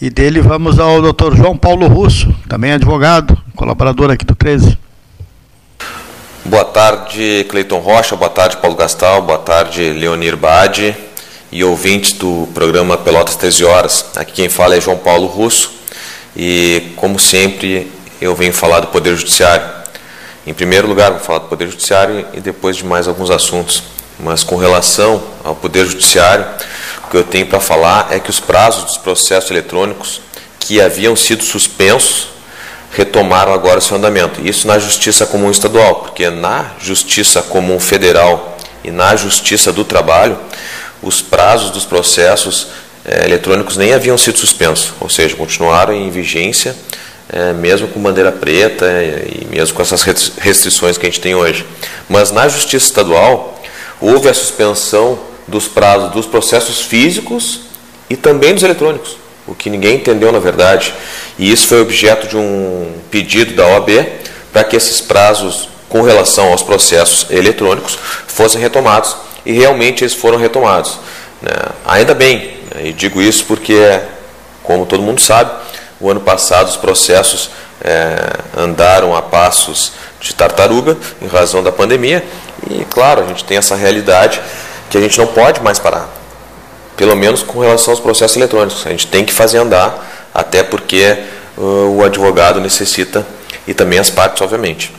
E 0.01 0.09
dele 0.09 0.41
vamos 0.41 0.81
ao 0.81 1.03
doutor 1.03 1.37
João 1.37 1.59
Paulo 1.59 1.87
Russo, 1.89 2.35
também 2.49 2.73
advogado, 2.73 3.37
colaborador 3.55 4.11
aqui 4.11 4.25
do 4.25 4.35
13. 4.35 4.79
Boa 6.43 6.64
tarde, 6.64 7.45
Cleiton 7.51 7.81
Rocha, 7.81 8.16
boa 8.16 8.31
tarde, 8.31 8.57
Paulo 8.57 8.75
Gastal, 8.75 9.21
boa 9.21 9.37
tarde, 9.37 9.93
Leonir 9.93 10.39
Bade 10.39 10.97
e 11.53 11.62
ouvintes 11.62 12.14
do 12.14 12.49
programa 12.55 12.97
Pelotas 12.97 13.37
13 13.37 13.64
Horas. 13.66 14.07
Aqui 14.16 14.33
quem 14.33 14.49
fala 14.49 14.75
é 14.75 14.81
João 14.81 14.97
Paulo 14.97 15.27
Russo 15.27 15.71
e, 16.35 16.95
como 16.97 17.18
sempre, 17.18 17.93
eu 18.23 18.35
venho 18.35 18.55
falar 18.55 18.81
do 18.81 18.87
Poder 18.87 19.14
Judiciário. 19.14 19.68
Em 20.47 20.55
primeiro 20.55 20.89
lugar, 20.89 21.11
vou 21.11 21.21
falar 21.21 21.41
do 21.41 21.49
Poder 21.49 21.68
Judiciário 21.68 22.25
e 22.33 22.41
depois 22.41 22.75
de 22.75 22.87
mais 22.87 23.07
alguns 23.07 23.29
assuntos. 23.29 24.00
Mas 24.23 24.45
com 24.45 24.57
relação 24.57 25.23
ao 25.43 25.55
Poder 25.55 25.87
Judiciário, 25.87 26.47
o 27.05 27.11
que 27.11 27.16
eu 27.16 27.25
tenho 27.25 27.47
para 27.47 27.61
falar 27.61 28.09
é 28.11 28.21
que 28.21 28.31
os 28.31 28.41
prazos 28.41 28.85
dos 28.85 28.97
processos 28.97 29.51
eletrônicos 29.51 30.21
que 30.59 30.81
haviam 30.81 31.16
sido 31.16 31.43
suspensos 31.43 32.29
retomaram 32.93 33.53
agora 33.53 33.81
seu 33.81 33.97
andamento. 33.97 34.41
Isso 34.47 34.66
na 34.66 34.79
Justiça 34.79 35.27
Comum 35.27 35.51
Estadual, 35.51 35.97
porque 35.97 36.29
na 36.29 36.73
Justiça 36.81 37.43
Comum 37.43 37.79
Federal 37.79 38.59
e 38.85 38.91
na 38.91 39.16
Justiça 39.16 39.73
do 39.73 39.85
Trabalho, 39.85 40.39
os 41.03 41.23
prazos 41.23 41.71
dos 41.71 41.85
processos 41.85 42.68
é, 43.05 43.25
eletrônicos 43.25 43.77
nem 43.77 43.95
haviam 43.95 44.18
sido 44.18 44.39
suspensos, 44.39 44.93
ou 45.01 45.09
seja, 45.09 45.37
continuaram 45.37 45.95
em 45.95 46.11
vigência, 46.11 46.77
é, 47.33 47.53
mesmo 47.53 47.89
com 47.89 48.01
bandeira 48.01 48.33
preta 48.33 48.87
é, 48.87 49.27
e 49.29 49.47
mesmo 49.47 49.75
com 49.75 49.83
essas 49.83 50.03
restrições 50.03 50.99
que 50.99 51.07
a 51.07 51.11
gente 51.11 51.21
tem 51.21 51.35
hoje. 51.35 51.64
Mas 52.09 52.31
na 52.31 52.49
Justiça 52.49 52.87
Estadual, 52.87 53.60
houve 54.01 54.29
a 54.29 54.35
suspensão 54.35 55.19
dos 55.47 55.67
prazos 55.69 56.13
dos 56.13 56.27
processos 56.27 56.81
físicos 56.81 57.61
e 58.09 58.17
também 58.17 58.55
dos 58.55 58.63
eletrônicos, 58.63 59.17
o 59.47 59.55
que 59.55 59.69
ninguém 59.69 59.97
entendeu 59.97 60.33
na 60.33 60.39
verdade. 60.39 60.95
E 61.39 61.51
isso 61.51 61.67
foi 61.67 61.81
objeto 61.81 62.27
de 62.27 62.37
um 62.37 62.93
pedido 63.11 63.55
da 63.55 63.67
OAB 63.67 63.91
para 64.53 64.65
que 64.65 64.77
esses 64.77 65.01
prazos 65.01 65.69
com 65.89 66.03
relação 66.03 66.51
aos 66.53 66.63
processos 66.63 67.27
eletrônicos 67.31 67.99
fossem 68.27 68.61
retomados 68.61 69.17
e 69.45 69.53
realmente 69.53 70.05
eles 70.05 70.15
foram 70.15 70.39
retomados. 70.39 70.99
Né? 71.43 71.53
Ainda 71.85 72.15
bem, 72.15 72.57
né? 72.75 72.89
e 72.89 72.93
digo 72.93 73.21
isso 73.21 73.45
porque, 73.45 74.01
como 74.63 74.87
todo 74.87 75.03
mundo 75.03 75.21
sabe, 75.21 75.51
o 76.01 76.11
ano 76.11 76.21
passado 76.21 76.69
os 76.69 76.77
processos 76.77 77.51
é, 77.83 78.17
andaram 78.57 79.17
a 79.17 79.23
passos 79.23 79.93
de 80.21 80.35
tartaruga 80.35 80.97
em 81.21 81.27
razão 81.27 81.63
da 81.63 81.73
pandemia 81.73 82.25
e, 82.69 82.85
claro, 82.85 83.23
a 83.23 83.27
gente 83.27 83.45
tem 83.45 83.57
essa 83.57 83.75
realidade 83.75 84.41
que 84.91 84.99
a 84.99 85.01
gente 85.01 85.17
não 85.19 85.27
pode 85.27 85.63
mais 85.63 85.79
parar, 85.79 86.09
pelo 86.97 87.15
menos 87.15 87.43
com 87.43 87.61
relação 87.61 87.93
aos 87.93 88.01
processos 88.01 88.37
eletrônicos. 88.37 88.87
A 88.87 88.91
gente 88.91 89.07
tem 89.07 89.25
que 89.25 89.33
fazer 89.33 89.59
andar, 89.59 90.29
até 90.35 90.63
porque 90.63 91.17
uh, 91.57 91.97
o 91.97 92.05
advogado 92.05 92.61
necessita 92.61 93.27
e 93.67 93.73
também 93.73 93.99
as 93.99 94.11
partes, 94.11 94.43
obviamente. 94.43 94.93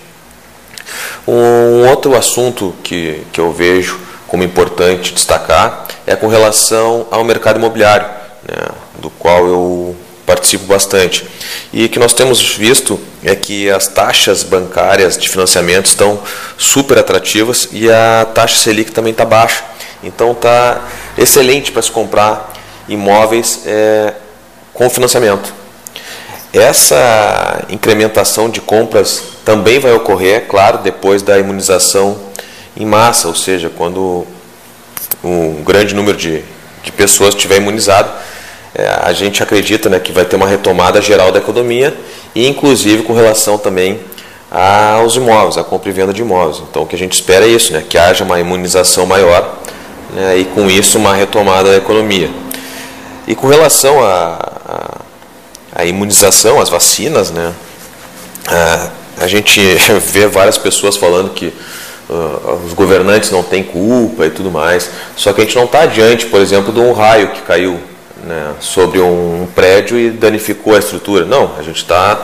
Um 1.27 1.87
outro 1.87 2.15
assunto 2.15 2.73
que, 2.83 3.23
que 3.31 3.39
eu 3.39 3.51
vejo 3.51 3.99
como 4.27 4.43
importante 4.43 5.13
destacar 5.13 5.85
é 6.07 6.15
com 6.15 6.27
relação 6.27 7.05
ao 7.11 7.23
mercado 7.23 7.57
imobiliário, 7.57 8.07
né, 8.47 8.69
do 8.99 9.09
qual 9.09 9.45
eu 9.45 9.95
participo 10.31 10.63
bastante. 10.63 11.25
E 11.73 11.85
o 11.85 11.89
que 11.89 11.99
nós 11.99 12.13
temos 12.13 12.55
visto 12.55 12.97
é 13.21 13.35
que 13.35 13.69
as 13.69 13.87
taxas 13.87 14.43
bancárias 14.43 15.17
de 15.17 15.27
financiamento 15.27 15.87
estão 15.87 16.21
super 16.57 16.97
atrativas 16.97 17.67
e 17.73 17.91
a 17.91 18.25
taxa 18.33 18.57
Selic 18.57 18.91
também 18.91 19.11
está 19.11 19.25
baixa. 19.25 19.61
Então 20.01 20.31
está 20.31 20.87
excelente 21.17 21.69
para 21.73 21.81
se 21.81 21.91
comprar 21.91 22.53
imóveis 22.87 23.63
é, 23.65 24.13
com 24.73 24.89
financiamento. 24.89 25.53
Essa 26.53 27.65
incrementação 27.69 28.49
de 28.49 28.61
compras 28.61 29.21
também 29.43 29.79
vai 29.79 29.91
ocorrer, 29.91 30.47
claro, 30.47 30.77
depois 30.77 31.21
da 31.21 31.37
imunização 31.37 32.17
em 32.75 32.85
massa, 32.85 33.27
ou 33.27 33.35
seja, 33.35 33.69
quando 33.69 34.25
um 35.21 35.61
grande 35.63 35.93
número 35.93 36.17
de, 36.17 36.41
de 36.83 36.91
pessoas 36.91 37.35
estiver 37.35 37.57
imunizado, 37.57 38.09
é, 38.73 38.87
a 39.03 39.11
gente 39.11 39.43
acredita 39.43 39.89
né, 39.89 39.99
que 39.99 40.11
vai 40.11 40.23
ter 40.23 40.35
uma 40.35 40.47
retomada 40.47 41.01
geral 41.01 41.31
da 41.31 41.39
economia 41.39 41.95
e 42.33 42.47
inclusive 42.47 43.03
com 43.03 43.13
relação 43.13 43.57
também 43.57 43.99
aos 44.49 45.15
imóveis, 45.15 45.57
a 45.57 45.63
compra 45.63 45.89
e 45.89 45.93
venda 45.93 46.13
de 46.13 46.21
imóveis. 46.21 46.61
Então 46.69 46.83
o 46.83 46.85
que 46.85 46.95
a 46.95 46.99
gente 46.99 47.13
espera 47.13 47.45
é 47.45 47.49
isso, 47.49 47.73
né, 47.73 47.83
que 47.87 47.97
haja 47.97 48.23
uma 48.23 48.39
imunização 48.39 49.05
maior 49.05 49.59
né, 50.13 50.37
e 50.37 50.45
com 50.45 50.69
isso 50.69 50.97
uma 50.97 51.13
retomada 51.13 51.69
da 51.69 51.77
economia. 51.77 52.29
E 53.27 53.35
com 53.35 53.47
relação 53.47 54.03
à 54.03 54.39
a, 55.75 55.81
a, 55.81 55.85
imunização, 55.85 56.59
as 56.59 56.69
vacinas, 56.69 57.31
né, 57.31 57.53
a, 58.47 58.89
a 59.23 59.27
gente 59.27 59.59
vê 60.11 60.27
várias 60.27 60.57
pessoas 60.57 60.97
falando 60.97 61.33
que 61.33 61.53
uh, 62.09 62.59
os 62.65 62.73
governantes 62.73 63.31
não 63.31 63.43
têm 63.43 63.63
culpa 63.63 64.25
e 64.25 64.29
tudo 64.29 64.49
mais. 64.49 64.89
Só 65.15 65.31
que 65.33 65.41
a 65.41 65.43
gente 65.43 65.55
não 65.55 65.65
está 65.65 65.85
diante, 65.85 66.25
por 66.25 66.41
exemplo, 66.41 66.73
de 66.73 66.79
um 66.79 66.93
raio 66.93 67.29
que 67.29 67.41
caiu 67.41 67.79
né, 68.23 68.53
sobre 68.59 68.99
um 68.99 69.47
prédio 69.53 69.97
e 69.99 70.09
danificou 70.09 70.75
a 70.75 70.79
estrutura. 70.79 71.25
Não, 71.25 71.55
a 71.57 71.63
gente 71.63 71.77
está 71.77 72.15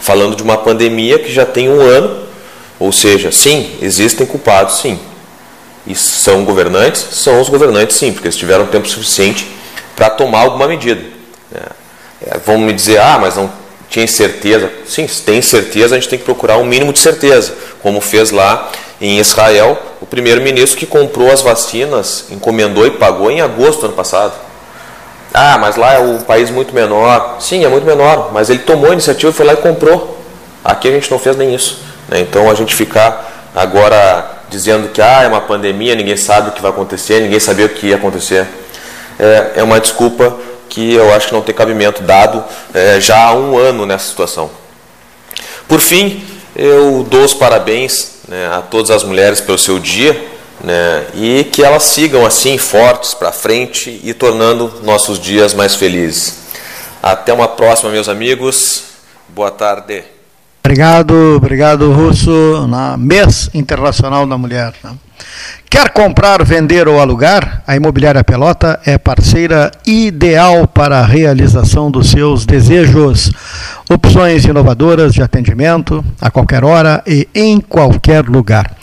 falando 0.00 0.36
de 0.36 0.42
uma 0.42 0.58
pandemia 0.58 1.18
que 1.18 1.32
já 1.32 1.46
tem 1.46 1.68
um 1.68 1.80
ano, 1.80 2.26
ou 2.78 2.92
seja, 2.92 3.32
sim, 3.32 3.76
existem 3.80 4.26
culpados, 4.26 4.80
sim. 4.80 4.98
E 5.86 5.94
são 5.94 6.44
governantes? 6.44 7.00
São 7.12 7.40
os 7.40 7.48
governantes, 7.48 7.96
sim, 7.96 8.12
porque 8.12 8.26
eles 8.26 8.36
tiveram 8.36 8.66
tempo 8.66 8.88
suficiente 8.88 9.46
para 9.94 10.10
tomar 10.10 10.40
alguma 10.40 10.66
medida. 10.66 11.02
É, 11.54 12.38
vão 12.44 12.58
me 12.58 12.72
dizer, 12.72 12.98
ah, 12.98 13.18
mas 13.20 13.36
não 13.36 13.50
tinha 13.88 14.06
certeza. 14.06 14.70
Sim, 14.86 15.06
se 15.06 15.22
tem 15.22 15.40
certeza, 15.40 15.94
a 15.94 15.98
gente 15.98 16.08
tem 16.08 16.18
que 16.18 16.24
procurar 16.24 16.58
um 16.58 16.64
mínimo 16.64 16.92
de 16.92 16.98
certeza, 16.98 17.54
como 17.82 18.00
fez 18.00 18.30
lá 18.30 18.70
em 19.00 19.18
Israel 19.18 19.78
o 20.00 20.06
primeiro-ministro 20.06 20.78
que 20.78 20.86
comprou 20.86 21.30
as 21.30 21.42
vacinas, 21.42 22.26
encomendou 22.30 22.86
e 22.86 22.90
pagou 22.92 23.30
em 23.30 23.40
agosto 23.40 23.80
do 23.80 23.86
ano 23.86 23.94
passado. 23.94 24.32
Ah, 25.38 25.58
mas 25.58 25.76
lá 25.76 25.92
é 25.92 25.98
um 25.98 26.22
país 26.22 26.50
muito 26.50 26.74
menor. 26.74 27.36
Sim, 27.40 27.62
é 27.62 27.68
muito 27.68 27.84
menor, 27.84 28.30
mas 28.32 28.48
ele 28.48 28.60
tomou 28.60 28.88
a 28.88 28.94
iniciativa, 28.94 29.30
foi 29.30 29.44
lá 29.44 29.52
e 29.52 29.56
comprou. 29.58 30.18
Aqui 30.64 30.88
a 30.88 30.90
gente 30.90 31.10
não 31.10 31.18
fez 31.18 31.36
nem 31.36 31.54
isso. 31.54 31.78
Né? 32.08 32.20
Então 32.20 32.50
a 32.50 32.54
gente 32.54 32.74
ficar 32.74 33.50
agora 33.54 34.30
dizendo 34.48 34.88
que 34.88 35.02
ah, 35.02 35.24
é 35.24 35.28
uma 35.28 35.42
pandemia, 35.42 35.94
ninguém 35.94 36.16
sabe 36.16 36.48
o 36.48 36.52
que 36.52 36.62
vai 36.62 36.70
acontecer, 36.70 37.20
ninguém 37.20 37.38
sabia 37.38 37.66
o 37.66 37.68
que 37.68 37.88
ia 37.88 37.96
acontecer, 37.96 38.46
é, 39.18 39.52
é 39.56 39.62
uma 39.62 39.78
desculpa 39.78 40.34
que 40.70 40.94
eu 40.94 41.12
acho 41.12 41.28
que 41.28 41.34
não 41.34 41.42
tem 41.42 41.54
cabimento, 41.54 42.02
dado 42.02 42.42
é, 42.72 42.98
já 42.98 43.22
há 43.22 43.34
um 43.34 43.58
ano 43.58 43.84
nessa 43.84 44.08
situação. 44.08 44.50
Por 45.68 45.80
fim, 45.80 46.24
eu 46.56 47.06
dou 47.10 47.22
os 47.22 47.34
parabéns 47.34 48.20
né, 48.26 48.48
a 48.54 48.62
todas 48.62 48.90
as 48.90 49.04
mulheres 49.04 49.42
pelo 49.42 49.58
seu 49.58 49.78
dia 49.78 50.18
né, 50.62 51.06
e 51.14 51.44
que 51.44 51.62
elas 51.62 51.82
sigam 51.82 52.24
assim 52.24 52.58
fortes 52.58 53.14
para 53.14 53.32
frente 53.32 54.00
e 54.02 54.14
tornando 54.14 54.80
nossos 54.82 55.18
dias 55.18 55.54
mais 55.54 55.74
felizes. 55.74 56.38
Até 57.02 57.32
uma 57.32 57.48
próxima, 57.48 57.90
meus 57.90 58.08
amigos. 58.08 58.84
Boa 59.28 59.50
tarde. 59.50 60.04
Obrigado, 60.64 61.36
obrigado, 61.36 61.92
Russo, 61.92 62.66
na 62.68 62.96
Mês 62.96 63.48
Internacional 63.54 64.26
da 64.26 64.36
Mulher. 64.36 64.74
Né? 64.82 64.90
Quer 65.70 65.90
comprar, 65.90 66.44
vender 66.44 66.88
ou 66.88 67.00
alugar? 67.00 67.62
A 67.66 67.76
Imobiliária 67.76 68.24
Pelota 68.24 68.80
é 68.84 68.98
parceira 68.98 69.70
ideal 69.86 70.66
para 70.66 70.98
a 70.98 71.06
realização 71.06 71.90
dos 71.90 72.10
seus 72.10 72.44
desejos. 72.44 73.30
Opções 73.88 74.44
inovadoras 74.44 75.12
de 75.12 75.22
atendimento 75.22 76.04
a 76.20 76.30
qualquer 76.30 76.64
hora 76.64 77.02
e 77.06 77.28
em 77.34 77.60
qualquer 77.60 78.24
lugar. 78.24 78.74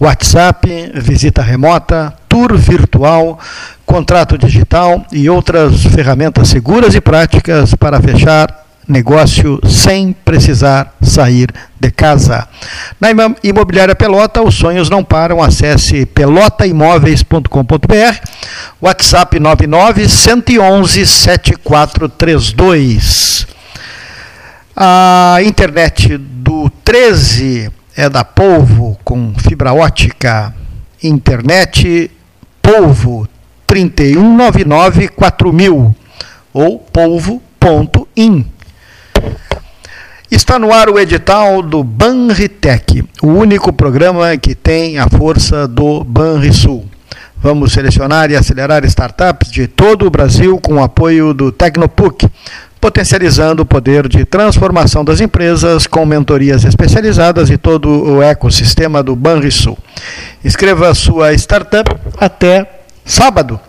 WhatsApp, 0.00 0.92
visita 0.94 1.42
remota, 1.42 2.14
tour 2.28 2.56
virtual, 2.56 3.36
contrato 3.84 4.38
digital 4.38 5.04
e 5.10 5.28
outras 5.28 5.82
ferramentas 5.82 6.46
seguras 6.48 6.94
e 6.94 7.00
práticas 7.00 7.74
para 7.74 8.00
fechar 8.00 8.66
negócio 8.86 9.58
sem 9.68 10.12
precisar 10.12 10.94
sair 11.02 11.52
de 11.78 11.90
casa. 11.90 12.48
Na 13.00 13.08
Imobiliária 13.42 13.94
Pelota, 13.94 14.42
os 14.42 14.54
sonhos 14.54 14.88
não 14.88 15.04
param. 15.04 15.42
Acesse 15.42 16.06
pelotaimóveis.com.br, 16.06 18.28
WhatsApp 18.80 19.38
99 19.38 20.08
111 20.08 21.06
7432. 21.06 23.46
A 24.74 25.36
internet 25.42 26.16
do 26.16 26.70
13 26.84 27.70
é 27.98 28.08
da 28.08 28.22
Polvo 28.22 28.96
com 29.02 29.34
fibra 29.36 29.74
ótica. 29.74 30.54
Internet 31.02 32.08
Polvo 32.62 33.26
3199 33.66 35.08
4000 35.08 35.96
ou 36.54 36.78
polvo.in. 36.78 38.46
Está 40.30 40.60
no 40.60 40.72
ar 40.72 40.88
o 40.88 40.96
edital 40.96 41.60
do 41.60 41.82
Banritec, 41.82 43.04
o 43.20 43.26
único 43.26 43.72
programa 43.72 44.36
que 44.36 44.54
tem 44.54 44.98
a 44.98 45.08
força 45.08 45.66
do 45.66 46.04
Banrisul. 46.04 46.86
Vamos 47.36 47.72
selecionar 47.72 48.30
e 48.30 48.36
acelerar 48.36 48.84
startups 48.84 49.50
de 49.50 49.66
todo 49.66 50.06
o 50.06 50.10
Brasil 50.10 50.58
com 50.58 50.74
o 50.74 50.82
apoio 50.82 51.34
do 51.34 51.50
Tecnopuc, 51.50 52.28
potencializando 52.80 53.62
o 53.62 53.66
poder 53.66 54.08
de 54.08 54.24
transformação 54.24 55.04
das 55.04 55.20
empresas 55.20 55.86
com 55.86 56.06
mentorias 56.06 56.64
especializadas 56.64 57.50
e 57.50 57.56
todo 57.56 57.88
o 57.88 58.22
ecossistema 58.22 59.02
do 59.02 59.14
Banrisul. 59.16 59.78
Escreva 60.44 60.94
sua 60.94 61.34
startup 61.34 61.94
até 62.18 62.80
sábado, 63.04 63.60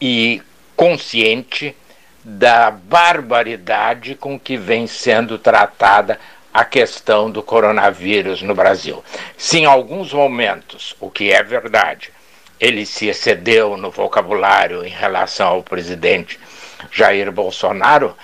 e 0.00 0.42
consciente 0.76 1.76
da 2.24 2.70
barbaridade 2.70 4.14
com 4.14 4.38
que 4.38 4.56
vem 4.56 4.86
sendo 4.86 5.38
tratada 5.38 6.18
a 6.52 6.64
questão 6.64 7.30
do 7.30 7.42
coronavírus 7.42 8.42
no 8.42 8.54
Brasil. 8.54 9.04
Se 9.36 9.58
em 9.58 9.64
alguns 9.66 10.12
momentos, 10.12 10.96
o 11.00 11.10
que 11.10 11.30
é 11.30 11.42
verdade, 11.42 12.10
ele 12.60 12.84
se 12.84 13.06
excedeu 13.08 13.76
no 13.76 13.90
vocabulário 13.90 14.84
em 14.84 14.90
relação 14.90 15.48
ao 15.48 15.62
presidente 15.62 16.38
Jair 16.92 17.32
Bolsonaro, 17.32 18.16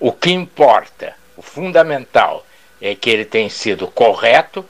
o 0.00 0.12
que 0.12 0.32
importa, 0.32 1.14
o 1.36 1.42
fundamental, 1.42 2.44
é 2.80 2.94
que 2.94 3.08
ele 3.08 3.24
tem 3.24 3.48
sido 3.48 3.86
correto 3.86 4.64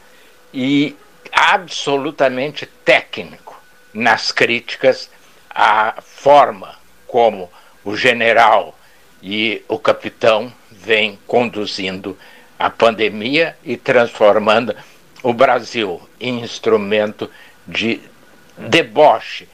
e 0.53 0.95
absolutamente 1.33 2.67
técnico 2.85 3.61
nas 3.93 4.31
críticas 4.31 5.11
à 5.51 6.01
forma 6.03 6.77
como 7.07 7.51
o 7.85 7.97
general 7.97 8.79
e 9.23 9.65
o 9.69 9.79
capitão 9.79 10.53
vêm 10.71 11.19
conduzindo 11.27 12.17
a 12.59 12.69
pandemia 12.69 13.57
e 13.65 13.77
transformando 13.77 14.77
o 15.23 15.33
Brasil 15.33 16.01
em 16.21 16.41
instrumento 16.41 17.31
de 17.67 18.01
deboche. 18.57 19.49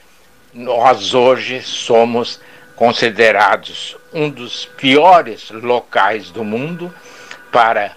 Nós 0.53 1.15
hoje 1.15 1.63
somos 1.63 2.41
considerados 2.75 3.97
um 4.13 4.29
dos 4.31 4.65
piores 4.65 5.51
locais 5.51 6.31
do 6.31 6.43
mundo 6.43 6.93
para 7.53 7.93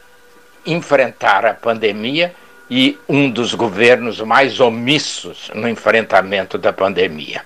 enfrentar 0.65 1.45
a 1.45 1.53
pandemia 1.53 2.33
e 2.69 2.97
um 3.07 3.29
dos 3.29 3.53
governos 3.53 4.19
mais 4.21 4.59
omissos 4.59 5.51
no 5.53 5.67
enfrentamento 5.67 6.57
da 6.57 6.71
pandemia. 6.71 7.43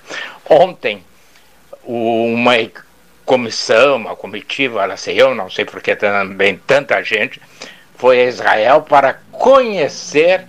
Ontem, 0.48 1.04
uma 1.84 2.54
comissão, 3.24 3.96
uma 3.96 4.16
comitiva, 4.16 4.82
ela 4.82 4.96
sei 4.96 5.20
eu, 5.20 5.34
não 5.34 5.50
sei 5.50 5.64
porque 5.64 5.94
também 5.94 6.58
tanta 6.66 7.02
gente, 7.02 7.40
foi 7.96 8.20
a 8.20 8.24
Israel 8.24 8.82
para 8.82 9.20
conhecer 9.30 10.46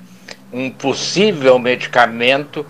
um 0.51 0.69
possível 0.71 1.59
medicamento 1.59 2.65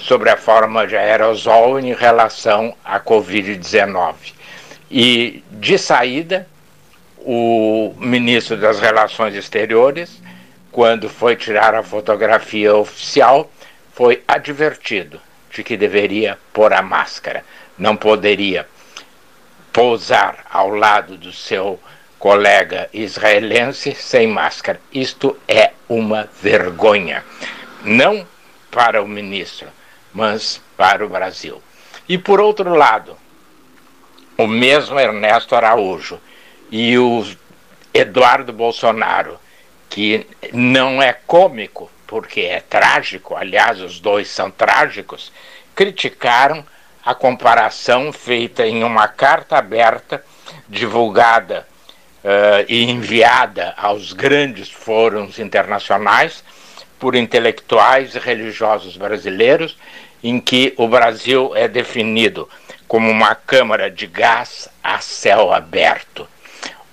sobre 0.00 0.30
a 0.30 0.36
forma 0.36 0.86
de 0.86 0.96
aerosol 0.96 1.78
em 1.78 1.94
relação 1.94 2.74
à 2.84 2.98
Covid-19. 2.98 4.14
E 4.90 5.42
de 5.50 5.78
saída, 5.78 6.46
o 7.18 7.94
ministro 7.98 8.56
das 8.56 8.80
Relações 8.80 9.34
Exteriores, 9.34 10.20
quando 10.70 11.08
foi 11.08 11.36
tirar 11.36 11.74
a 11.74 11.82
fotografia 11.82 12.74
oficial, 12.74 13.50
foi 13.92 14.22
advertido 14.26 15.20
de 15.50 15.62
que 15.62 15.76
deveria 15.76 16.38
pôr 16.52 16.72
a 16.72 16.82
máscara. 16.82 17.44
Não 17.78 17.96
poderia 17.96 18.66
pousar 19.72 20.44
ao 20.50 20.68
lado 20.70 21.16
do 21.16 21.32
seu 21.32 21.80
colega 22.18 22.88
israelense 22.92 23.94
sem 23.94 24.26
máscara. 24.26 24.80
Isto 24.92 25.36
é 25.46 25.72
uma 25.88 26.28
vergonha. 26.42 27.24
Não 27.84 28.26
para 28.70 29.02
o 29.02 29.06
ministro, 29.06 29.68
mas 30.14 30.62
para 30.76 31.04
o 31.04 31.08
Brasil. 31.08 31.60
E 32.08 32.16
por 32.16 32.40
outro 32.40 32.74
lado, 32.74 33.16
o 34.38 34.46
mesmo 34.46 34.98
Ernesto 34.98 35.54
Araújo 35.54 36.20
e 36.70 36.96
o 36.98 37.26
Eduardo 37.92 38.52
Bolsonaro, 38.52 39.38
que 39.90 40.26
não 40.52 41.02
é 41.02 41.12
cômico, 41.12 41.90
porque 42.06 42.42
é 42.42 42.60
trágico, 42.60 43.34
aliás, 43.34 43.80
os 43.80 44.00
dois 44.00 44.28
são 44.28 44.50
trágicos, 44.50 45.32
criticaram 45.74 46.64
a 47.04 47.14
comparação 47.14 48.12
feita 48.12 48.66
em 48.66 48.82
uma 48.82 49.08
carta 49.08 49.58
aberta, 49.58 50.24
divulgada 50.68 51.66
uh, 52.22 52.64
e 52.68 52.84
enviada 52.84 53.74
aos 53.76 54.12
grandes 54.12 54.70
fóruns 54.70 55.38
internacionais 55.38 56.44
por 57.04 57.14
intelectuais 57.14 58.14
e 58.14 58.18
religiosos 58.18 58.96
brasileiros, 58.96 59.76
em 60.22 60.40
que 60.40 60.72
o 60.78 60.88
Brasil 60.88 61.54
é 61.54 61.68
definido 61.68 62.48
como 62.88 63.10
uma 63.10 63.34
câmara 63.34 63.90
de 63.90 64.06
gás 64.06 64.70
a 64.82 65.00
céu 65.00 65.52
aberto. 65.52 66.26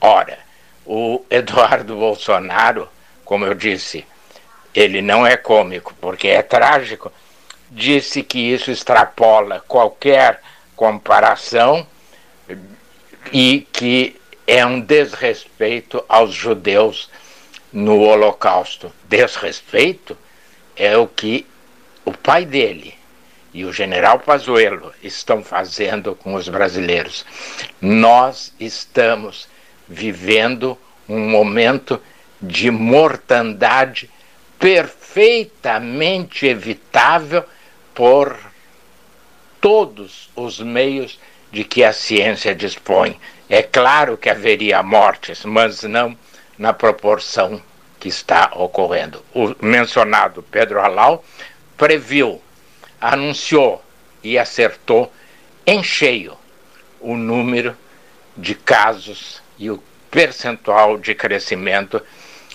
Ora, 0.01 0.37
o 0.85 1.23
Eduardo 1.31 1.95
Bolsonaro, 1.95 2.89
como 3.23 3.45
eu 3.45 3.53
disse, 3.53 4.05
ele 4.75 5.01
não 5.01 5.25
é 5.25 5.37
cômico, 5.37 5.95
porque 6.01 6.27
é 6.27 6.41
trágico, 6.41 7.09
disse 7.69 8.21
que 8.21 8.37
isso 8.37 8.69
extrapola 8.69 9.63
qualquer 9.65 10.41
comparação 10.75 11.87
e 13.31 13.65
que 13.71 14.19
é 14.45 14.65
um 14.65 14.81
desrespeito 14.81 16.03
aos 16.09 16.33
judeus 16.33 17.09
no 17.71 17.99
Holocausto. 17.99 18.91
Desrespeito 19.07 20.17
é 20.75 20.97
o 20.97 21.07
que 21.07 21.45
o 22.05 22.11
pai 22.11 22.45
dele 22.45 22.95
e 23.53 23.65
o 23.65 23.73
general 23.73 24.19
Pazuello 24.19 24.93
estão 25.03 25.43
fazendo 25.43 26.15
com 26.15 26.35
os 26.35 26.47
brasileiros. 26.47 27.25
Nós 27.81 28.53
estamos 28.59 29.47
vivendo 29.87 30.77
um 31.07 31.29
momento 31.29 32.01
de 32.41 32.71
mortandade 32.71 34.09
perfeitamente 34.57 36.45
evitável 36.45 37.43
por 37.93 38.37
todos 39.59 40.29
os 40.35 40.59
meios 40.59 41.19
de 41.51 41.63
que 41.63 41.83
a 41.83 41.91
ciência 41.91 42.55
dispõe. 42.55 43.19
É 43.49 43.61
claro 43.61 44.17
que 44.17 44.29
haveria 44.29 44.81
mortes, 44.81 45.43
mas 45.43 45.83
não 45.83 46.17
na 46.61 46.71
proporção 46.71 47.59
que 47.99 48.07
está 48.07 48.51
ocorrendo. 48.53 49.25
O 49.33 49.55
mencionado 49.65 50.43
Pedro 50.43 50.79
Halal 50.79 51.25
previu, 51.75 52.39
anunciou 53.01 53.83
e 54.23 54.37
acertou 54.37 55.11
em 55.65 55.83
cheio 55.83 56.37
o 56.99 57.17
número 57.17 57.75
de 58.37 58.53
casos 58.53 59.41
e 59.57 59.71
o 59.71 59.81
percentual 60.11 60.99
de 60.99 61.15
crescimento 61.15 61.99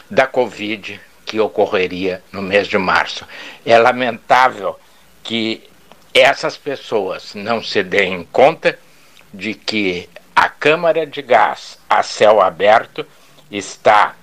da 0.08 0.24
Covid 0.24 1.00
que 1.24 1.40
ocorreria 1.40 2.22
no 2.30 2.40
mês 2.40 2.68
de 2.68 2.78
março. 2.78 3.26
É 3.64 3.76
lamentável 3.76 4.78
que 5.24 5.68
essas 6.14 6.56
pessoas 6.56 7.34
não 7.34 7.60
se 7.60 7.82
deem 7.82 8.22
conta 8.30 8.78
de 9.34 9.52
que 9.52 10.08
a 10.34 10.48
câmara 10.48 11.04
de 11.04 11.20
gás 11.22 11.76
a 11.90 12.04
céu 12.04 12.40
aberto 12.40 13.04
está 13.50 14.14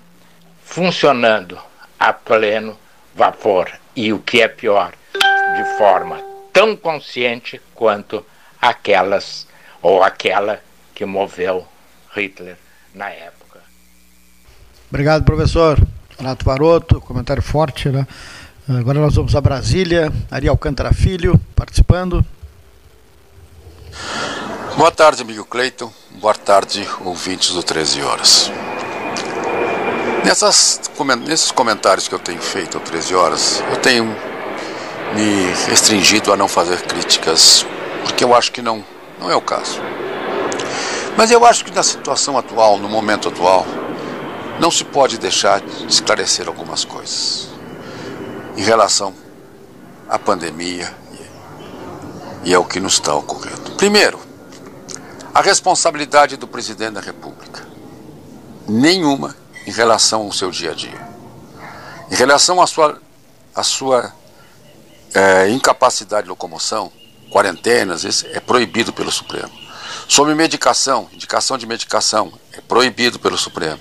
funcionando 0.63 1.59
a 1.99 2.11
pleno 2.13 2.77
vapor 3.15 3.71
e 3.95 4.11
o 4.11 4.19
que 4.19 4.41
é 4.41 4.47
pior, 4.47 4.93
de 5.13 5.77
forma 5.77 6.19
tão 6.51 6.75
consciente 6.75 7.61
quanto 7.73 8.25
aquelas 8.61 9.47
ou 9.81 10.03
aquela 10.03 10.61
que 10.93 11.05
moveu 11.05 11.67
Hitler 12.15 12.57
na 12.93 13.09
época. 13.09 13.59
Obrigado, 14.89 15.23
professor 15.23 15.79
Renato 16.17 16.45
Varoto, 16.45 17.01
comentário 17.01 17.41
forte, 17.41 17.89
né? 17.89 18.07
Agora 18.69 18.99
nós 18.99 19.15
vamos 19.15 19.35
a 19.35 19.41
Brasília. 19.41 20.11
Ari 20.31 20.47
Alcântara 20.47 20.93
Filho 20.93 21.37
participando. 21.55 22.25
Boa 24.77 24.91
tarde, 24.91 25.21
amigo 25.21 25.43
Cleiton. 25.43 25.91
Boa 26.11 26.33
tarde, 26.33 26.87
ouvintes 27.03 27.49
do 27.51 27.61
13 27.61 28.01
Horas. 28.01 28.51
Nessas, 30.23 30.79
nesses 31.27 31.51
comentários 31.51 32.07
que 32.07 32.15
eu 32.15 32.19
tenho 32.19 32.41
feito 32.41 32.77
ao 32.77 32.83
13 32.83 33.13
Horas, 33.13 33.63
eu 33.69 33.77
tenho 33.77 34.05
me 35.13 35.45
restringido 35.67 36.31
a 36.31 36.37
não 36.37 36.47
fazer 36.47 36.81
críticas, 36.81 37.65
porque 38.03 38.23
eu 38.23 38.33
acho 38.33 38.51
que 38.53 38.61
não, 38.61 38.85
não 39.19 39.29
é 39.29 39.35
o 39.35 39.41
caso. 39.41 39.81
Mas 41.17 41.29
eu 41.29 41.45
acho 41.45 41.65
que 41.65 41.71
na 41.71 41.83
situação 41.83 42.37
atual, 42.37 42.79
no 42.79 42.87
momento 42.87 43.27
atual, 43.27 43.65
não 44.61 44.71
se 44.71 44.85
pode 44.85 45.17
deixar 45.17 45.59
de 45.59 45.87
esclarecer 45.87 46.47
algumas 46.47 46.85
coisas 46.85 47.49
em 48.55 48.63
relação 48.63 49.13
à 50.07 50.17
pandemia 50.17 50.89
e 52.45 52.53
ao 52.53 52.63
que 52.63 52.79
nos 52.79 52.93
está 52.93 53.13
ocorrendo. 53.13 53.71
Primeiro, 53.77 54.19
a 55.33 55.41
responsabilidade 55.41 56.37
do 56.37 56.47
presidente 56.47 56.93
da 56.93 57.01
República. 57.01 57.61
Nenhuma 58.67 59.42
em 59.65 59.71
relação 59.71 60.21
ao 60.23 60.31
seu 60.31 60.51
dia 60.51 60.71
a 60.71 60.73
dia. 60.73 61.07
Em 62.11 62.15
relação 62.15 62.61
à 62.61 62.67
sua, 62.67 63.01
à 63.55 63.63
sua 63.63 64.13
é, 65.13 65.49
incapacidade 65.49 66.23
de 66.23 66.29
locomoção, 66.29 66.91
quarentenas, 67.31 68.03
isso 68.03 68.25
é 68.27 68.39
proibido 68.39 68.93
pelo 68.93 69.11
Supremo. 69.11 69.51
Sobre 70.07 70.35
medicação, 70.35 71.09
indicação 71.13 71.57
de 71.57 71.65
medicação, 71.65 72.31
é 72.51 72.61
proibido 72.61 73.19
pelo 73.19 73.37
Supremo. 73.37 73.79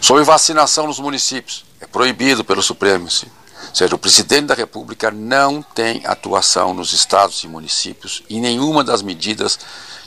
Sobre 0.00 0.24
vacinação 0.24 0.86
nos 0.86 0.98
municípios, 0.98 1.64
é 1.80 1.86
proibido 1.86 2.44
pelo 2.44 2.62
Supremo. 2.62 3.04
Ou 3.04 3.74
seja, 3.74 3.94
o 3.94 3.98
presidente 3.98 4.46
da 4.46 4.54
República 4.54 5.10
não 5.10 5.62
tem 5.62 6.04
atuação 6.06 6.72
nos 6.72 6.92
estados 6.92 7.44
e 7.44 7.48
municípios 7.48 8.22
em 8.30 8.40
nenhuma 8.40 8.82
das 8.82 9.02
medidas 9.02 9.58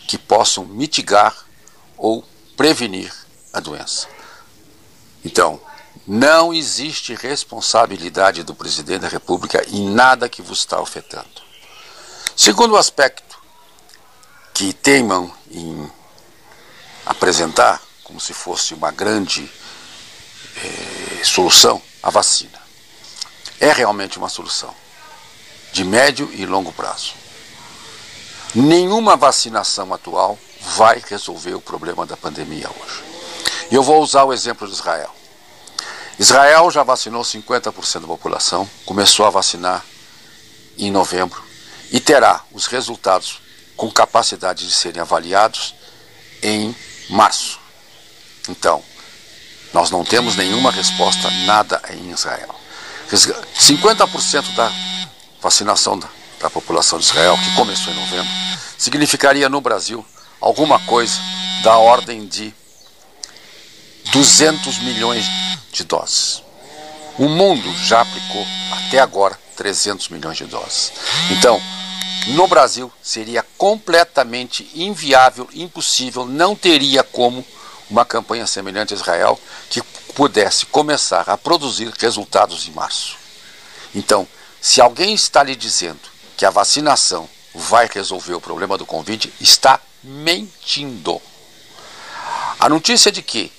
que 0.07 0.17
possam 0.17 0.65
mitigar 0.65 1.35
ou 1.97 2.25
prevenir 2.57 3.13
a 3.53 3.59
doença. 3.59 4.07
Então, 5.23 5.59
não 6.07 6.53
existe 6.53 7.13
responsabilidade 7.13 8.43
do 8.43 8.55
presidente 8.55 9.01
da 9.01 9.07
República 9.07 9.63
em 9.69 9.89
nada 9.89 10.27
que 10.27 10.41
vos 10.41 10.59
está 10.59 10.79
afetando. 10.79 11.41
Segundo 12.35 12.75
aspecto 12.75 13.39
que 14.53 14.73
teimam 14.73 15.31
em 15.49 15.91
apresentar 17.05 17.81
como 18.03 18.19
se 18.19 18.33
fosse 18.33 18.73
uma 18.73 18.91
grande 18.91 19.49
eh, 20.57 21.23
solução, 21.23 21.81
a 22.01 22.09
vacina. 22.09 22.59
É 23.59 23.71
realmente 23.71 24.17
uma 24.17 24.29
solução 24.29 24.73
de 25.71 25.83
médio 25.83 26.29
e 26.33 26.45
longo 26.45 26.71
prazo. 26.73 27.13
Nenhuma 28.53 29.15
vacinação 29.15 29.93
atual 29.93 30.37
vai 30.75 31.01
resolver 31.07 31.53
o 31.53 31.61
problema 31.61 32.05
da 32.05 32.17
pandemia 32.17 32.69
hoje. 32.69 33.10
E 33.69 33.75
eu 33.75 33.83
vou 33.83 34.01
usar 34.01 34.23
o 34.23 34.33
exemplo 34.33 34.67
de 34.67 34.73
Israel. 34.73 35.13
Israel 36.19 36.69
já 36.69 36.83
vacinou 36.83 37.23
50% 37.23 38.01
da 38.01 38.07
população, 38.07 38.69
começou 38.85 39.25
a 39.25 39.29
vacinar 39.29 39.83
em 40.77 40.91
novembro 40.91 41.41
e 41.91 41.99
terá 41.99 42.41
os 42.51 42.67
resultados 42.67 43.39
com 43.75 43.89
capacidade 43.91 44.67
de 44.67 44.71
serem 44.71 45.01
avaliados 45.01 45.73
em 46.43 46.75
março. 47.09 47.59
Então, 48.47 48.83
nós 49.73 49.89
não 49.89 50.03
temos 50.03 50.35
nenhuma 50.35 50.71
resposta, 50.71 51.29
nada 51.45 51.81
em 51.89 52.11
Israel. 52.11 52.53
50% 53.09 54.53
da 54.53 54.71
vacinação 55.41 55.97
da, 55.97 56.07
da 56.39 56.49
população 56.49 56.99
de 56.99 57.05
Israel, 57.05 57.37
que 57.37 57.55
começou 57.55 57.91
em 57.91 57.95
novembro, 57.95 58.31
significaria 58.77 59.49
no 59.49 59.59
Brasil 59.59 60.05
alguma 60.39 60.79
coisa 60.79 61.19
da 61.63 61.77
ordem 61.77 62.25
de 62.25 62.53
200 64.11 64.79
milhões 64.79 65.25
de 65.71 65.83
doses. 65.83 66.43
O 67.17 67.27
mundo 67.27 67.71
já 67.83 68.01
aplicou 68.01 68.45
até 68.71 68.99
agora 68.99 69.39
300 69.55 70.09
milhões 70.09 70.37
de 70.37 70.45
doses. 70.45 70.91
Então, 71.29 71.61
no 72.27 72.47
Brasil 72.47 72.91
seria 73.01 73.45
completamente 73.57 74.69
inviável, 74.75 75.47
impossível, 75.53 76.25
não 76.25 76.55
teria 76.55 77.03
como 77.03 77.45
uma 77.89 78.05
campanha 78.05 78.47
semelhante 78.47 78.93
a 78.93 78.97
Israel 78.97 79.39
que 79.69 79.81
pudesse 80.15 80.65
começar 80.65 81.29
a 81.29 81.37
produzir 81.37 81.91
resultados 81.99 82.67
em 82.67 82.71
março. 82.71 83.17
Então, 83.93 84.27
se 84.61 84.79
alguém 84.79 85.13
está 85.13 85.43
lhe 85.43 85.55
dizendo 85.55 85.99
que 86.37 86.45
a 86.45 86.49
vacinação 86.49 87.27
vai 87.53 87.89
resolver 87.91 88.33
o 88.33 88.41
problema 88.41 88.77
do 88.77 88.85
Covid, 88.85 89.33
está 89.41 89.79
mentindo. 90.03 91.21
A 92.59 92.69
notícia 92.69 93.11
de 93.11 93.21
que 93.21 93.51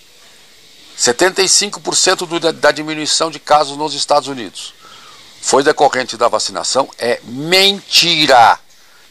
75% 0.99 2.27
do, 2.27 2.53
da 2.53 2.71
diminuição 2.71 3.31
de 3.31 3.39
casos 3.39 3.77
nos 3.77 3.95
Estados 3.95 4.29
Unidos 4.29 4.75
foi 5.41 5.63
decorrente 5.63 6.17
da 6.17 6.29
vacinação 6.29 6.89
é 6.99 7.21
mentira 7.25 8.59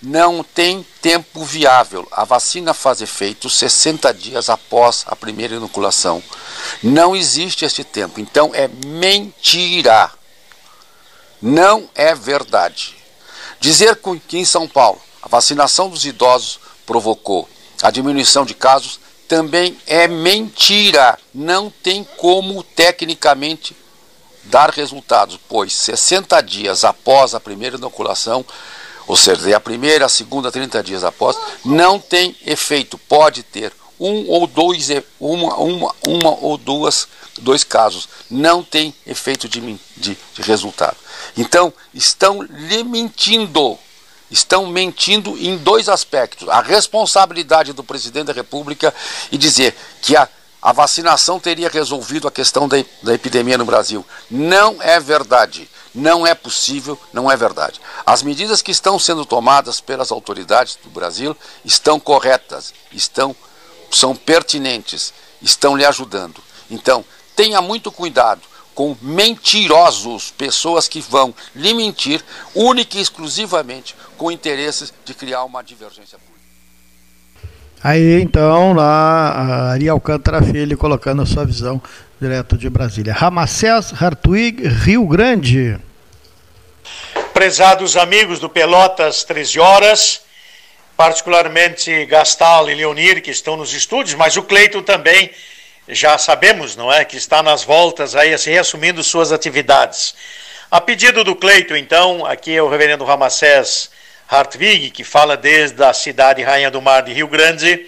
não 0.02 0.44
tem 0.44 0.86
tempo 1.02 1.44
viável. 1.44 2.08
A 2.12 2.26
vacina 2.26 2.74
faz 2.74 3.02
efeito 3.02 3.50
60 3.50 4.12
dias 4.14 4.50
após 4.50 5.04
a 5.08 5.16
primeira 5.16 5.56
inoculação. 5.56 6.24
Não 6.82 7.16
existe 7.16 7.66
esse 7.66 7.84
tempo. 7.84 8.20
Então 8.20 8.52
é 8.54 8.68
mentira. 8.68 10.12
Não 11.42 11.88
é 11.94 12.16
verdade. 12.16 12.98
Dizer 13.60 14.00
que 14.28 14.38
em 14.38 14.46
São 14.46 14.68
Paulo 14.68 15.00
a 15.22 15.28
vacinação 15.28 15.90
dos 15.90 16.04
idosos 16.04 16.60
provocou 16.86 17.48
a 17.84 17.92
diminuição 17.92 18.44
de 18.44 18.56
casos 18.56 19.00
também 19.32 19.78
é 19.88 20.10
mentira. 20.10 21.18
Não 21.34 21.70
tem 21.70 22.06
como 22.18 22.62
tecnicamente 22.62 23.74
dar 24.44 24.70
resultados, 24.70 25.40
pois 25.48 25.72
60 25.72 26.42
dias 26.42 26.84
após 26.84 27.34
a 27.34 27.40
primeira 27.40 27.78
inoculação 27.78 28.46
ou 29.08 29.16
seja, 29.16 29.56
a 29.56 29.60
primeira, 29.60 30.06
a 30.06 30.10
segunda, 30.10 30.52
30 30.52 30.84
dias 30.84 31.04
após, 31.04 31.38
não 31.66 31.98
tem 31.98 32.36
efeito. 32.46 32.98
Pode 32.98 33.42
ter 33.44 33.74
um 34.00 34.30
ou 34.30 34.46
dois, 34.48 34.90
uma, 35.20 35.56
uma, 35.56 35.96
uma 36.08 36.30
ou 36.40 36.58
duas, 36.58 37.08
dois 37.40 37.64
casos. 37.64 38.08
Não 38.30 38.62
tem 38.62 38.94
efeito 39.06 39.50
de, 39.50 39.60
de, 39.98 40.18
de 40.34 40.42
resultado. 40.42 40.98
Então, 41.38 41.74
estão 41.94 42.42
lhe 42.42 42.84
mentindo. 42.84 43.78
Estão 44.32 44.66
mentindo 44.66 45.38
em 45.38 45.58
dois 45.58 45.90
aspectos. 45.90 46.50
A 46.50 46.62
responsabilidade 46.62 47.74
do 47.74 47.84
presidente 47.84 48.28
da 48.28 48.34
República 48.34 48.94
e 49.32 49.38
dizer 49.38 49.76
que 50.02 50.16
a 50.16 50.28
a 50.62 50.72
vacinação 50.72 51.40
teria 51.40 51.68
resolvido 51.68 52.28
a 52.28 52.32
questão 52.32 52.68
da, 52.68 52.78
da, 53.02 53.16
epidemia 53.16 53.58
no 53.58 53.66
Brasil. 53.66 54.06
Não 54.30 54.80
é 54.80 55.00
verdade. 55.00 55.68
Não 55.94 56.26
é 56.26 56.36
possível, 56.36 56.98
não 57.12 57.30
é 57.30 57.36
verdade. 57.36 57.82
As 58.06 58.22
medidas 58.22 58.62
que 58.62 58.72
estão 58.72 59.00
sendo 59.00 59.26
tomadas 59.26 59.82
pelas 59.82 60.12
autoridades 60.12 60.78
do 60.82 60.90
Brasil 60.90 61.36
estão 61.66 62.00
corretas, 62.00 62.74
estão 62.94 63.36
são 63.92 64.16
pertinentes, 64.16 65.14
estão 65.42 65.76
lhe 65.76 65.84
ajudando. 65.84 66.42
Então, 66.70 67.04
tenha 67.36 67.62
muito 67.62 67.92
cuidado 67.92 68.42
com 68.74 68.96
mentirosos, 69.02 70.32
pessoas 70.32 70.88
que 70.88 71.02
vão 71.02 71.34
lhe 71.56 71.74
mentir 71.74 72.24
única 72.56 72.98
e 72.98 73.02
exclusivamente 73.02 73.96
com 74.18 74.32
interesses 74.32 74.94
de 75.04 75.14
criar 75.14 75.44
uma 75.44 75.62
divergência 75.62 76.18
política. 76.18 76.32
Aí 77.84 78.22
então, 78.22 78.74
lá, 78.74 79.72
Ari 79.72 79.90
Alcântara 79.90 80.42
Filho 80.42 80.78
colocando 80.78 81.24
a 81.24 81.26
sua 81.26 81.46
visão 81.46 81.82
direto 82.22 82.56
de 82.56 82.70
Brasília. 82.70 83.14
Ramacés 83.14 83.92
Hartwig, 84.00 84.68
Rio 84.68 85.08
Grande. 85.08 85.80
Prezados 87.34 87.98
amigos 87.98 88.38
do 88.38 88.48
Pelotas 88.48 89.24
13 89.24 89.60
Horas, 89.60 90.22
particularmente 90.96 92.06
Gastal 92.06 92.70
e 92.70 92.76
Leonir, 92.76 93.24
que 93.24 93.32
estão 93.32 93.58
nos 93.58 93.74
estúdios, 93.74 94.14
mas 94.14 94.38
o 94.38 94.44
Cleito 94.44 94.84
também, 94.84 95.32
já 95.88 96.18
sabemos, 96.18 96.76
não 96.76 96.92
é? 96.92 97.04
Que 97.04 97.18
está 97.18 97.42
nas 97.42 97.64
voltas 97.64 98.16
aí, 98.16 98.34
assim, 98.34 98.52
reassumindo 98.52 99.04
suas 99.04 99.32
atividades. 99.32 100.14
A 100.70 100.80
pedido 100.80 101.24
do 101.24 101.36
Cleito, 101.36 101.76
então, 101.76 102.26
aqui 102.26 102.56
é 102.56 102.62
o 102.62 102.70
reverendo 102.70 103.04
Ramacés 103.04 103.90
Hartwig, 104.30 104.92
que 104.92 105.04
fala 105.04 105.36
desde 105.36 105.84
a 105.84 105.94
cidade 105.94 106.42
Rainha 106.42 106.72
do 106.72 106.82
Mar 106.82 107.02
de 107.02 107.12
Rio 107.12 107.28
Grande, 107.28 107.88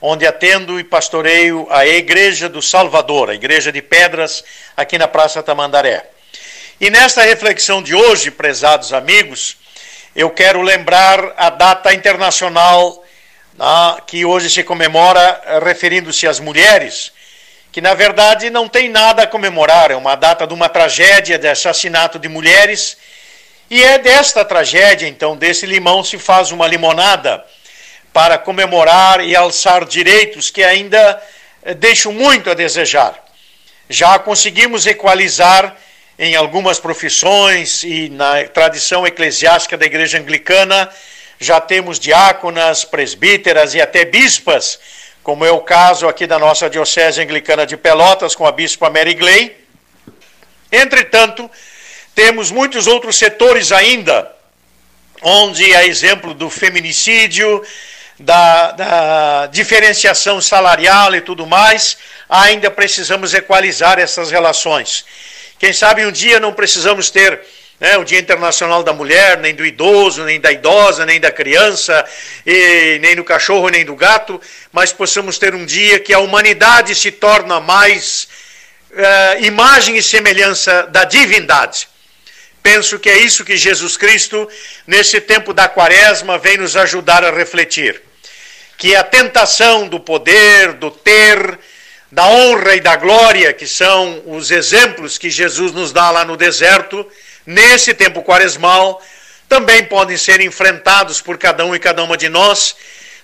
onde 0.00 0.26
atendo 0.26 0.80
e 0.80 0.84
pastoreio 0.84 1.66
a 1.70 1.86
Igreja 1.86 2.48
do 2.48 2.60
Salvador, 2.60 3.30
a 3.30 3.34
Igreja 3.34 3.70
de 3.70 3.80
Pedras, 3.80 4.42
aqui 4.76 4.98
na 4.98 5.06
Praça 5.06 5.42
Tamandaré. 5.42 6.04
E 6.80 6.90
nesta 6.90 7.22
reflexão 7.22 7.80
de 7.80 7.94
hoje, 7.94 8.32
prezados 8.32 8.92
amigos, 8.92 9.56
eu 10.16 10.28
quero 10.28 10.60
lembrar 10.60 11.32
a 11.36 11.48
data 11.48 11.94
internacional 11.94 13.04
né, 13.54 13.96
que 14.06 14.24
hoje 14.24 14.50
se 14.50 14.64
comemora, 14.64 15.60
referindo-se 15.64 16.26
às 16.26 16.40
mulheres, 16.40 17.12
que 17.74 17.80
na 17.80 17.92
verdade 17.92 18.50
não 18.50 18.68
tem 18.68 18.88
nada 18.88 19.24
a 19.24 19.26
comemorar, 19.26 19.90
é 19.90 19.96
uma 19.96 20.14
data 20.14 20.46
de 20.46 20.54
uma 20.54 20.68
tragédia 20.68 21.36
de 21.36 21.48
assassinato 21.48 22.20
de 22.20 22.28
mulheres 22.28 22.96
e 23.68 23.82
é 23.82 23.98
desta 23.98 24.44
tragédia, 24.44 25.08
então, 25.08 25.36
desse 25.36 25.66
limão 25.66 26.04
se 26.04 26.16
faz 26.16 26.52
uma 26.52 26.68
limonada 26.68 27.44
para 28.12 28.38
comemorar 28.38 29.24
e 29.24 29.34
alçar 29.34 29.84
direitos 29.84 30.50
que 30.50 30.62
ainda 30.62 31.20
eh, 31.64 31.74
deixam 31.74 32.12
muito 32.12 32.48
a 32.48 32.54
desejar. 32.54 33.20
Já 33.90 34.20
conseguimos 34.20 34.86
equalizar 34.86 35.76
em 36.16 36.36
algumas 36.36 36.78
profissões 36.78 37.82
e 37.82 38.08
na 38.08 38.44
tradição 38.44 39.04
eclesiástica 39.04 39.76
da 39.76 39.84
Igreja 39.84 40.18
Anglicana, 40.18 40.88
já 41.40 41.60
temos 41.60 41.98
diáconas, 41.98 42.84
presbíteras 42.84 43.74
e 43.74 43.80
até 43.80 44.04
bispas, 44.04 44.78
como 45.24 45.42
é 45.42 45.50
o 45.50 45.60
caso 45.60 46.06
aqui 46.06 46.26
da 46.26 46.38
nossa 46.38 46.68
Diocese 46.68 47.22
Anglicana 47.22 47.64
de 47.66 47.78
Pelotas 47.78 48.34
com 48.34 48.46
a 48.46 48.52
bispa 48.52 48.90
Mary 48.90 49.14
Gley. 49.14 49.56
Entretanto, 50.70 51.50
temos 52.14 52.50
muitos 52.50 52.86
outros 52.86 53.16
setores 53.16 53.72
ainda, 53.72 54.30
onde, 55.22 55.74
a 55.74 55.86
exemplo 55.86 56.34
do 56.34 56.50
feminicídio, 56.50 57.64
da, 58.20 58.72
da, 58.72 59.46
diferenciação 59.46 60.42
salarial 60.42 61.14
e 61.14 61.22
tudo 61.22 61.46
mais, 61.46 61.96
ainda 62.28 62.70
precisamos 62.70 63.32
equalizar 63.32 63.98
essas 63.98 64.30
relações. 64.30 65.06
Quem 65.58 65.72
sabe 65.72 66.04
um 66.04 66.12
dia 66.12 66.38
não 66.38 66.52
precisamos 66.52 67.08
ter 67.08 67.40
né, 67.80 67.96
o 67.98 68.04
Dia 68.04 68.18
Internacional 68.18 68.82
da 68.82 68.92
Mulher, 68.92 69.38
nem 69.38 69.54
do 69.54 69.64
idoso, 69.64 70.24
nem 70.24 70.40
da 70.40 70.52
idosa, 70.52 71.04
nem 71.04 71.20
da 71.20 71.30
criança, 71.30 72.04
e, 72.46 72.98
nem 73.00 73.16
do 73.16 73.24
cachorro, 73.24 73.68
nem 73.68 73.84
do 73.84 73.96
gato, 73.96 74.40
mas 74.72 74.92
possamos 74.92 75.38
ter 75.38 75.54
um 75.54 75.66
dia 75.66 75.98
que 75.98 76.12
a 76.14 76.20
humanidade 76.20 76.94
se 76.94 77.10
torna 77.10 77.60
mais 77.60 78.28
uh, 78.92 79.44
imagem 79.44 79.96
e 79.96 80.02
semelhança 80.02 80.84
da 80.84 81.04
divindade. 81.04 81.88
Penso 82.62 82.98
que 82.98 83.10
é 83.10 83.18
isso 83.18 83.44
que 83.44 83.56
Jesus 83.56 83.96
Cristo, 83.96 84.48
nesse 84.86 85.20
tempo 85.20 85.52
da 85.52 85.68
quaresma, 85.68 86.38
vem 86.38 86.56
nos 86.56 86.76
ajudar 86.76 87.22
a 87.22 87.30
refletir. 87.30 88.00
que 88.76 88.96
a 88.96 89.04
tentação 89.04 89.86
do 89.86 90.00
poder, 90.00 90.72
do 90.72 90.90
ter, 90.90 91.58
da 92.10 92.26
honra 92.26 92.74
e 92.74 92.80
da 92.80 92.96
glória, 92.96 93.52
que 93.52 93.66
são 93.66 94.22
os 94.26 94.50
exemplos 94.50 95.16
que 95.16 95.30
Jesus 95.30 95.72
nos 95.72 95.92
dá 95.92 96.10
lá 96.10 96.24
no 96.24 96.36
deserto, 96.36 97.06
nesse 97.46 97.94
tempo 97.94 98.22
quaresmal, 98.22 99.02
também 99.48 99.84
podem 99.84 100.16
ser 100.16 100.40
enfrentados 100.40 101.20
por 101.20 101.38
cada 101.38 101.64
um 101.64 101.74
e 101.74 101.78
cada 101.78 102.02
uma 102.02 102.16
de 102.16 102.28
nós 102.28 102.74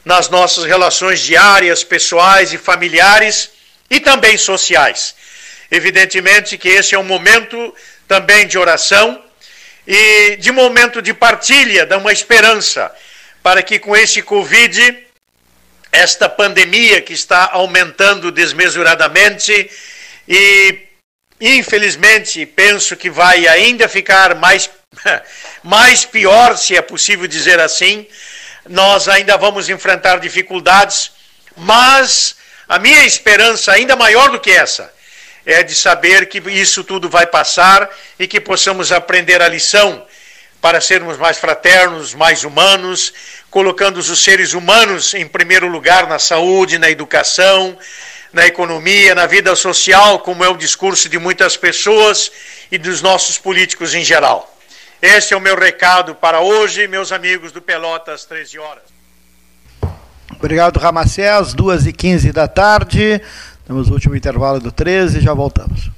nas 0.05 0.29
nossas 0.29 0.65
relações 0.65 1.21
diárias, 1.21 1.85
pessoais 1.85 2.53
e 2.53 2.59
familiares 2.59 3.51
e 3.89 4.01
também 4.01 4.37
sociais. 4.37 5.15
Evidentemente 5.71 6.59
que 6.59 6.69
esse 6.69 6.95
é 6.95 6.99
um 6.99 7.05
momento 7.05 7.75
também 8.07 8.47
de 8.47 8.59
oração 8.59 9.23
e 9.87 10.37
de 10.37 10.51
momento 10.53 11.01
de 11.01 11.15
partilha, 11.15 11.87
de 11.87 11.97
uma 11.97 12.13
esperança 12.13 12.93
para 13.43 13.63
que 13.63 13.79
com 13.79 13.97
esse 13.97 14.23
Covid, 14.23 15.07
esta 15.93 16.29
pandemia 16.29 17.01
que 17.01 17.13
está 17.13 17.51
aumentando 17.53 18.31
desmesuradamente 18.31 19.71
e 20.29 20.90
infelizmente 21.41 22.45
penso 22.45 22.97
que 22.97 23.09
vai 23.09 23.47
ainda 23.47 23.89
ficar 23.89 24.35
mais, 24.35 24.69
mais 25.63 26.05
pior, 26.05 26.57
se 26.57 26.77
é 26.77 26.83
possível 26.83 27.27
dizer 27.27 27.59
assim, 27.59 28.07
nós 28.69 29.09
ainda 29.09 29.37
vamos 29.37 29.69
enfrentar 29.69 30.21
dificuldades, 30.21 31.13
mas 31.57 32.37
a 32.69 32.79
minha 32.79 33.05
esperança, 33.05 33.73
ainda 33.73 33.97
maior 33.97 34.31
do 34.31 34.39
que 34.39 34.51
essa, 34.51 34.93
é 35.47 35.63
de 35.63 35.75
saber 35.75 36.27
que 36.27 36.39
isso 36.51 36.85
tudo 36.85 37.09
vai 37.09 37.27
passar 37.27 37.89
e 38.19 38.29
que 38.29 38.41
possamos 38.41 38.93
aprender 38.93 39.41
a 39.41 39.49
lição 39.49 40.07
para 40.61 40.81
sermos 40.81 41.17
mais 41.17 41.39
fraternos, 41.39 42.15
mais 42.15 42.45
humanos, 42.45 43.15
colocando 43.51 43.97
os 43.97 44.23
seres 44.23 44.53
humanos 44.53 45.15
em 45.15 45.27
primeiro 45.27 45.67
lugar 45.67 46.07
na 46.07 46.19
saúde, 46.19 46.79
na 46.79 46.91
educação, 46.91 47.77
na 48.33 48.47
economia, 48.47 49.15
na 49.15 49.27
vida 49.27 49.55
social, 49.57 50.21
como 50.21 50.45
é 50.45 50.49
o 50.49 50.57
discurso 50.57 51.09
de 51.09 51.19
muitas 51.19 51.57
pessoas 51.57 52.31
e 52.71 52.79
dos 52.79 53.03
nossos 53.03 53.39
políticos 53.39 53.95
em 53.95 54.05
geral. 54.05 54.57
Esse 55.03 55.35
é 55.35 55.37
o 55.37 55.41
meu 55.41 55.59
recado 55.59 56.15
para 56.15 56.41
hoje, 56.41 56.87
meus 56.87 57.11
amigos 57.11 57.53
do 57.53 57.63
Pelotas 57.63 58.25
13 58.25 58.59
horas. 58.59 58.83
Obrigado, 60.37 60.79
Ramacés, 60.79 61.55
2h15 61.55 62.33
da 62.33 62.47
tarde. 62.47 63.21
Temos 63.67 63.89
o 63.89 63.93
último 63.93 64.17
intervalo 64.17 64.61
do 64.61 64.71
13 64.71 65.19
e 65.19 65.21
já 65.21 65.35
voltamos. 65.35 65.91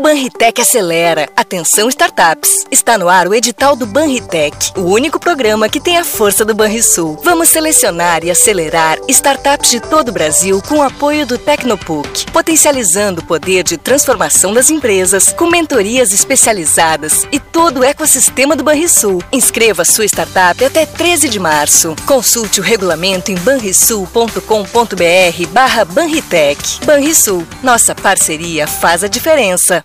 O 0.00 0.02
Banritec 0.02 0.58
acelera. 0.58 1.28
Atenção 1.36 1.86
startups. 1.90 2.64
Está 2.70 2.96
no 2.96 3.06
ar 3.06 3.28
o 3.28 3.34
edital 3.34 3.76
do 3.76 3.84
Banritec, 3.84 4.72
o 4.74 4.84
único 4.84 5.20
programa 5.20 5.68
que 5.68 5.78
tem 5.78 5.98
a 5.98 6.04
força 6.04 6.42
do 6.42 6.54
Banrisul. 6.54 7.20
Vamos 7.22 7.50
selecionar 7.50 8.24
e 8.24 8.30
acelerar 8.30 8.98
startups 9.08 9.70
de 9.70 9.78
todo 9.78 10.08
o 10.08 10.12
Brasil 10.12 10.62
com 10.66 10.76
o 10.76 10.82
apoio 10.82 11.26
do 11.26 11.36
Tecnopuc, 11.36 12.24
potencializando 12.32 13.20
o 13.20 13.26
poder 13.26 13.62
de 13.62 13.76
transformação 13.76 14.54
das 14.54 14.70
empresas 14.70 15.34
com 15.34 15.50
mentorias 15.50 16.14
especializadas 16.14 17.26
e 17.30 17.38
todo 17.38 17.80
o 17.80 17.84
ecossistema 17.84 18.56
do 18.56 18.64
Banrisul. 18.64 19.22
Inscreva 19.30 19.84
sua 19.84 20.06
startup 20.06 20.64
até 20.64 20.86
13 20.86 21.28
de 21.28 21.38
março. 21.38 21.94
Consulte 22.06 22.58
o 22.58 22.64
regulamento 22.64 23.30
em 23.30 23.34
banrisul.com.br 23.34 25.46
barra 25.52 25.84
Banritec. 25.84 26.86
Banrisul, 26.86 27.46
nossa 27.62 27.94
parceria 27.94 28.66
faz 28.66 29.04
a 29.04 29.06
diferença. 29.06 29.84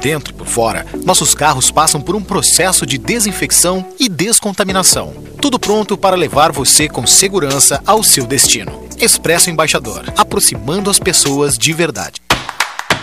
Dentro 0.00 0.32
e 0.32 0.36
por 0.36 0.46
fora, 0.46 0.86
nossos 1.04 1.34
carros 1.34 1.70
passam 1.70 2.00
por 2.00 2.14
um 2.14 2.22
processo 2.22 2.86
de 2.86 2.98
desinfecção 2.98 3.86
e 3.98 4.08
descontaminação. 4.08 5.12
Tudo 5.40 5.58
pronto 5.58 5.98
para 5.98 6.16
levar 6.16 6.52
você 6.52 6.88
com 6.88 7.06
segurança 7.06 7.82
ao 7.84 8.02
seu 8.02 8.26
destino. 8.26 8.86
Expresso 9.00 9.50
Embaixador, 9.50 10.04
aproximando 10.16 10.88
as 10.88 10.98
pessoas 10.98 11.58
de 11.58 11.72
verdade. 11.72 12.20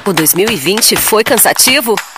O 0.05 0.13
2020 0.13 0.95
foi 0.95 1.23
cansativo? 1.23 1.95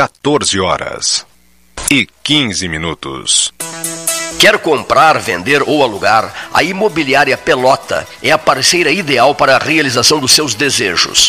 14 0.00 0.58
horas 0.58 1.26
e 1.90 2.08
15 2.22 2.66
minutos. 2.68 3.52
Quer 4.38 4.56
comprar, 4.56 5.18
vender 5.18 5.62
ou 5.66 5.82
alugar? 5.82 6.48
A 6.54 6.62
Imobiliária 6.62 7.36
Pelota 7.36 8.08
é 8.22 8.30
a 8.30 8.38
parceira 8.38 8.90
ideal 8.90 9.34
para 9.34 9.56
a 9.56 9.58
realização 9.58 10.18
dos 10.18 10.32
seus 10.32 10.54
desejos. 10.54 11.28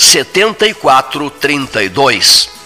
7432. 0.00 2.59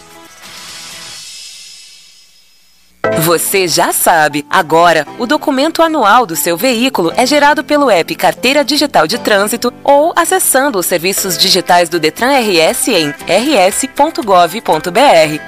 Você 3.25 3.67
já 3.67 3.91
sabe. 3.91 4.45
Agora, 4.51 5.07
o 5.19 5.25
documento 5.25 5.83
anual 5.83 6.27
do 6.27 6.37
seu 6.37 6.59
veículo 6.59 7.11
é 7.17 7.25
gerado 7.25 7.65
pelo 7.65 7.91
app 7.91 8.15
Carteira 8.15 8.63
Digital 8.63 9.07
de 9.07 9.17
Trânsito 9.17 9.73
ou 9.83 10.13
acessando 10.15 10.79
os 10.79 10.85
serviços 10.85 11.39
digitais 11.39 11.89
do 11.89 11.99
Detran 11.99 12.39
RS 12.39 12.89
em 12.89 13.15
rs.gov.br. 13.27 14.61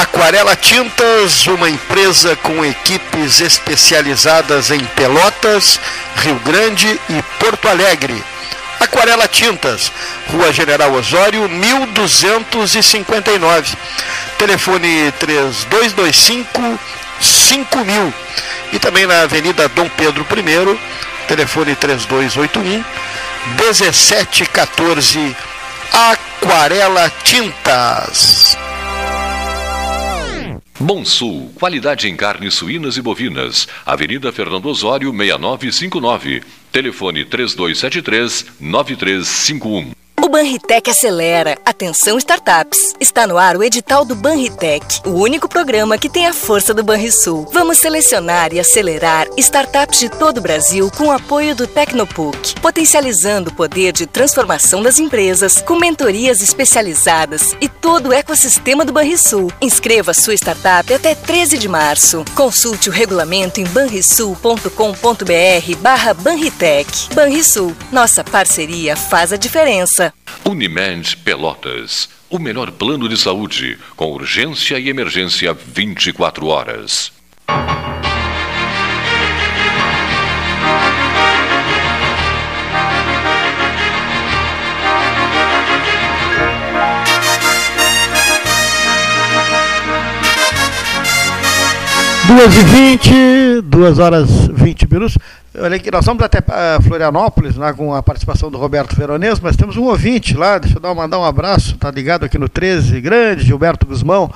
Aquarela 0.00 0.56
Tintas, 0.56 1.46
uma 1.46 1.70
empresa 1.70 2.34
com 2.36 2.64
equipes 2.64 3.40
especializadas 3.40 4.70
em 4.70 4.80
Pelotas, 4.96 5.78
Rio 6.16 6.38
Grande 6.40 6.88
e 6.88 7.22
Porto 7.38 7.68
Alegre. 7.68 8.22
Aquarela 8.80 9.28
Tintas, 9.28 9.92
Rua 10.28 10.52
General 10.52 10.92
Osório, 10.92 11.48
1259. 11.48 13.76
Telefone 14.38 15.12
3225 15.18 16.78
5000. 17.20 18.12
E 18.72 18.78
também 18.78 19.06
na 19.06 19.22
Avenida 19.22 19.68
Dom 19.68 19.88
Pedro 19.90 20.24
I, 20.24 20.78
telefone 21.28 21.76
3281 21.76 22.82
1714 23.56 25.36
Aquarela 25.92 27.10
Tintas. 27.22 28.56
Bom 30.78 31.04
Sul, 31.04 31.52
qualidade 31.56 32.08
em 32.08 32.16
carnes 32.16 32.54
suínas 32.54 32.96
e 32.96 33.02
bovinas. 33.02 33.68
Avenida 33.84 34.32
Fernando 34.32 34.66
Osório, 34.66 35.12
6959. 35.12 36.42
Telefone 36.70 37.24
3273 37.24 38.46
9351. 38.60 39.94
Banritec 40.30 40.88
acelera. 40.88 41.58
Atenção 41.64 42.16
startups. 42.16 42.94
Está 43.00 43.26
no 43.26 43.36
ar 43.36 43.56
o 43.56 43.64
edital 43.64 44.04
do 44.04 44.14
Banritec, 44.14 45.00
o 45.04 45.10
único 45.10 45.48
programa 45.48 45.98
que 45.98 46.08
tem 46.08 46.28
a 46.28 46.32
força 46.32 46.72
do 46.72 46.84
Banrisul. 46.84 47.48
Vamos 47.52 47.78
selecionar 47.78 48.52
e 48.52 48.60
acelerar 48.60 49.26
startups 49.36 49.98
de 49.98 50.08
todo 50.08 50.38
o 50.38 50.40
Brasil 50.40 50.88
com 50.96 51.08
o 51.08 51.10
apoio 51.10 51.56
do 51.56 51.66
Tecnopuc, 51.66 52.54
potencializando 52.60 53.50
o 53.50 53.54
poder 53.54 53.92
de 53.92 54.06
transformação 54.06 54.84
das 54.84 55.00
empresas 55.00 55.60
com 55.60 55.76
mentorias 55.76 56.40
especializadas 56.40 57.56
e 57.60 57.68
todo 57.68 58.10
o 58.10 58.12
ecossistema 58.12 58.84
do 58.84 58.92
Banrisul. 58.92 59.52
Inscreva 59.60 60.14
sua 60.14 60.34
startup 60.34 60.94
até 60.94 61.12
13 61.12 61.58
de 61.58 61.66
março. 61.66 62.24
Consulte 62.36 62.88
o 62.88 62.92
regulamento 62.92 63.60
em 63.60 63.64
banrisul.com.br 63.64 65.76
barra 65.80 66.14
Banritec. 66.14 67.12
Banrisul, 67.14 67.74
nossa 67.90 68.22
parceria 68.22 68.94
faz 68.94 69.32
a 69.32 69.36
diferença. 69.36 70.14
Unimed 70.44 71.16
Pelotas. 71.18 72.08
O 72.28 72.38
melhor 72.38 72.70
plano 72.70 73.08
de 73.08 73.16
saúde, 73.16 73.78
com 73.96 74.12
urgência 74.12 74.78
e 74.78 74.88
emergência 74.88 75.52
24 75.52 76.46
horas. 76.46 77.12
Duas 92.30 92.56
e 92.56 92.62
vinte, 92.62 93.60
duas 93.64 93.98
horas 93.98 94.30
vinte 94.54 94.86
minutos. 94.88 95.18
Olha 95.58 95.74
aqui, 95.74 95.90
nós 95.90 96.06
vamos 96.06 96.22
até 96.22 96.40
para 96.40 96.80
Florianópolis, 96.80 97.56
né, 97.56 97.72
com 97.72 97.92
a 97.92 98.00
participação 98.00 98.52
do 98.52 98.56
Roberto 98.56 98.94
Veronese, 98.94 99.40
mas 99.42 99.56
temos 99.56 99.76
um 99.76 99.82
ouvinte 99.82 100.36
lá, 100.36 100.58
deixa 100.58 100.76
eu 100.76 100.80
dar, 100.80 100.94
mandar 100.94 101.18
um 101.18 101.24
abraço, 101.24 101.76
tá 101.76 101.90
ligado 101.90 102.24
aqui 102.24 102.38
no 102.38 102.48
13, 102.48 103.00
grande 103.00 103.42
Gilberto 103.42 103.84
Guzmão, 103.84 104.32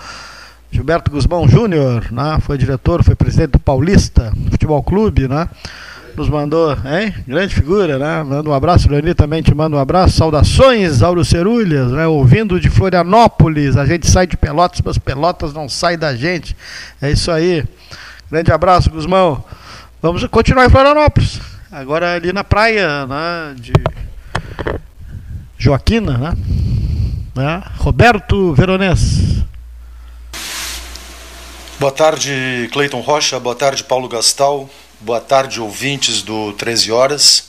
Gilberto 0.73 1.12
Guzmão 1.12 1.49
Júnior, 1.49 2.11
né, 2.11 2.39
foi 2.41 2.59
diretor, 2.59 3.05
foi 3.05 3.15
presidente 3.15 3.53
do 3.53 3.61
Paulista 3.61 4.32
Futebol 4.51 4.82
Clube, 4.82 5.28
né, 5.28 5.49
nos 6.16 6.28
mandou, 6.28 6.73
hein, 6.85 7.15
grande 7.28 7.55
figura, 7.55 7.97
né, 7.97 8.24
manda 8.24 8.51
um 8.51 8.53
abraço, 8.53 8.91
Leoni 8.91 9.15
também 9.15 9.41
te 9.41 9.55
manda 9.55 9.77
um 9.77 9.78
abraço, 9.78 10.16
saudações, 10.16 11.01
Auro 11.01 11.24
Cerulhas, 11.24 11.93
né, 11.93 12.09
ouvindo 12.09 12.59
de 12.59 12.69
Florianópolis, 12.69 13.77
a 13.77 13.86
gente 13.86 14.11
sai 14.11 14.27
de 14.27 14.36
Pelotas, 14.36 14.81
mas 14.85 14.99
Pelotas 14.99 15.53
não 15.53 15.69
sai 15.69 15.97
da 15.97 16.12
gente, 16.16 16.57
é 17.01 17.09
isso 17.12 17.31
aí, 17.31 17.65
grande 18.28 18.51
abraço, 18.51 18.91
Guzmão. 18.91 19.45
Vamos 20.05 20.22
continuar 20.26 20.66
em 20.66 20.68
Florianópolis. 20.68 21.40
Agora 21.72 22.12
ali 22.12 22.31
na 22.31 22.44
praia 22.44 23.06
né, 23.06 23.55
de 23.56 23.72
Joaquina, 25.56 26.18
né? 26.18 26.35
né? 27.35 27.62
Roberto 27.78 28.52
Veronês. 28.52 29.43
Boa 31.81 31.90
tarde, 31.90 32.68
Cleiton 32.70 33.01
Rocha. 33.01 33.40
Boa 33.40 33.55
tarde, 33.55 33.82
Paulo 33.82 34.06
Gastal. 34.06 34.68
Boa 35.01 35.22
tarde, 35.22 35.59
ouvintes 35.59 36.20
do 36.20 36.52
13 36.52 36.93
Horas. 36.93 37.48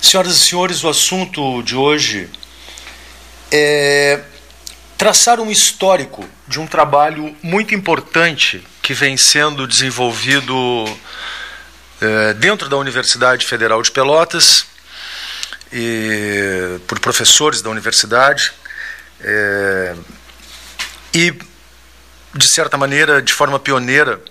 Senhoras 0.00 0.36
e 0.36 0.38
senhores, 0.38 0.84
o 0.84 0.88
assunto 0.88 1.60
de 1.64 1.74
hoje 1.74 2.30
é 3.50 4.22
traçar 4.96 5.40
um 5.40 5.50
histórico 5.50 6.28
de 6.46 6.60
um 6.60 6.66
trabalho 6.66 7.36
muito 7.42 7.74
importante 7.74 8.66
que 8.82 8.94
vem 8.94 9.16
sendo 9.16 9.66
desenvolvido 9.66 10.54
é, 12.00 12.34
dentro 12.34 12.68
da 12.68 12.76
Universidade 12.76 13.46
Federal 13.46 13.82
de 13.82 13.90
Pelotas 13.90 14.66
e, 15.72 16.78
por 16.86 17.00
professores 17.00 17.60
da 17.60 17.70
universidade 17.70 18.52
é, 19.20 19.96
e, 21.12 21.34
de 22.34 22.48
certa 22.48 22.76
maneira, 22.76 23.20
de 23.20 23.32
forma 23.32 23.58
pioneira, 23.58 24.22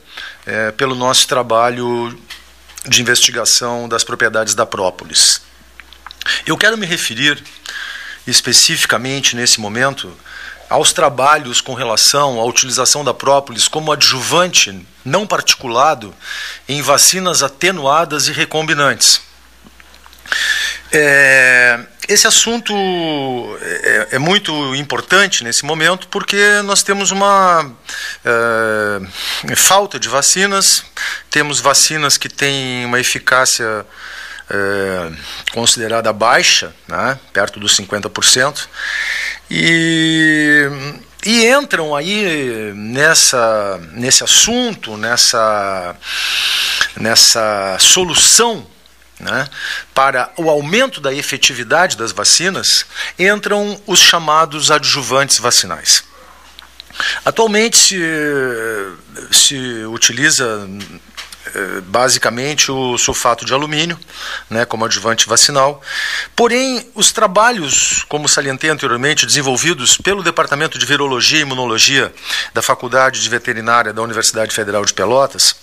é, 0.45 0.71
pelo 0.71 0.95
nosso 0.95 1.27
trabalho 1.27 2.17
de 2.87 3.01
investigação 3.01 3.87
das 3.87 4.03
propriedades 4.03 4.53
da 4.53 4.65
própolis. 4.65 5.41
Eu 6.45 6.57
quero 6.57 6.77
me 6.77 6.85
referir 6.85 7.41
especificamente 8.25 9.35
nesse 9.35 9.59
momento 9.59 10.15
aos 10.73 10.91
trabalhos 10.91 11.61
com 11.61 11.75
relação 11.75 12.39
à 12.39 12.45
utilização 12.45 13.05
da 13.05 13.13
própolis 13.13 13.67
como 13.67 13.91
adjuvante 13.91 14.83
não 15.05 15.27
particulado 15.27 16.11
em 16.67 16.81
vacinas 16.81 17.43
atenuadas 17.43 18.27
e 18.27 18.31
recombinantes. 18.31 19.21
É, 20.91 21.79
esse 22.09 22.25
assunto 22.25 22.73
é, 23.61 24.07
é, 24.13 24.17
muito 24.17 24.73
importante 24.73 25.43
nesse 25.43 25.63
momento 25.63 26.07
porque 26.07 26.59
nós 26.63 26.81
temos 26.81 27.11
uma 27.11 27.71
é, 28.25 29.55
falta 29.55 29.99
de 29.99 30.09
vacinas, 30.09 30.83
temos 31.29 31.59
vacinas 31.59 32.17
que 32.17 32.27
têm 32.27 32.83
uma 32.85 32.99
eficácia 32.99 33.85
é, 34.53 35.11
considerada 35.51 36.13
baixa, 36.13 36.73
né, 36.87 37.19
perto 37.33 37.59
dos 37.59 37.75
50%, 37.75 38.67
e, 39.49 40.69
e 41.25 41.47
entram 41.47 41.95
aí 41.95 42.71
nessa, 42.75 43.79
nesse 43.93 44.23
assunto, 44.23 44.95
nessa, 44.95 45.95
nessa 46.95 47.77
solução 47.79 48.67
né, 49.19 49.47
para 49.93 50.31
o 50.37 50.49
aumento 50.49 51.01
da 51.01 51.13
efetividade 51.13 51.97
das 51.97 52.11
vacinas, 52.11 52.85
entram 53.17 53.81
os 53.87 53.99
chamados 53.99 54.69
adjuvantes 54.69 55.39
vacinais. 55.39 56.03
Atualmente 57.25 57.77
se, 57.77 57.99
se 59.31 59.85
utiliza 59.85 60.67
basicamente 61.87 62.71
o 62.71 62.97
sulfato 62.97 63.45
de 63.45 63.53
alumínio, 63.53 63.99
né, 64.49 64.65
como 64.65 64.85
adjuvante 64.85 65.27
vacinal. 65.27 65.81
Porém, 66.35 66.89
os 66.95 67.11
trabalhos, 67.11 68.03
como 68.07 68.29
salientei 68.29 68.69
anteriormente, 68.69 69.25
desenvolvidos 69.25 69.97
pelo 69.97 70.23
Departamento 70.23 70.77
de 70.77 70.85
Virologia 70.85 71.39
e 71.39 71.41
Imunologia 71.41 72.13
da 72.53 72.61
Faculdade 72.61 73.21
de 73.21 73.29
Veterinária 73.29 73.93
da 73.93 74.01
Universidade 74.01 74.53
Federal 74.53 74.85
de 74.85 74.93
Pelotas, 74.93 75.55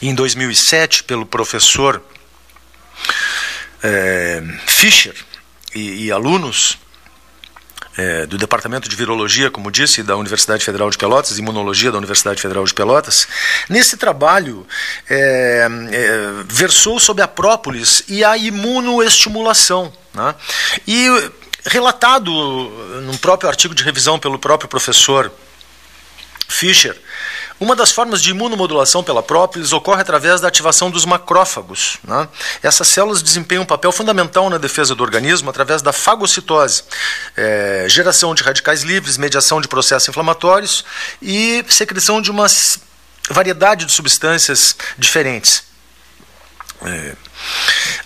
em 0.00 0.14
2007, 0.14 1.04
pelo 1.04 1.26
professor 1.26 2.02
é, 3.82 4.42
Fischer 4.66 5.14
e, 5.74 6.06
e 6.06 6.12
alunos, 6.12 6.78
é, 7.96 8.26
do 8.26 8.36
Departamento 8.36 8.88
de 8.88 8.96
Virologia, 8.96 9.50
como 9.50 9.70
disse, 9.70 10.02
da 10.02 10.16
Universidade 10.16 10.64
Federal 10.64 10.90
de 10.90 10.98
Pelotas, 10.98 11.38
Imunologia 11.38 11.90
da 11.90 11.98
Universidade 11.98 12.40
Federal 12.40 12.64
de 12.64 12.74
Pelotas. 12.74 13.26
Nesse 13.68 13.96
trabalho, 13.96 14.66
é, 15.08 15.66
é, 15.92 16.20
versou 16.46 17.00
sobre 17.00 17.22
a 17.22 17.28
própolis 17.28 18.02
e 18.08 18.24
a 18.24 18.36
imunoestimulação. 18.36 19.92
Né? 20.12 20.34
E 20.86 21.30
relatado 21.64 22.30
num 23.02 23.16
próprio 23.16 23.48
artigo 23.48 23.74
de 23.74 23.82
revisão 23.82 24.18
pelo 24.18 24.38
próprio 24.38 24.68
professor 24.68 25.32
Fischer, 26.48 26.96
uma 27.58 27.74
das 27.74 27.90
formas 27.90 28.20
de 28.20 28.30
imunomodulação 28.30 29.02
pela 29.02 29.22
própolis 29.22 29.72
ocorre 29.72 30.02
através 30.02 30.40
da 30.40 30.48
ativação 30.48 30.90
dos 30.90 31.04
macrófagos. 31.04 31.96
Né? 32.04 32.28
Essas 32.62 32.88
células 32.88 33.22
desempenham 33.22 33.62
um 33.62 33.66
papel 33.66 33.90
fundamental 33.92 34.50
na 34.50 34.58
defesa 34.58 34.94
do 34.94 35.02
organismo 35.02 35.48
através 35.48 35.80
da 35.80 35.92
fagocitose, 35.92 36.84
é, 37.36 37.86
geração 37.88 38.34
de 38.34 38.42
radicais 38.42 38.82
livres, 38.82 39.16
mediação 39.16 39.60
de 39.60 39.68
processos 39.68 40.08
inflamatórios 40.08 40.84
e 41.22 41.64
secreção 41.68 42.20
de 42.20 42.30
uma 42.30 42.46
variedade 43.30 43.86
de 43.86 43.92
substâncias 43.92 44.76
diferentes. 44.98 45.64
É. 46.82 47.16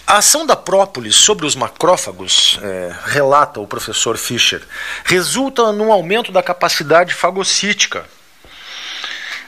A 0.07 0.19
ação 0.19 0.47
da 0.47 0.55
própolis 0.55 1.17
sobre 1.17 1.45
os 1.45 1.57
macrófagos, 1.57 2.59
é, 2.63 2.95
relata 3.07 3.59
o 3.59 3.67
professor 3.67 4.17
Fischer, 4.17 4.63
resulta 5.05 5.73
num 5.73 5.93
aumento 5.93 6.31
da 6.31 6.43
capacidade 6.43 7.13
fagocítica 7.15 8.07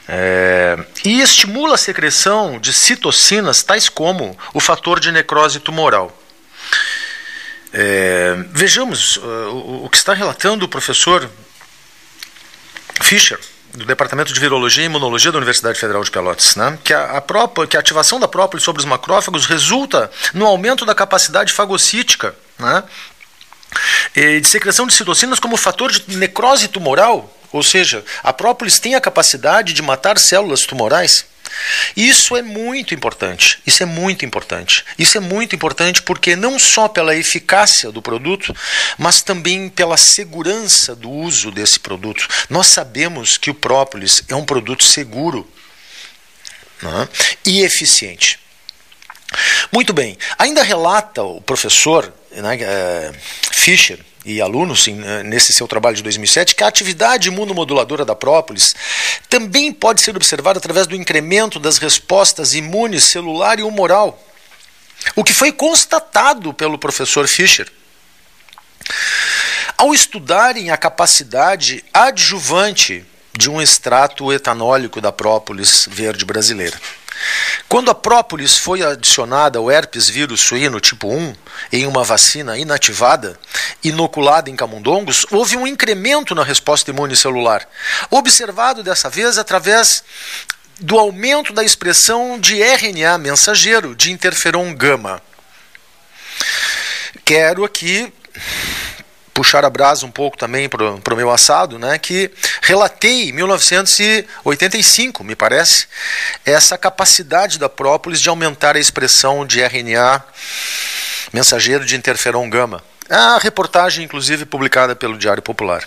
é, 0.07 0.77
e 1.05 1.21
estimula 1.21 1.75
a 1.75 1.77
secreção 1.77 2.59
de 2.59 2.73
citocinas, 2.73 3.63
tais 3.63 3.87
como 3.87 4.37
o 4.53 4.59
fator 4.59 4.99
de 4.99 5.11
necrose 5.11 5.59
tumoral. 5.59 6.17
É, 7.71 8.35
vejamos 8.51 9.17
uh, 9.17 9.83
o, 9.83 9.89
que 9.89 9.97
está 9.97 10.13
relatando 10.13 10.65
o 10.65 10.67
professor 10.67 11.27
Fischer 13.01 13.39
do 13.73 13.85
Departamento 13.85 14.31
de 14.31 14.39
Virologia 14.39 14.83
e 14.83 14.85
Imunologia 14.85 15.31
da 15.31 15.39
Universidade 15.39 15.79
Federal 15.79 16.03
de 16.03 16.11
Pelotas, 16.11 16.55
né? 16.55 16.77
que, 16.83 16.93
a, 16.93 17.17
a 17.17 17.21
própria, 17.21 17.65
que 17.65 17.75
a 17.75 17.79
ativação 17.79 18.19
da 18.19 18.27
própolis 18.27 18.63
sobre 18.63 18.79
os 18.79 18.85
macrófagos 18.85 19.47
resulta 19.47 20.11
no 20.33 20.45
aumento 20.45 20.85
da 20.85 20.93
capacidade 20.93 21.51
fagocítica 21.51 22.35
né? 22.59 22.83
E 24.15 24.39
de 24.39 24.47
secreção 24.47 24.87
de 24.87 24.93
citocinas 24.93 25.39
como 25.39 25.57
fator 25.57 25.91
de 25.91 26.17
necrose 26.17 26.67
tumoral, 26.67 27.35
ou 27.51 27.63
seja, 27.63 28.03
a 28.23 28.33
própolis 28.33 28.79
tem 28.79 28.95
a 28.95 29.01
capacidade 29.01 29.73
de 29.73 29.81
matar 29.81 30.17
células 30.17 30.61
tumorais. 30.61 31.25
Isso 31.95 32.35
é 32.35 32.41
muito 32.41 32.95
importante. 32.95 33.59
Isso 33.65 33.83
é 33.83 33.85
muito 33.85 34.25
importante. 34.25 34.83
Isso 34.97 35.17
é 35.17 35.21
muito 35.21 35.55
importante 35.55 36.01
porque 36.01 36.35
não 36.35 36.57
só 36.57 36.87
pela 36.87 37.15
eficácia 37.15 37.91
do 37.91 38.01
produto, 38.01 38.55
mas 38.97 39.21
também 39.21 39.69
pela 39.69 39.97
segurança 39.97 40.95
do 40.95 41.09
uso 41.09 41.51
desse 41.51 41.79
produto. 41.79 42.27
Nós 42.49 42.67
sabemos 42.67 43.37
que 43.37 43.51
o 43.51 43.53
própolis 43.53 44.23
é 44.27 44.35
um 44.35 44.45
produto 44.45 44.83
seguro 44.83 45.47
né, 46.81 47.07
e 47.45 47.61
eficiente. 47.61 48.39
Muito 49.71 49.93
bem. 49.93 50.17
Ainda 50.37 50.63
relata 50.63 51.23
o 51.23 51.41
professor 51.41 52.11
né, 52.41 53.11
Fischer 53.51 53.99
e 54.25 54.41
alunos 54.41 54.87
eh, 54.87 55.23
nesse 55.23 55.53
seu 55.53 55.67
trabalho 55.67 55.95
de 55.95 56.03
2007 56.03 56.55
que 56.55 56.63
a 56.63 56.67
atividade 56.67 57.27
imunomoduladora 57.27 58.05
da 58.05 58.15
própolis 58.15 58.73
também 59.27 59.71
pode 59.71 60.01
ser 60.01 60.15
observada 60.15 60.59
através 60.59 60.87
do 60.87 60.95
incremento 60.95 61.59
das 61.59 61.77
respostas 61.77 62.53
imunes 62.53 63.03
celular 63.03 63.59
e 63.59 63.63
humoral, 63.63 64.21
o 65.15 65.23
que 65.23 65.33
foi 65.33 65.51
constatado 65.51 66.53
pelo 66.53 66.77
professor 66.77 67.27
Fischer. 67.27 67.71
Ao 69.77 69.93
estudarem 69.93 70.71
a 70.71 70.77
capacidade 70.77 71.83
adjuvante 71.93 73.03
de 73.37 73.49
um 73.49 73.61
extrato 73.61 74.31
etanólico 74.31 75.01
da 75.01 75.11
própolis 75.11 75.87
verde 75.89 76.23
brasileira. 76.23 76.79
Quando 77.67 77.89
a 77.89 77.95
própolis 77.95 78.57
foi 78.57 78.83
adicionada 78.83 79.59
ao 79.59 79.71
herpes 79.71 80.07
vírus 80.07 80.41
suíno 80.41 80.79
tipo 80.79 81.07
1 81.07 81.35
em 81.71 81.85
uma 81.85 82.03
vacina 82.03 82.57
inativada, 82.57 83.39
inoculada 83.83 84.49
em 84.49 84.55
camundongos, 84.55 85.25
houve 85.31 85.57
um 85.57 85.65
incremento 85.65 86.35
na 86.35 86.43
resposta 86.43 86.91
imune 86.91 87.15
celular, 87.15 87.67
observado 88.09 88.83
dessa 88.83 89.09
vez 89.09 89.37
através 89.37 90.03
do 90.79 90.97
aumento 90.97 91.53
da 91.53 91.63
expressão 91.63 92.39
de 92.39 92.61
RNA 92.61 93.17
mensageiro 93.17 93.95
de 93.95 94.11
interferon 94.11 94.73
gama. 94.75 95.21
Quero 97.23 97.63
aqui 97.63 98.11
puxar 99.33 99.65
a 99.65 99.69
brasa 99.69 100.05
um 100.05 100.11
pouco 100.11 100.37
também 100.37 100.69
para 100.69 101.13
o 101.13 101.17
meu 101.17 101.31
assado, 101.31 101.79
né, 101.79 101.97
que 101.97 102.29
relatei 102.63 103.29
em 103.29 103.33
1985, 103.33 105.21
me 105.21 105.35
parece, 105.35 105.85
essa 106.45 106.77
capacidade 106.77 107.59
da 107.59 107.67
própolis 107.67 108.21
de 108.21 108.29
aumentar 108.29 108.77
a 108.77 108.79
expressão 108.79 109.45
de 109.45 109.61
RNA 109.61 110.23
mensageiro 111.33 111.85
de 111.85 111.97
interferon 111.97 112.49
gama. 112.49 112.81
A 113.09 113.37
reportagem, 113.37 114.05
inclusive, 114.05 114.45
publicada 114.45 114.95
pelo 114.95 115.17
Diário 115.17 115.43
Popular 115.43 115.83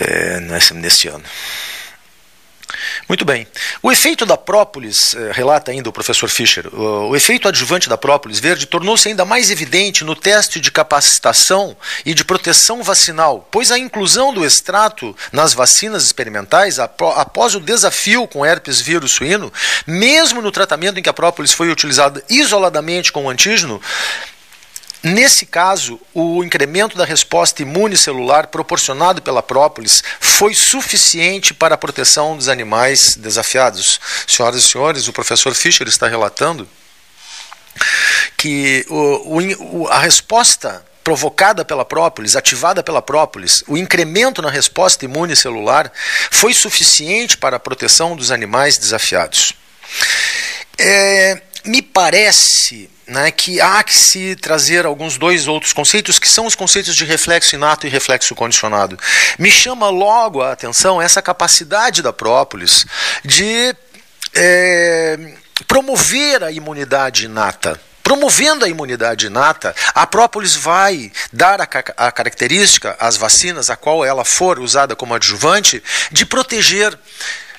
é, 0.00 0.40
nesse, 0.40 1.08
ano. 1.08 1.24
Muito 3.08 3.24
bem. 3.24 3.46
O 3.82 3.90
efeito 3.90 4.24
da 4.26 4.36
própolis, 4.36 5.14
eh, 5.14 5.30
relata 5.32 5.70
ainda 5.70 5.88
o 5.88 5.92
professor 5.92 6.28
Fischer, 6.28 6.66
o 6.74 7.14
efeito 7.14 7.48
adjuvante 7.48 7.88
da 7.88 7.96
própolis 7.96 8.38
verde 8.38 8.66
tornou-se 8.66 9.08
ainda 9.08 9.24
mais 9.24 9.50
evidente 9.50 10.04
no 10.04 10.16
teste 10.16 10.60
de 10.60 10.70
capacitação 10.70 11.76
e 12.04 12.14
de 12.14 12.24
proteção 12.24 12.82
vacinal, 12.82 13.46
pois 13.50 13.70
a 13.70 13.78
inclusão 13.78 14.32
do 14.32 14.44
extrato 14.44 15.16
nas 15.32 15.52
vacinas 15.52 16.04
experimentais, 16.04 16.78
após 16.78 17.54
o 17.54 17.60
desafio 17.60 18.26
com 18.26 18.44
herpes 18.44 18.80
vírus 18.80 19.12
suíno, 19.12 19.52
mesmo 19.86 20.40
no 20.40 20.50
tratamento 20.50 20.98
em 20.98 21.02
que 21.02 21.08
a 21.08 21.12
própolis 21.12 21.52
foi 21.52 21.70
utilizada 21.70 22.22
isoladamente 22.28 23.12
com 23.12 23.24
o 23.24 23.30
antígeno, 23.30 23.80
Nesse 25.04 25.44
caso, 25.44 26.00
o 26.14 26.42
incremento 26.42 26.96
da 26.96 27.04
resposta 27.04 27.60
imune 27.60 27.94
celular 27.94 28.46
proporcionado 28.46 29.20
pela 29.20 29.42
própolis 29.42 30.02
foi 30.18 30.54
suficiente 30.54 31.52
para 31.52 31.74
a 31.74 31.78
proteção 31.78 32.34
dos 32.34 32.48
animais 32.48 33.14
desafiados. 33.14 34.00
Senhoras 34.26 34.64
e 34.64 34.68
senhores, 34.68 35.06
o 35.06 35.12
professor 35.12 35.54
Fischer 35.54 35.86
está 35.86 36.08
relatando 36.08 36.66
que 38.38 38.86
o, 38.88 39.40
o, 39.82 39.88
a 39.88 39.98
resposta 39.98 40.82
provocada 41.02 41.66
pela 41.66 41.84
própolis, 41.84 42.34
ativada 42.34 42.82
pela 42.82 43.02
própolis, 43.02 43.62
o 43.68 43.76
incremento 43.76 44.40
na 44.40 44.48
resposta 44.48 45.04
imune 45.04 45.36
celular 45.36 45.92
foi 46.30 46.54
suficiente 46.54 47.36
para 47.36 47.58
a 47.58 47.60
proteção 47.60 48.16
dos 48.16 48.30
animais 48.30 48.78
desafiados. 48.78 49.52
É, 50.78 51.42
me 51.66 51.82
parece 51.82 52.88
né, 53.06 53.30
que 53.30 53.60
há 53.60 53.82
que 53.82 53.96
se 53.96 54.36
trazer 54.36 54.86
alguns 54.86 55.18
dois 55.18 55.46
outros 55.46 55.72
conceitos, 55.72 56.18
que 56.18 56.28
são 56.28 56.46
os 56.46 56.54
conceitos 56.54 56.96
de 56.96 57.04
reflexo 57.04 57.54
inato 57.54 57.86
e 57.86 57.90
reflexo 57.90 58.34
condicionado. 58.34 58.98
Me 59.38 59.50
chama 59.50 59.90
logo 59.90 60.42
a 60.42 60.52
atenção 60.52 61.00
essa 61.00 61.20
capacidade 61.20 62.02
da 62.02 62.12
própolis 62.12 62.86
de 63.24 63.74
é, 64.34 65.34
promover 65.66 66.42
a 66.42 66.50
imunidade 66.50 67.26
inata. 67.26 67.80
Promovendo 68.02 68.66
a 68.66 68.68
imunidade 68.68 69.26
inata, 69.26 69.74
a 69.94 70.06
própolis 70.06 70.54
vai 70.54 71.10
dar 71.32 71.60
a, 71.62 71.68
a 71.96 72.12
característica 72.12 72.94
às 73.00 73.16
vacinas, 73.16 73.70
a 73.70 73.76
qual 73.76 74.04
ela 74.04 74.26
for 74.26 74.58
usada 74.58 74.94
como 74.94 75.14
adjuvante, 75.14 75.82
de 76.10 76.26
proteger, 76.26 76.98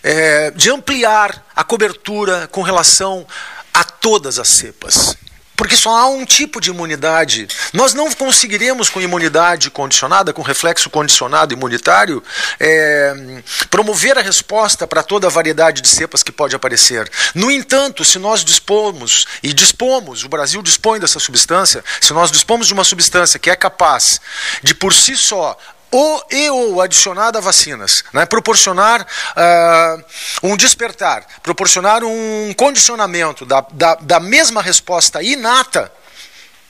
é, 0.04 0.52
de 0.52 0.70
ampliar 0.70 1.44
a 1.56 1.64
cobertura 1.64 2.48
com 2.52 2.62
relação 2.62 3.26
a 3.74 3.84
todas 3.84 4.38
as 4.38 4.50
cepas. 4.50 5.18
Porque 5.56 5.76
só 5.76 5.96
há 5.96 6.08
um 6.08 6.26
tipo 6.26 6.60
de 6.60 6.70
imunidade. 6.70 7.48
Nós 7.74 7.94
não 7.94 8.12
conseguiremos, 8.12 8.90
com 8.90 9.02
imunidade 9.02 9.70
condicionada, 9.70 10.34
com 10.34 10.42
reflexo 10.42 10.90
condicionado 10.90 11.54
imunitário, 11.54 12.24
é, 12.60 13.42
promover 13.70 14.18
a 14.18 14.22
resposta 14.22 14.86
para 14.86 15.04
toda 15.04 15.28
a 15.28 15.30
variedade 15.30 15.82
de 15.82 15.88
cepas 15.88 16.24
que 16.24 16.32
pode 16.32 16.56
aparecer. 16.56 17.10
No 17.34 17.50
entanto, 17.50 18.04
se 18.04 18.20
nós 18.20 18.44
dispomos, 18.44 19.26
e 19.42 19.54
dispomos, 19.54 20.24
o 20.24 20.30
Brasil 20.30 20.62
dispõe 20.62 21.00
dessa 21.00 21.20
substância, 21.20 21.84
se 22.02 22.14
nós 22.14 22.32
dispomos 22.32 22.68
de 22.68 22.74
uma 22.74 22.84
substância 22.84 23.40
que 23.40 23.50
é 23.50 23.56
capaz 23.56 24.20
de, 24.62 24.74
por 24.74 24.94
si 24.94 25.16
só, 25.16 25.58
ou 25.92 26.26
e 26.30 26.50
ou 26.50 26.82
adicionada 26.82 27.38
a 27.38 27.42
vacinas, 27.42 28.04
né? 28.14 28.26
proporcionar 28.26 29.02
uh, 29.04 30.04
um 30.44 30.58
despertar, 30.58 31.26
proporcionar 31.42 32.04
um 32.04 32.54
condicionamento 32.58 33.46
da, 33.46 33.66
da, 33.72 33.96
da 33.96 34.20
mesma 34.20 34.62
resposta 34.62 35.22
inata 35.22 35.92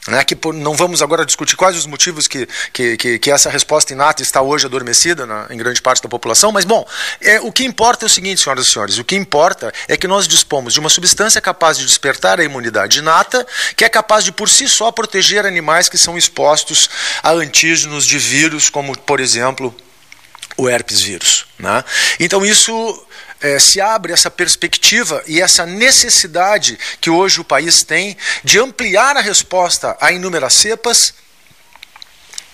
né, 0.08 0.24
que 0.24 0.36
por, 0.36 0.54
não 0.54 0.76
vamos 0.76 1.02
agora 1.02 1.26
discutir 1.26 1.56
quais 1.56 1.76
os 1.76 1.86
motivos 1.86 2.28
que, 2.28 2.48
que, 2.72 2.98
que, 2.98 3.20
que 3.20 3.32
essa 3.32 3.50
resposta 3.50 3.94
inata 3.94 4.22
está 4.22 4.42
hoje 4.42 4.66
adormecida 4.66 5.26
na, 5.26 5.48
em 5.50 5.58
grande 5.58 5.82
parte 5.82 6.02
da 6.02 6.10
população, 6.10 6.52
mas, 6.52 6.66
bom, 6.66 6.88
é, 7.22 7.40
o 7.40 7.52
que 7.52 7.66
importa 7.66 8.06
é 8.06 8.08
o 8.08 8.10
seguinte, 8.10 8.42
senhoras 8.42 8.68
e 8.68 8.70
senhores: 8.70 8.98
o 8.98 9.04
que 9.04 9.16
importa 9.16 9.74
é 9.88 9.98
que 9.98 10.08
nós 10.08 10.28
dispomos 10.28 10.74
de 10.74 10.80
uma 10.80 10.90
substância 10.90 11.42
capaz 11.42 11.78
de 11.78 11.86
despertar 11.86 12.40
a 12.40 12.44
imunidade 12.44 13.00
inata, 13.00 13.46
que 13.76 13.84
é 13.84 13.90
capaz 13.90 14.24
de, 14.24 14.32
por 14.32 14.50
si 14.50 14.68
só, 14.68 14.92
proteger 14.92 15.46
animais 15.46 15.90
que 15.90 15.98
são 15.98 16.18
expostos 16.18 16.90
a 17.24 17.32
antígenos 17.32 18.06
de 18.06 18.18
vírus, 18.20 18.70
como, 18.70 18.98
por 18.98 19.20
exemplo, 19.20 19.76
o 20.58 20.70
herpes 20.70 21.02
vírus. 21.02 21.46
Né? 21.58 21.84
Então, 22.20 22.46
isso 22.46 23.06
é, 23.42 23.60
se 23.60 23.82
abre 23.82 24.14
essa 24.14 24.32
perspectiva 24.32 25.24
e 25.28 25.42
essa 25.42 25.66
necessidade 25.66 26.78
que 27.00 27.10
hoje 27.10 27.40
o 27.40 27.44
país 27.44 27.84
tem 27.84 28.18
de 28.44 28.60
ampliar 28.60 29.18
a 29.18 29.22
resposta 29.22 29.98
a 30.00 30.12
inúmeras 30.12 30.54
cepas 30.54 31.14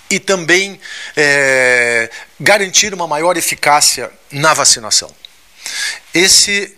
e 0.10 0.20
também 0.20 0.80
é, 1.16 2.10
garantir 2.40 2.94
uma 2.94 3.08
maior 3.08 3.38
eficácia 3.38 4.12
na 4.32 4.54
vacinação. 4.54 5.10
Esse 6.14 6.78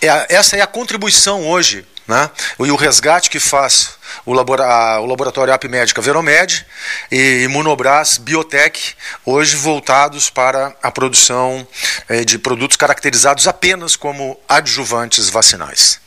é, 0.00 0.34
essa 0.34 0.56
é 0.56 0.60
a 0.60 0.66
contribuição 0.66 1.46
hoje 1.46 1.86
né? 2.06 2.30
E 2.60 2.70
o 2.70 2.76
resgate 2.76 3.28
que 3.28 3.40
faz 3.40 3.96
o, 4.24 4.32
labora, 4.32 5.00
o 5.00 5.06
laboratório 5.06 5.52
Apmédica 5.52 6.00
Veromed 6.00 6.66
e 7.10 7.42
Imunobras 7.44 8.18
Biotech, 8.18 8.94
hoje 9.24 9.56
voltados 9.56 10.30
para 10.30 10.74
a 10.82 10.90
produção 10.90 11.66
eh, 12.08 12.24
de 12.24 12.38
produtos 12.38 12.76
caracterizados 12.76 13.46
apenas 13.48 13.96
como 13.96 14.38
adjuvantes 14.48 15.28
vacinais. 15.28 16.00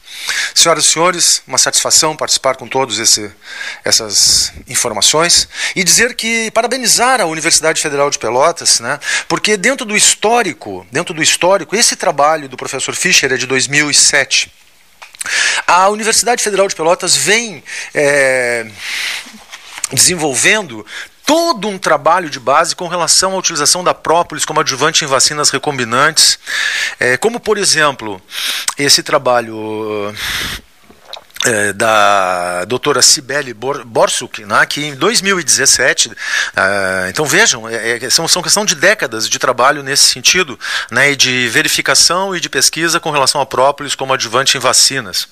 Senhoras 0.53 0.85
e 0.85 0.87
senhores, 0.89 1.41
uma 1.47 1.57
satisfação 1.57 2.15
participar 2.15 2.55
com 2.57 2.67
todos 2.67 2.99
esse, 2.99 3.31
essas 3.85 4.51
informações 4.67 5.47
e 5.75 5.83
dizer 5.83 6.13
que 6.13 6.51
parabenizar 6.51 7.21
a 7.21 7.25
Universidade 7.25 7.81
Federal 7.81 8.09
de 8.09 8.19
Pelotas, 8.19 8.79
né, 8.79 8.99
porque 9.27 9.55
dentro 9.55 9.85
do 9.85 9.95
histórico, 9.95 10.85
dentro 10.91 11.13
do 11.13 11.23
histórico, 11.23 11.75
esse 11.75 11.95
trabalho 11.95 12.49
do 12.49 12.57
professor 12.57 12.93
Fischer 12.95 13.31
é 13.31 13.37
de 13.37 13.45
2007. 13.45 14.51
A 15.67 15.89
Universidade 15.89 16.43
Federal 16.43 16.67
de 16.67 16.75
Pelotas 16.75 17.15
vem 17.15 17.63
é, 17.93 18.65
desenvolvendo 19.91 20.85
todo 21.25 21.67
um 21.67 21.77
trabalho 21.77 22.29
de 22.29 22.39
base 22.39 22.75
com 22.75 22.87
relação 22.87 23.33
à 23.33 23.37
utilização 23.37 23.83
da 23.83 23.93
própolis 23.93 24.45
como 24.45 24.59
adjuvante 24.59 25.03
em 25.03 25.07
vacinas 25.07 25.51
recombinantes, 25.51 26.39
é, 26.99 27.17
como 27.17 27.39
por 27.39 27.57
exemplo 27.57 28.19
esse 28.77 29.03
trabalho 29.03 30.11
é, 31.45 31.71
da 31.73 32.65
doutora 32.65 33.01
Cibele 33.01 33.53
Borsuk, 33.53 34.43
né, 34.45 34.65
que 34.65 34.83
em 34.83 34.95
2017, 34.95 36.11
é, 36.55 37.07
então 37.09 37.25
vejam, 37.25 37.67
é, 37.67 37.97
é, 37.97 38.09
são, 38.09 38.27
são 38.27 38.41
questão 38.41 38.65
de 38.65 38.75
décadas 38.75 39.29
de 39.29 39.39
trabalho 39.39 39.81
nesse 39.81 40.07
sentido, 40.07 40.59
né, 40.91 41.11
e 41.11 41.15
de 41.15 41.47
verificação 41.47 42.35
e 42.35 42.39
de 42.39 42.49
pesquisa 42.49 42.99
com 42.99 43.11
relação 43.11 43.39
a 43.39 43.45
própolis 43.45 43.95
como 43.95 44.13
adjuvante 44.13 44.57
em 44.57 44.59
vacinas 44.59 45.27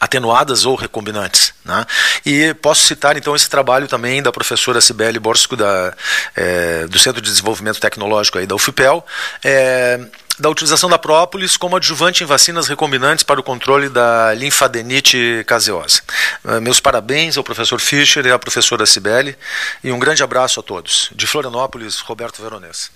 atenuadas 0.00 0.64
ou 0.64 0.74
recombinantes. 0.74 1.54
Né? 1.64 1.86
E 2.26 2.54
posso 2.54 2.86
citar 2.86 3.16
então 3.16 3.36
esse 3.36 3.48
trabalho 3.48 3.86
também 3.86 4.22
da 4.22 4.32
professora 4.32 4.80
Cibele 4.80 5.18
Borsuk 5.18 5.56
da, 5.56 5.94
é, 6.34 6.86
do 6.88 6.98
Centro 6.98 7.22
de 7.22 7.30
Desenvolvimento 7.30 7.80
Tecnológico 7.80 8.38
aí 8.38 8.46
da 8.46 8.54
UFPEL, 8.54 9.04
é, 9.44 10.00
da 10.38 10.48
utilização 10.48 10.88
da 10.88 10.98
própolis 10.98 11.56
como 11.56 11.76
adjuvante 11.76 12.22
em 12.22 12.26
vacinas 12.26 12.68
recombinantes 12.68 13.22
para 13.22 13.40
o 13.40 13.42
controle 13.42 13.88
da 13.88 14.32
linfadenite 14.34 15.44
caseosa. 15.46 16.00
Uh, 16.44 16.60
meus 16.60 16.80
parabéns 16.80 17.36
ao 17.36 17.44
professor 17.44 17.80
Fischer 17.80 18.24
e 18.26 18.30
à 18.30 18.38
professora 18.38 18.86
Cibele 18.86 19.36
e 19.82 19.92
um 19.92 19.98
grande 19.98 20.22
abraço 20.22 20.60
a 20.60 20.62
todos. 20.62 21.10
De 21.14 21.26
Florianópolis, 21.26 22.00
Roberto 22.00 22.42
Veronese. 22.42 22.90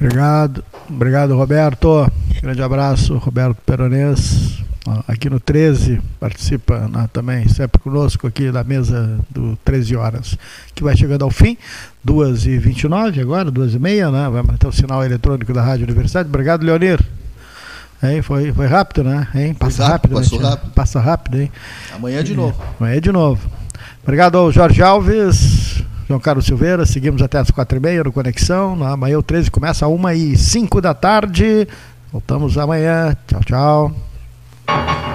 Obrigado, 0.00 0.64
obrigado 0.88 1.36
Roberto. 1.36 2.10
Grande 2.40 2.62
abraço, 2.62 3.16
Roberto 3.16 3.58
Peronês 3.66 4.58
aqui 5.06 5.28
no 5.28 5.38
13, 5.38 6.00
participa 6.18 6.88
né, 6.88 7.08
também 7.12 7.46
sempre 7.48 7.80
conosco 7.80 8.26
aqui 8.26 8.50
da 8.50 8.64
mesa 8.64 9.18
do 9.28 9.56
13 9.64 9.96
horas, 9.96 10.38
que 10.74 10.82
vai 10.82 10.96
chegando 10.96 11.24
ao 11.24 11.30
fim, 11.30 11.56
2h29 12.08 13.20
agora, 13.20 13.52
2h30, 13.52 14.10
né? 14.10 14.28
Vai 14.30 14.42
manter 14.42 14.66
o 14.66 14.72
sinal 14.72 15.04
eletrônico 15.04 15.52
da 15.52 15.62
Rádio 15.62 15.84
Universidade. 15.84 16.28
Obrigado, 16.28 16.64
Leonir. 16.64 16.98
Hein, 18.02 18.22
foi, 18.22 18.52
foi 18.52 18.66
rápido, 18.66 19.04
né? 19.04 19.28
Hein? 19.34 19.54
Passa 19.54 19.86
rápido, 19.86 20.14
passou 20.14 20.40
né, 20.40 20.48
rápido. 20.48 20.72
Passa 20.72 21.00
rápido, 21.00 21.40
hein? 21.40 21.52
Amanhã 21.94 22.24
de 22.24 22.34
novo. 22.34 22.56
Amanhã 22.80 23.00
de 23.00 23.12
novo. 23.12 23.50
Obrigado 24.02 24.38
ao 24.38 24.50
Jorge 24.50 24.82
Alves, 24.82 25.82
João 26.06 26.18
Carlos 26.18 26.46
Silveira. 26.46 26.86
Seguimos 26.86 27.20
até 27.20 27.38
as 27.38 27.50
quatro 27.50 27.76
e 27.76 27.80
meia 27.80 28.02
no 28.02 28.12
Conexão. 28.12 28.82
Amanhã 28.84 29.18
o 29.18 29.22
13 29.22 29.50
começa 29.50 29.84
a 29.84 29.88
uma 29.88 30.14
e 30.14 30.36
cinco 30.36 30.80
da 30.80 30.94
tarde. 30.94 31.68
Voltamos 32.10 32.56
amanhã. 32.56 33.14
Tchau, 33.26 33.40
tchau. 33.44 35.07